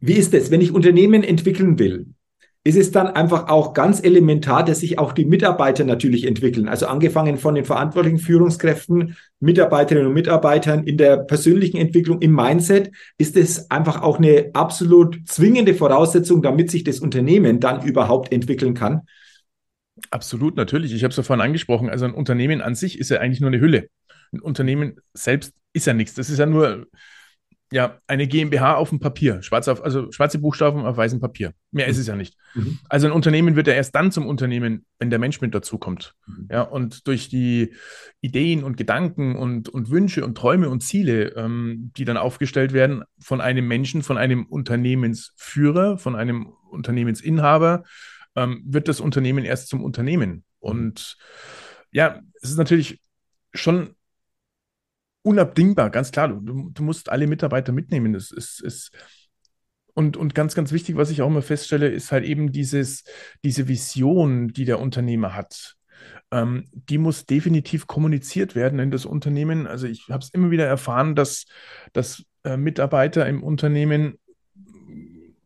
wie 0.00 0.14
ist 0.14 0.34
es, 0.34 0.50
wenn 0.50 0.60
ich 0.60 0.72
Unternehmen 0.72 1.22
entwickeln 1.22 1.78
will? 1.78 2.06
Ist 2.66 2.76
es 2.76 2.90
dann 2.90 3.06
einfach 3.06 3.46
auch 3.46 3.74
ganz 3.74 4.02
elementar, 4.02 4.64
dass 4.64 4.80
sich 4.80 4.98
auch 4.98 5.12
die 5.12 5.24
Mitarbeiter 5.24 5.84
natürlich 5.84 6.26
entwickeln. 6.26 6.68
Also 6.68 6.88
angefangen 6.88 7.38
von 7.38 7.54
den 7.54 7.64
verantwortlichen 7.64 8.18
Führungskräften, 8.18 9.16
Mitarbeiterinnen 9.38 10.08
und 10.08 10.14
Mitarbeitern 10.14 10.82
in 10.82 10.96
der 10.96 11.18
persönlichen 11.18 11.76
Entwicklung, 11.76 12.20
im 12.22 12.34
Mindset, 12.34 12.90
ist 13.18 13.36
es 13.36 13.70
einfach 13.70 14.02
auch 14.02 14.18
eine 14.18 14.50
absolut 14.54 15.28
zwingende 15.28 15.74
Voraussetzung, 15.74 16.42
damit 16.42 16.72
sich 16.72 16.82
das 16.82 16.98
Unternehmen 16.98 17.60
dann 17.60 17.86
überhaupt 17.86 18.32
entwickeln 18.32 18.74
kann. 18.74 19.02
Absolut, 20.10 20.56
natürlich. 20.56 20.92
Ich 20.92 21.04
habe 21.04 21.12
es 21.12 21.16
ja 21.16 21.22
vorhin 21.22 21.46
angesprochen. 21.46 21.88
Also 21.88 22.04
ein 22.04 22.14
Unternehmen 22.14 22.62
an 22.62 22.74
sich 22.74 22.98
ist 22.98 23.10
ja 23.10 23.20
eigentlich 23.20 23.40
nur 23.40 23.50
eine 23.50 23.60
Hülle. 23.60 23.90
Ein 24.32 24.40
Unternehmen 24.40 24.96
selbst 25.14 25.52
ist 25.72 25.86
ja 25.86 25.94
nichts. 25.94 26.14
Das 26.14 26.30
ist 26.30 26.38
ja 26.40 26.46
nur 26.46 26.88
ja, 27.72 27.98
eine 28.06 28.28
GmbH 28.28 28.74
auf 28.74 28.90
dem 28.90 29.00
Papier, 29.00 29.42
schwarz 29.42 29.66
auf, 29.66 29.82
also 29.82 30.12
schwarze 30.12 30.38
Buchstaben 30.38 30.84
auf 30.86 30.96
weißem 30.96 31.18
Papier. 31.18 31.52
Mehr 31.72 31.88
ist 31.88 31.98
es 31.98 32.06
ja 32.06 32.14
nicht. 32.14 32.36
Mhm. 32.54 32.78
Also 32.88 33.08
ein 33.08 33.12
Unternehmen 33.12 33.56
wird 33.56 33.66
ja 33.66 33.74
erst 33.74 33.94
dann 33.94 34.12
zum 34.12 34.26
Unternehmen, 34.26 34.86
wenn 35.00 35.10
der 35.10 35.18
Mensch 35.18 35.40
mit 35.40 35.52
dazukommt. 35.52 36.14
Mhm. 36.26 36.48
Ja, 36.50 36.62
und 36.62 37.08
durch 37.08 37.28
die 37.28 37.74
Ideen 38.20 38.62
und 38.62 38.76
Gedanken 38.76 39.34
und, 39.34 39.68
und 39.68 39.90
Wünsche 39.90 40.24
und 40.24 40.36
Träume 40.36 40.68
und 40.68 40.82
Ziele, 40.82 41.34
ähm, 41.34 41.92
die 41.96 42.04
dann 42.04 42.16
aufgestellt 42.16 42.72
werden 42.72 43.02
von 43.18 43.40
einem 43.40 43.66
Menschen, 43.66 44.02
von 44.02 44.16
einem 44.16 44.46
Unternehmensführer, 44.46 45.98
von 45.98 46.14
einem 46.14 46.52
Unternehmensinhaber, 46.70 47.82
ähm, 48.36 48.62
wird 48.64 48.86
das 48.86 49.00
Unternehmen 49.00 49.44
erst 49.44 49.68
zum 49.68 49.82
Unternehmen. 49.82 50.30
Mhm. 50.30 50.42
Und 50.60 51.16
ja, 51.90 52.20
es 52.40 52.50
ist 52.50 52.58
natürlich 52.58 53.00
schon 53.54 53.96
unabdingbar, 55.26 55.90
ganz 55.90 56.12
klar. 56.12 56.28
Du, 56.28 56.70
du 56.70 56.82
musst 56.82 57.10
alle 57.10 57.26
Mitarbeiter 57.26 57.72
mitnehmen. 57.72 58.12
Das 58.12 58.30
ist, 58.30 58.62
ist 58.62 58.92
und, 59.92 60.16
und 60.16 60.34
ganz, 60.34 60.54
ganz 60.54 60.70
wichtig, 60.70 60.96
was 60.96 61.10
ich 61.10 61.20
auch 61.20 61.26
immer 61.26 61.42
feststelle, 61.42 61.88
ist 61.88 62.12
halt 62.12 62.24
eben 62.24 62.52
dieses, 62.52 63.02
diese 63.42 63.66
Vision, 63.66 64.48
die 64.48 64.64
der 64.64 64.78
Unternehmer 64.78 65.34
hat. 65.34 65.74
Ähm, 66.30 66.68
die 66.72 66.98
muss 66.98 67.26
definitiv 67.26 67.88
kommuniziert 67.88 68.54
werden 68.54 68.78
in 68.78 68.92
das 68.92 69.04
Unternehmen. 69.04 69.66
Also 69.66 69.88
ich 69.88 70.06
habe 70.10 70.22
es 70.22 70.30
immer 70.30 70.50
wieder 70.52 70.66
erfahren, 70.66 71.16
dass, 71.16 71.46
dass 71.92 72.22
äh, 72.44 72.56
Mitarbeiter 72.56 73.26
im 73.26 73.42
Unternehmen 73.42 74.18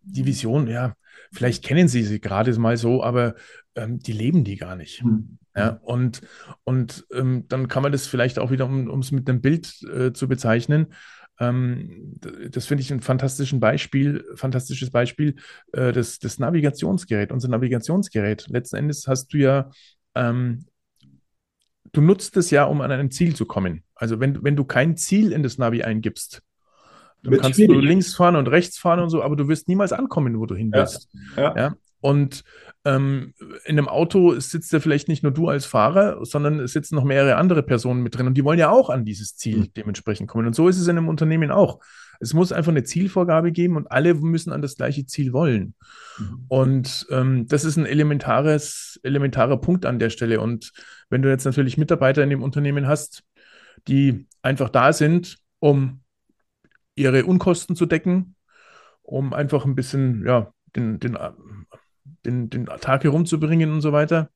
die 0.03 0.27
Vision, 0.27 0.67
ja, 0.67 0.95
vielleicht 1.33 1.65
kennen 1.65 1.89
sie 1.89 2.03
sie 2.03 2.21
gerade 2.21 2.59
mal 2.59 2.77
so, 2.77 3.03
aber 3.03 3.35
ähm, 3.75 3.99
die 3.99 4.13
leben 4.13 4.45
die 4.45 4.57
gar 4.57 4.77
nicht. 4.77 5.05
Mhm. 5.05 5.39
Ja, 5.57 5.81
und 5.83 6.23
und 6.65 7.07
ähm, 7.13 7.47
dann 7.49 7.69
kann 7.69 7.83
man 7.83 7.93
das 7.93 8.07
vielleicht 8.07 8.39
auch 8.39 8.51
wieder, 8.51 8.67
um 8.67 9.01
es 9.01 9.11
mit 9.11 9.29
einem 9.29 9.41
Bild 9.41 9.83
äh, 9.83 10.13
zu 10.13 10.29
bezeichnen, 10.29 10.95
ähm, 11.41 12.19
das 12.51 12.67
finde 12.67 12.83
ich 12.83 12.93
ein 12.93 13.01
fantastisischen 13.01 13.61
Beispiel, 13.61 14.25
fantastisches 14.35 14.91
Beispiel, 14.91 15.37
äh, 15.73 15.91
das, 15.91 16.19
das 16.19 16.39
Navigationsgerät, 16.39 17.33
unser 17.33 17.49
Navigationsgerät. 17.49 18.47
Letzten 18.49 18.77
Endes 18.77 19.09
hast 19.09 19.33
du 19.33 19.39
ja, 19.39 19.71
ähm, 20.15 20.67
du 21.93 22.03
nutzt 22.03 22.37
es 22.37 22.51
ja, 22.51 22.65
um 22.65 22.83
an 22.83 22.93
ein 22.93 23.11
Ziel 23.11 23.35
zu 23.35 23.47
kommen. 23.47 23.83
Also 23.95 24.21
wenn, 24.21 24.45
wenn 24.45 24.55
du 24.55 24.65
kein 24.65 24.97
Ziel 24.99 25.33
in 25.33 25.43
das 25.43 25.57
Navi 25.57 25.83
eingibst, 25.83 26.43
dann 27.23 27.39
kannst 27.39 27.57
schwierig. 27.57 27.75
du 27.75 27.81
links 27.81 28.15
fahren 28.15 28.37
und 28.37 28.47
rechts 28.47 28.79
fahren 28.79 29.01
und 29.01 29.11
so, 29.11 29.23
aber 29.23 29.37
du 29.37 29.49
wirst 29.49 29.67
niemals 29.67 29.93
ankommen, 29.93 30.39
wo 30.39 30.47
du 30.47 30.55
hin 30.55 30.71
willst. 30.73 31.09
Ja, 31.37 31.43
ja. 31.43 31.57
ja? 31.57 31.75
Und 32.01 32.45
ähm, 32.85 33.35
in 33.65 33.79
einem 33.79 33.89
Auto 33.89 34.39
sitzt 34.39 34.73
ja 34.73 34.81
vielleicht 34.81 35.09
nicht 35.09 35.23
nur 35.23 35.33
du 35.33 35.49
als 35.49 35.67
Fahrer, 35.67 36.25
sondern 36.25 36.61
es 36.61 36.73
sitzen 36.73 36.95
noch 36.95 37.05
mehrere 37.05 37.37
andere 37.37 37.63
Personen 37.63 38.03
mit 38.03 38.17
drin 38.17 38.27
und 38.27 38.35
die 38.35 38.45
wollen 38.45 38.59
ja 38.59 38.71
auch 38.71 38.89
an 38.89 39.05
dieses 39.05 39.37
Ziel 39.37 39.59
mhm. 39.59 39.75
dementsprechend 39.75 40.29
kommen. 40.29 40.47
Und 40.47 40.55
so 40.55 40.69
ist 40.69 40.79
es 40.79 40.89
in 40.89 40.97
einem 40.97 41.09
Unternehmen 41.09 41.51
auch. 41.51 41.81
Es 42.21 42.35
muss 42.35 42.53
einfach 42.53 42.73
eine 42.73 42.85
Zielvorgabe 42.85 43.53
geben 43.53 43.77
und 43.77 43.91
alle 43.91 44.15
müssen 44.15 44.53
an 44.53 44.63
das 44.63 44.77
gleiche 44.77 45.07
Ziel 45.07 45.33
wollen. 45.33 45.75
Mhm. 46.19 46.45
Und 46.49 47.07
ähm, 47.11 47.47
das 47.49 47.65
ist 47.65 47.77
ein 47.77 47.87
elementares, 47.87 48.99
elementarer 49.03 49.59
Punkt 49.59 49.85
an 49.87 49.99
der 49.99 50.11
Stelle. 50.11 50.41
Und 50.41 50.73
wenn 51.11 51.23
du 51.23 51.29
jetzt 51.29 51.45
natürlich 51.45 51.79
Mitarbeiter 51.79 52.23
in 52.23 52.31
dem 52.31 52.43
Unternehmen 52.43 52.87
hast, 52.87 53.23
die 53.89 54.27
einfach 54.43 54.69
da 54.69 54.93
sind, 54.93 55.39
um 55.59 56.01
ihre 56.95 57.25
Unkosten 57.25 57.77
zu 57.77 57.87
decken, 57.87 58.37
um 59.03 59.33
einfach 59.33 59.65
ein 59.65 59.75
bisschen, 59.75 60.27
ja, 60.27 60.53
den, 60.77 61.01
den 61.01 61.17
den, 62.25 62.51
den 62.51 62.67
Tag 62.67 63.05
herumzubringen 63.05 63.73
und 63.73 63.81
so 63.81 63.93
weiter, 63.93 64.31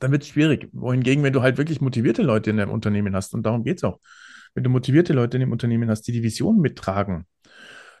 dann 0.00 0.12
wird 0.12 0.22
es 0.22 0.28
schwierig. 0.28 0.68
Wohingegen, 0.72 1.22
wenn 1.22 1.32
du 1.32 1.42
halt 1.42 1.58
wirklich 1.58 1.80
motivierte 1.80 2.22
Leute 2.22 2.50
in 2.50 2.56
deinem 2.56 2.70
Unternehmen 2.70 3.14
hast, 3.14 3.34
und 3.34 3.44
darum 3.44 3.64
geht 3.64 3.78
es 3.78 3.84
auch, 3.84 4.00
wenn 4.54 4.64
du 4.64 4.70
motivierte 4.70 5.12
Leute 5.12 5.36
in 5.36 5.40
dem 5.40 5.52
Unternehmen 5.52 5.90
hast, 5.90 6.02
die 6.02 6.12
die 6.12 6.22
Vision 6.22 6.60
mittragen, 6.60 7.26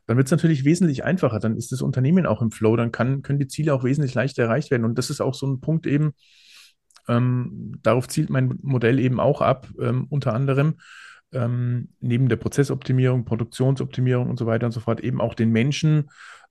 dann 0.06 0.16
wird 0.16 0.26
es 0.26 0.30
natürlich 0.30 0.64
wesentlich 0.64 1.04
einfacher. 1.04 1.40
Dann 1.40 1.56
ist 1.56 1.72
das 1.72 1.82
Unternehmen 1.82 2.26
auch 2.26 2.42
im 2.42 2.50
Flow, 2.50 2.76
dann 2.76 2.92
kann, 2.92 3.22
können 3.22 3.38
die 3.38 3.48
Ziele 3.48 3.74
auch 3.74 3.84
wesentlich 3.84 4.14
leichter 4.14 4.44
erreicht 4.44 4.70
werden. 4.70 4.84
Und 4.84 4.98
das 4.98 5.10
ist 5.10 5.20
auch 5.20 5.34
so 5.34 5.46
ein 5.46 5.60
Punkt 5.60 5.86
eben, 5.86 6.12
ähm, 7.08 7.78
darauf 7.82 8.08
zielt 8.08 8.30
mein 8.30 8.58
Modell 8.62 8.98
eben 8.98 9.20
auch 9.20 9.40
ab, 9.40 9.68
ähm, 9.80 10.06
unter 10.08 10.32
anderem 10.32 10.76
ähm, 11.32 11.88
neben 12.00 12.28
der 12.28 12.36
Prozessoptimierung, 12.36 13.24
Produktionsoptimierung 13.24 14.30
und 14.30 14.38
so 14.38 14.46
weiter 14.46 14.66
und 14.66 14.72
so 14.72 14.80
fort, 14.80 15.00
eben 15.00 15.20
auch 15.20 15.34
den 15.34 15.50
Menschen 15.50 16.10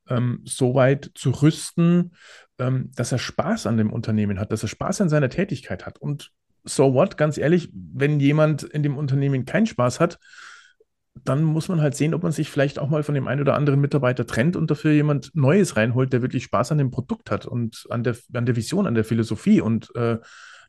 ähm, 0.09 0.41
so 0.45 0.75
weit 0.75 1.11
zu 1.15 1.31
rüsten, 1.31 2.13
ähm, 2.59 2.91
dass 2.95 3.11
er 3.11 3.19
Spaß 3.19 3.67
an 3.67 3.77
dem 3.77 3.91
Unternehmen 3.91 4.39
hat, 4.39 4.51
dass 4.51 4.63
er 4.63 4.69
Spaß 4.69 5.01
an 5.01 5.09
seiner 5.09 5.29
Tätigkeit 5.29 5.85
hat. 5.85 5.99
Und 5.99 6.31
so 6.63 6.93
what, 6.93 7.17
ganz 7.17 7.37
ehrlich, 7.37 7.69
wenn 7.73 8.19
jemand 8.19 8.63
in 8.63 8.83
dem 8.83 8.97
Unternehmen 8.97 9.45
keinen 9.45 9.65
Spaß 9.65 9.99
hat, 9.99 10.19
dann 11.23 11.43
muss 11.43 11.67
man 11.67 11.81
halt 11.81 11.95
sehen, 11.95 12.13
ob 12.13 12.23
man 12.23 12.31
sich 12.31 12.49
vielleicht 12.49 12.79
auch 12.79 12.89
mal 12.89 13.03
von 13.03 13.15
dem 13.15 13.27
einen 13.27 13.41
oder 13.41 13.53
anderen 13.53 13.79
Mitarbeiter 13.79 14.25
trennt 14.25 14.55
und 14.55 14.71
dafür 14.71 14.91
jemand 14.91 15.35
Neues 15.35 15.77
reinholt, 15.77 16.11
der 16.11 16.21
wirklich 16.21 16.43
Spaß 16.45 16.71
an 16.71 16.79
dem 16.79 16.91
Produkt 16.91 17.29
hat 17.29 17.45
und 17.45 17.85
an 17.89 18.03
der, 18.03 18.17
an 18.33 18.45
der 18.45 18.55
Vision, 18.55 18.87
an 18.87 18.95
der 18.95 19.03
Philosophie 19.03 19.61
und 19.61 19.95
äh, 19.95 20.17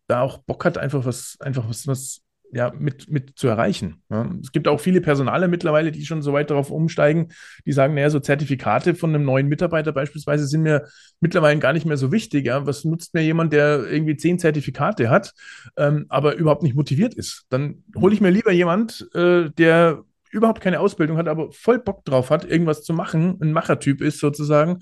da 0.06 0.20
auch 0.20 0.38
Bock 0.38 0.64
hat, 0.66 0.76
einfach 0.76 1.06
was, 1.06 1.38
einfach 1.40 1.68
was, 1.68 1.86
was 1.86 2.23
ja, 2.54 2.72
mit, 2.78 3.10
mit 3.10 3.36
zu 3.36 3.48
erreichen. 3.48 4.02
Ja. 4.10 4.30
Es 4.40 4.52
gibt 4.52 4.68
auch 4.68 4.80
viele 4.80 5.00
Personale 5.00 5.48
mittlerweile, 5.48 5.90
die 5.90 6.06
schon 6.06 6.22
so 6.22 6.32
weit 6.32 6.50
darauf 6.50 6.70
umsteigen, 6.70 7.32
die 7.66 7.72
sagen, 7.72 7.94
naja, 7.94 8.10
so 8.10 8.20
Zertifikate 8.20 8.94
von 8.94 9.14
einem 9.14 9.24
neuen 9.24 9.48
Mitarbeiter 9.48 9.92
beispielsweise 9.92 10.46
sind 10.46 10.62
mir 10.62 10.86
mittlerweile 11.20 11.58
gar 11.58 11.72
nicht 11.72 11.86
mehr 11.86 11.96
so 11.96 12.12
wichtig. 12.12 12.46
Ja. 12.46 12.66
Was 12.66 12.84
nutzt 12.84 13.14
mir 13.14 13.22
jemand, 13.22 13.52
der 13.52 13.84
irgendwie 13.90 14.16
zehn 14.16 14.38
Zertifikate 14.38 15.10
hat, 15.10 15.32
ähm, 15.76 16.06
aber 16.08 16.36
überhaupt 16.36 16.62
nicht 16.62 16.76
motiviert 16.76 17.14
ist? 17.14 17.46
Dann 17.48 17.82
hole 17.96 18.14
ich 18.14 18.20
mir 18.20 18.30
lieber 18.30 18.52
jemand, 18.52 19.08
äh, 19.14 19.50
der 19.50 20.04
überhaupt 20.30 20.60
keine 20.60 20.80
Ausbildung 20.80 21.16
hat, 21.16 21.28
aber 21.28 21.52
voll 21.52 21.78
Bock 21.78 22.04
drauf 22.04 22.30
hat, 22.30 22.44
irgendwas 22.44 22.82
zu 22.82 22.92
machen, 22.92 23.38
ein 23.40 23.52
Machertyp 23.52 24.00
ist 24.00 24.18
sozusagen 24.18 24.80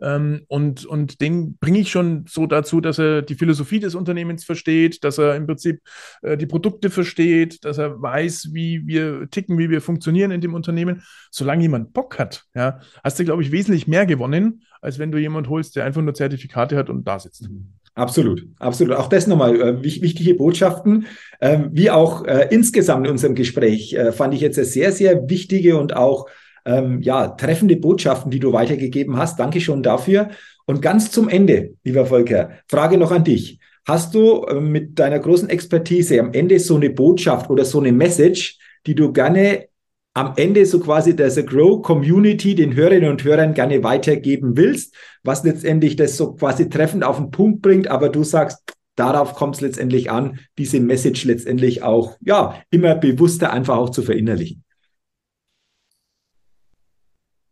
ähm, 0.00 0.42
und, 0.48 0.84
und 0.86 1.20
den 1.20 1.56
bringe 1.58 1.78
ich 1.78 1.90
schon 1.90 2.24
so 2.28 2.46
dazu, 2.46 2.80
dass 2.80 2.98
er 2.98 3.22
die 3.22 3.34
Philosophie 3.34 3.80
des 3.80 3.94
Unternehmens 3.94 4.44
versteht, 4.44 5.04
dass 5.04 5.18
er 5.18 5.36
im 5.36 5.46
Prinzip 5.46 5.80
äh, 6.22 6.36
die 6.36 6.46
Produkte 6.46 6.90
versteht, 6.90 7.64
dass 7.64 7.78
er 7.78 8.00
weiß, 8.00 8.50
wie 8.52 8.86
wir 8.86 9.28
ticken, 9.30 9.58
wie 9.58 9.70
wir 9.70 9.80
funktionieren 9.80 10.30
in 10.30 10.40
dem 10.40 10.54
Unternehmen. 10.54 11.02
Solange 11.30 11.62
jemand 11.62 11.92
Bock 11.92 12.18
hat, 12.18 12.44
ja, 12.54 12.80
hast 13.02 13.18
du, 13.18 13.24
glaube 13.24 13.42
ich, 13.42 13.52
wesentlich 13.52 13.86
mehr 13.86 14.06
gewonnen, 14.06 14.62
als 14.80 14.98
wenn 14.98 15.12
du 15.12 15.18
jemand 15.18 15.48
holst, 15.48 15.76
der 15.76 15.84
einfach 15.84 16.02
nur 16.02 16.14
Zertifikate 16.14 16.76
hat 16.76 16.90
und 16.90 17.06
da 17.06 17.18
sitzt. 17.18 17.48
Absolut, 17.94 18.44
absolut. 18.58 18.96
Auch 18.96 19.08
das 19.08 19.28
nochmal 19.28 19.60
äh, 19.60 19.82
wichtige 19.84 20.34
Botschaften, 20.34 21.06
äh, 21.38 21.60
wie 21.70 21.90
auch 21.90 22.24
äh, 22.24 22.48
insgesamt 22.50 23.06
in 23.06 23.12
unserem 23.12 23.36
Gespräch 23.36 23.94
äh, 23.94 24.10
fand 24.10 24.34
ich 24.34 24.40
jetzt 24.40 24.58
eine 24.58 24.66
sehr, 24.66 24.90
sehr 24.90 25.28
wichtige 25.28 25.78
und 25.78 25.96
auch 25.96 26.28
ähm, 26.64 27.00
ja, 27.02 27.28
treffende 27.28 27.76
Botschaften, 27.76 28.30
die 28.30 28.40
du 28.40 28.52
weitergegeben 28.52 29.16
hast. 29.16 29.38
Danke 29.38 29.60
schon 29.60 29.82
dafür. 29.82 30.30
Und 30.66 30.80
ganz 30.80 31.10
zum 31.10 31.28
Ende, 31.28 31.74
lieber 31.84 32.06
Volker, 32.06 32.50
Frage 32.68 32.96
noch 32.96 33.12
an 33.12 33.24
dich. 33.24 33.58
Hast 33.86 34.14
du 34.14 34.44
äh, 34.44 34.60
mit 34.60 34.98
deiner 34.98 35.18
großen 35.18 35.50
Expertise 35.50 36.18
am 36.20 36.32
Ende 36.32 36.58
so 36.58 36.76
eine 36.76 36.90
Botschaft 36.90 37.50
oder 37.50 37.64
so 37.64 37.80
eine 37.80 37.92
Message, 37.92 38.58
die 38.86 38.94
du 38.94 39.12
gerne 39.12 39.66
am 40.14 40.34
Ende 40.36 40.64
so 40.64 40.78
quasi 40.80 41.14
der 41.14 41.30
The 41.30 41.44
Grow 41.44 41.82
Community, 41.82 42.54
den 42.54 42.74
Hörerinnen 42.74 43.10
und 43.10 43.24
Hörern 43.24 43.52
gerne 43.52 43.82
weitergeben 43.82 44.56
willst, 44.56 44.94
was 45.24 45.42
letztendlich 45.42 45.96
das 45.96 46.16
so 46.16 46.34
quasi 46.34 46.68
treffend 46.68 47.04
auf 47.04 47.16
den 47.16 47.30
Punkt 47.30 47.62
bringt, 47.62 47.88
aber 47.88 48.08
du 48.08 48.22
sagst, 48.22 48.58
darauf 48.94 49.34
kommt 49.34 49.56
es 49.56 49.60
letztendlich 49.60 50.10
an, 50.10 50.38
diese 50.56 50.78
Message 50.78 51.24
letztendlich 51.24 51.82
auch, 51.82 52.16
ja, 52.20 52.62
immer 52.70 52.94
bewusster 52.94 53.52
einfach 53.52 53.76
auch 53.76 53.90
zu 53.90 54.02
verinnerlichen. 54.02 54.63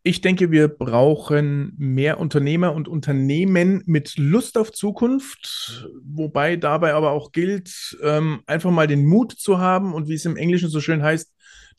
Ich 0.05 0.21
denke, 0.21 0.51
wir 0.51 0.67
brauchen 0.67 1.75
mehr 1.79 2.19
Unternehmer 2.19 2.75
und 2.75 2.89
Unternehmen 2.89 3.85
mit 3.87 4.19
Lust 4.19 4.59
auf 4.59 4.73
Zukunft, 4.73 5.89
wobei 6.03 6.57
dabei 6.57 6.95
aber 6.95 7.13
auch 7.13 7.31
gilt, 7.31 7.97
ähm, 8.03 8.43
einfach 8.47 8.73
mal 8.73 8.89
den 8.89 9.07
Mut 9.07 9.31
zu 9.31 9.59
haben 9.59 9.95
und 9.95 10.09
wie 10.09 10.15
es 10.15 10.25
im 10.25 10.37
Englischen 10.37 10.71
so 10.71 10.81
schön 10.81 11.05
heißt, 11.05 11.33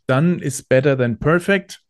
done 0.07 0.41
is 0.41 0.63
better 0.63 0.97
than 0.97 1.19
perfect 1.19 1.82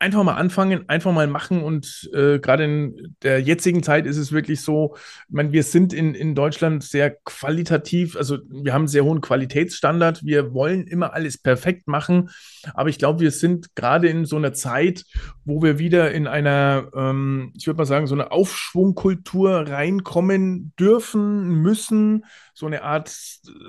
einfach 0.00 0.22
mal 0.22 0.34
anfangen, 0.34 0.88
einfach 0.88 1.12
mal 1.12 1.26
machen. 1.26 1.62
Und 1.62 2.08
äh, 2.14 2.38
gerade 2.38 2.64
in 2.64 3.16
der 3.22 3.40
jetzigen 3.40 3.82
Zeit 3.82 4.06
ist 4.06 4.16
es 4.16 4.30
wirklich 4.30 4.60
so, 4.60 4.94
ich 4.96 5.34
meine, 5.34 5.52
wir 5.52 5.64
sind 5.64 5.92
in, 5.92 6.14
in 6.14 6.34
Deutschland 6.34 6.84
sehr 6.84 7.10
qualitativ, 7.10 8.16
also 8.16 8.38
wir 8.48 8.72
haben 8.72 8.82
einen 8.82 8.88
sehr 8.88 9.04
hohen 9.04 9.20
Qualitätsstandard. 9.20 10.24
Wir 10.24 10.54
wollen 10.54 10.86
immer 10.86 11.14
alles 11.14 11.38
perfekt 11.38 11.88
machen. 11.88 12.30
Aber 12.74 12.88
ich 12.90 12.98
glaube, 12.98 13.20
wir 13.20 13.32
sind 13.32 13.74
gerade 13.74 14.08
in 14.08 14.24
so 14.24 14.36
einer 14.36 14.52
Zeit, 14.52 15.04
wo 15.44 15.62
wir 15.62 15.78
wieder 15.78 16.12
in 16.12 16.26
einer, 16.26 16.90
ähm, 16.94 17.52
ich 17.56 17.66
würde 17.66 17.78
mal 17.78 17.86
sagen, 17.86 18.06
so 18.06 18.14
eine 18.14 18.30
Aufschwungkultur 18.30 19.68
reinkommen 19.68 20.72
dürfen, 20.78 21.48
müssen. 21.60 22.24
So 22.54 22.66
eine 22.66 22.82
Art 22.82 23.12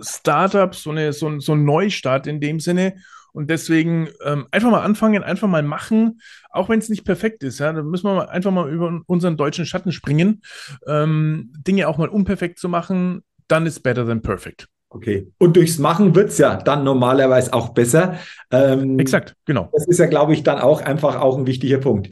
Startup, 0.02 0.76
so, 0.76 0.92
eine, 0.92 1.14
so, 1.14 1.40
so 1.40 1.54
ein 1.54 1.64
Neustart 1.66 2.28
in 2.28 2.40
dem 2.40 2.60
Sinne. 2.60 2.96
Und 3.34 3.50
deswegen 3.50 4.10
ähm, 4.26 4.48
einfach 4.52 4.72
mal 4.72 4.82
anfangen, 4.82 5.24
einfach 5.24 5.48
mal 5.48 5.64
machen, 5.64 6.22
auch 6.50 6.70
wenn 6.70 6.80
es 6.80 6.90
nicht 6.90 7.06
perfekt 7.06 7.44
ist. 7.44 7.60
Ja, 7.60 7.72
da 7.74 7.84
müssen 7.84 8.06
wir 8.06 8.30
einfach 8.30 8.52
mal 8.52 8.70
über 8.70 9.02
unseren 9.06 9.38
deutschen 9.38 9.66
Schatten 9.66 9.92
springen, 9.92 10.42
ähm, 10.88 11.54
Dinge 11.68 11.88
auch 11.88 11.98
mal 11.98 12.10
unperfekt 12.10 12.60
zu 12.60 12.70
machen, 12.70 13.24
dann 13.48 13.66
ist 13.66 13.82
better 13.82 14.06
than 14.06 14.22
perfect. 14.22 14.68
Okay. 14.92 15.28
Und 15.38 15.56
durchs 15.56 15.78
Machen 15.78 16.16
wird 16.16 16.30
es 16.30 16.40
ja 16.40 16.56
dann 16.56 16.84
normalerweise 16.84 17.54
auch 17.54 17.70
besser. 17.70 18.18
Ähm, 18.52 18.98
Exakt, 18.98 19.36
genau. 19.46 19.70
Das 19.72 19.88
ist 19.88 20.00
ja, 20.00 20.08
glaube 20.08 20.34
ich, 20.34 20.42
dann 20.42 20.60
auch 20.60 20.82
einfach 20.82 21.22
auch 21.22 21.38
ein 21.38 21.46
wichtiger 21.46 21.78
Punkt. 21.78 22.10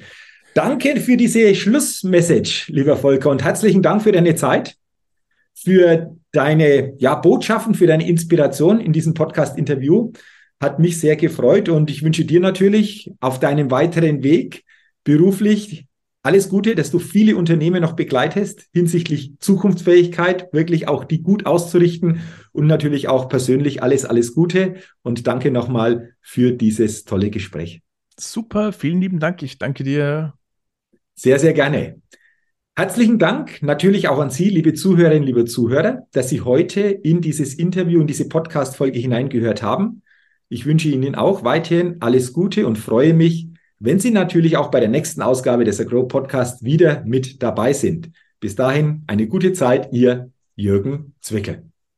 Danke 0.53 0.99
für 0.99 1.17
diese 1.17 1.53
Schlussmessage, 1.55 2.65
lieber 2.67 2.97
Volker, 2.97 3.29
und 3.29 3.43
herzlichen 3.43 3.81
Dank 3.81 4.03
für 4.03 4.11
deine 4.11 4.35
Zeit, 4.35 4.75
für 5.55 6.15
deine 6.31 6.93
ja, 6.97 7.15
Botschaften, 7.15 7.73
für 7.73 7.87
deine 7.87 8.07
Inspiration 8.07 8.79
in 8.79 8.93
diesem 8.93 9.13
Podcast-Interview. 9.13 10.11
Hat 10.59 10.79
mich 10.79 10.99
sehr 10.99 11.15
gefreut 11.15 11.69
und 11.69 11.89
ich 11.89 12.03
wünsche 12.03 12.25
dir 12.25 12.39
natürlich 12.39 13.11
auf 13.19 13.39
deinem 13.39 13.69
weiteren 13.69 14.23
Weg 14.23 14.63
beruflich 15.03 15.87
alles 16.27 16.49
Gute, 16.49 16.75
dass 16.75 16.91
du 16.91 16.99
viele 16.99 17.37
Unternehmen 17.37 17.81
noch 17.81 17.93
begleitest 17.93 18.67
hinsichtlich 18.73 19.35
Zukunftsfähigkeit, 19.39 20.51
wirklich 20.51 20.89
auch 20.89 21.05
die 21.05 21.21
gut 21.21 21.45
auszurichten 21.45 22.19
und 22.51 22.67
natürlich 22.67 23.07
auch 23.07 23.29
persönlich 23.29 23.81
alles, 23.81 24.03
alles 24.03 24.33
Gute 24.33 24.75
und 25.03 25.25
danke 25.25 25.51
nochmal 25.51 26.15
für 26.19 26.51
dieses 26.51 27.05
tolle 27.05 27.29
Gespräch. 27.29 27.81
Super, 28.19 28.73
vielen 28.73 28.99
lieben 28.99 29.19
Dank. 29.19 29.41
Ich 29.41 29.57
danke 29.57 29.85
dir. 29.85 30.33
Sehr, 31.15 31.39
sehr 31.39 31.53
gerne. 31.53 32.01
Herzlichen 32.75 33.19
Dank 33.19 33.63
natürlich 33.63 34.09
auch 34.09 34.19
an 34.19 34.29
Sie, 34.29 34.49
liebe 34.49 34.73
Zuhörerinnen, 34.73 35.23
liebe 35.23 35.45
Zuhörer, 35.45 36.07
dass 36.11 36.29
Sie 36.29 36.41
heute 36.41 36.81
in 36.81 37.21
dieses 37.21 37.55
Interview, 37.55 38.01
in 38.01 38.07
diese 38.07 38.27
Podcast-Folge 38.27 38.99
hineingehört 38.99 39.63
haben. 39.63 40.01
Ich 40.49 40.65
wünsche 40.65 40.87
Ihnen 40.89 41.15
auch 41.15 41.43
weiterhin 41.43 41.97
alles 41.99 42.31
Gute 42.31 42.67
und 42.67 42.77
freue 42.77 43.13
mich, 43.13 43.49
wenn 43.79 43.99
Sie 43.99 44.11
natürlich 44.11 44.55
auch 44.55 44.71
bei 44.71 44.79
der 44.79 44.89
nächsten 44.89 45.21
Ausgabe 45.21 45.65
des 45.65 45.79
Agro 45.81 46.07
Podcast 46.07 46.63
wieder 46.63 47.03
mit 47.05 47.43
dabei 47.43 47.73
sind. 47.73 48.11
Bis 48.39 48.55
dahin 48.55 49.03
eine 49.07 49.27
gute 49.27 49.51
Zeit, 49.51 49.89
Ihr 49.91 50.31
Jürgen 50.55 51.15
Zwickel. 51.19 51.63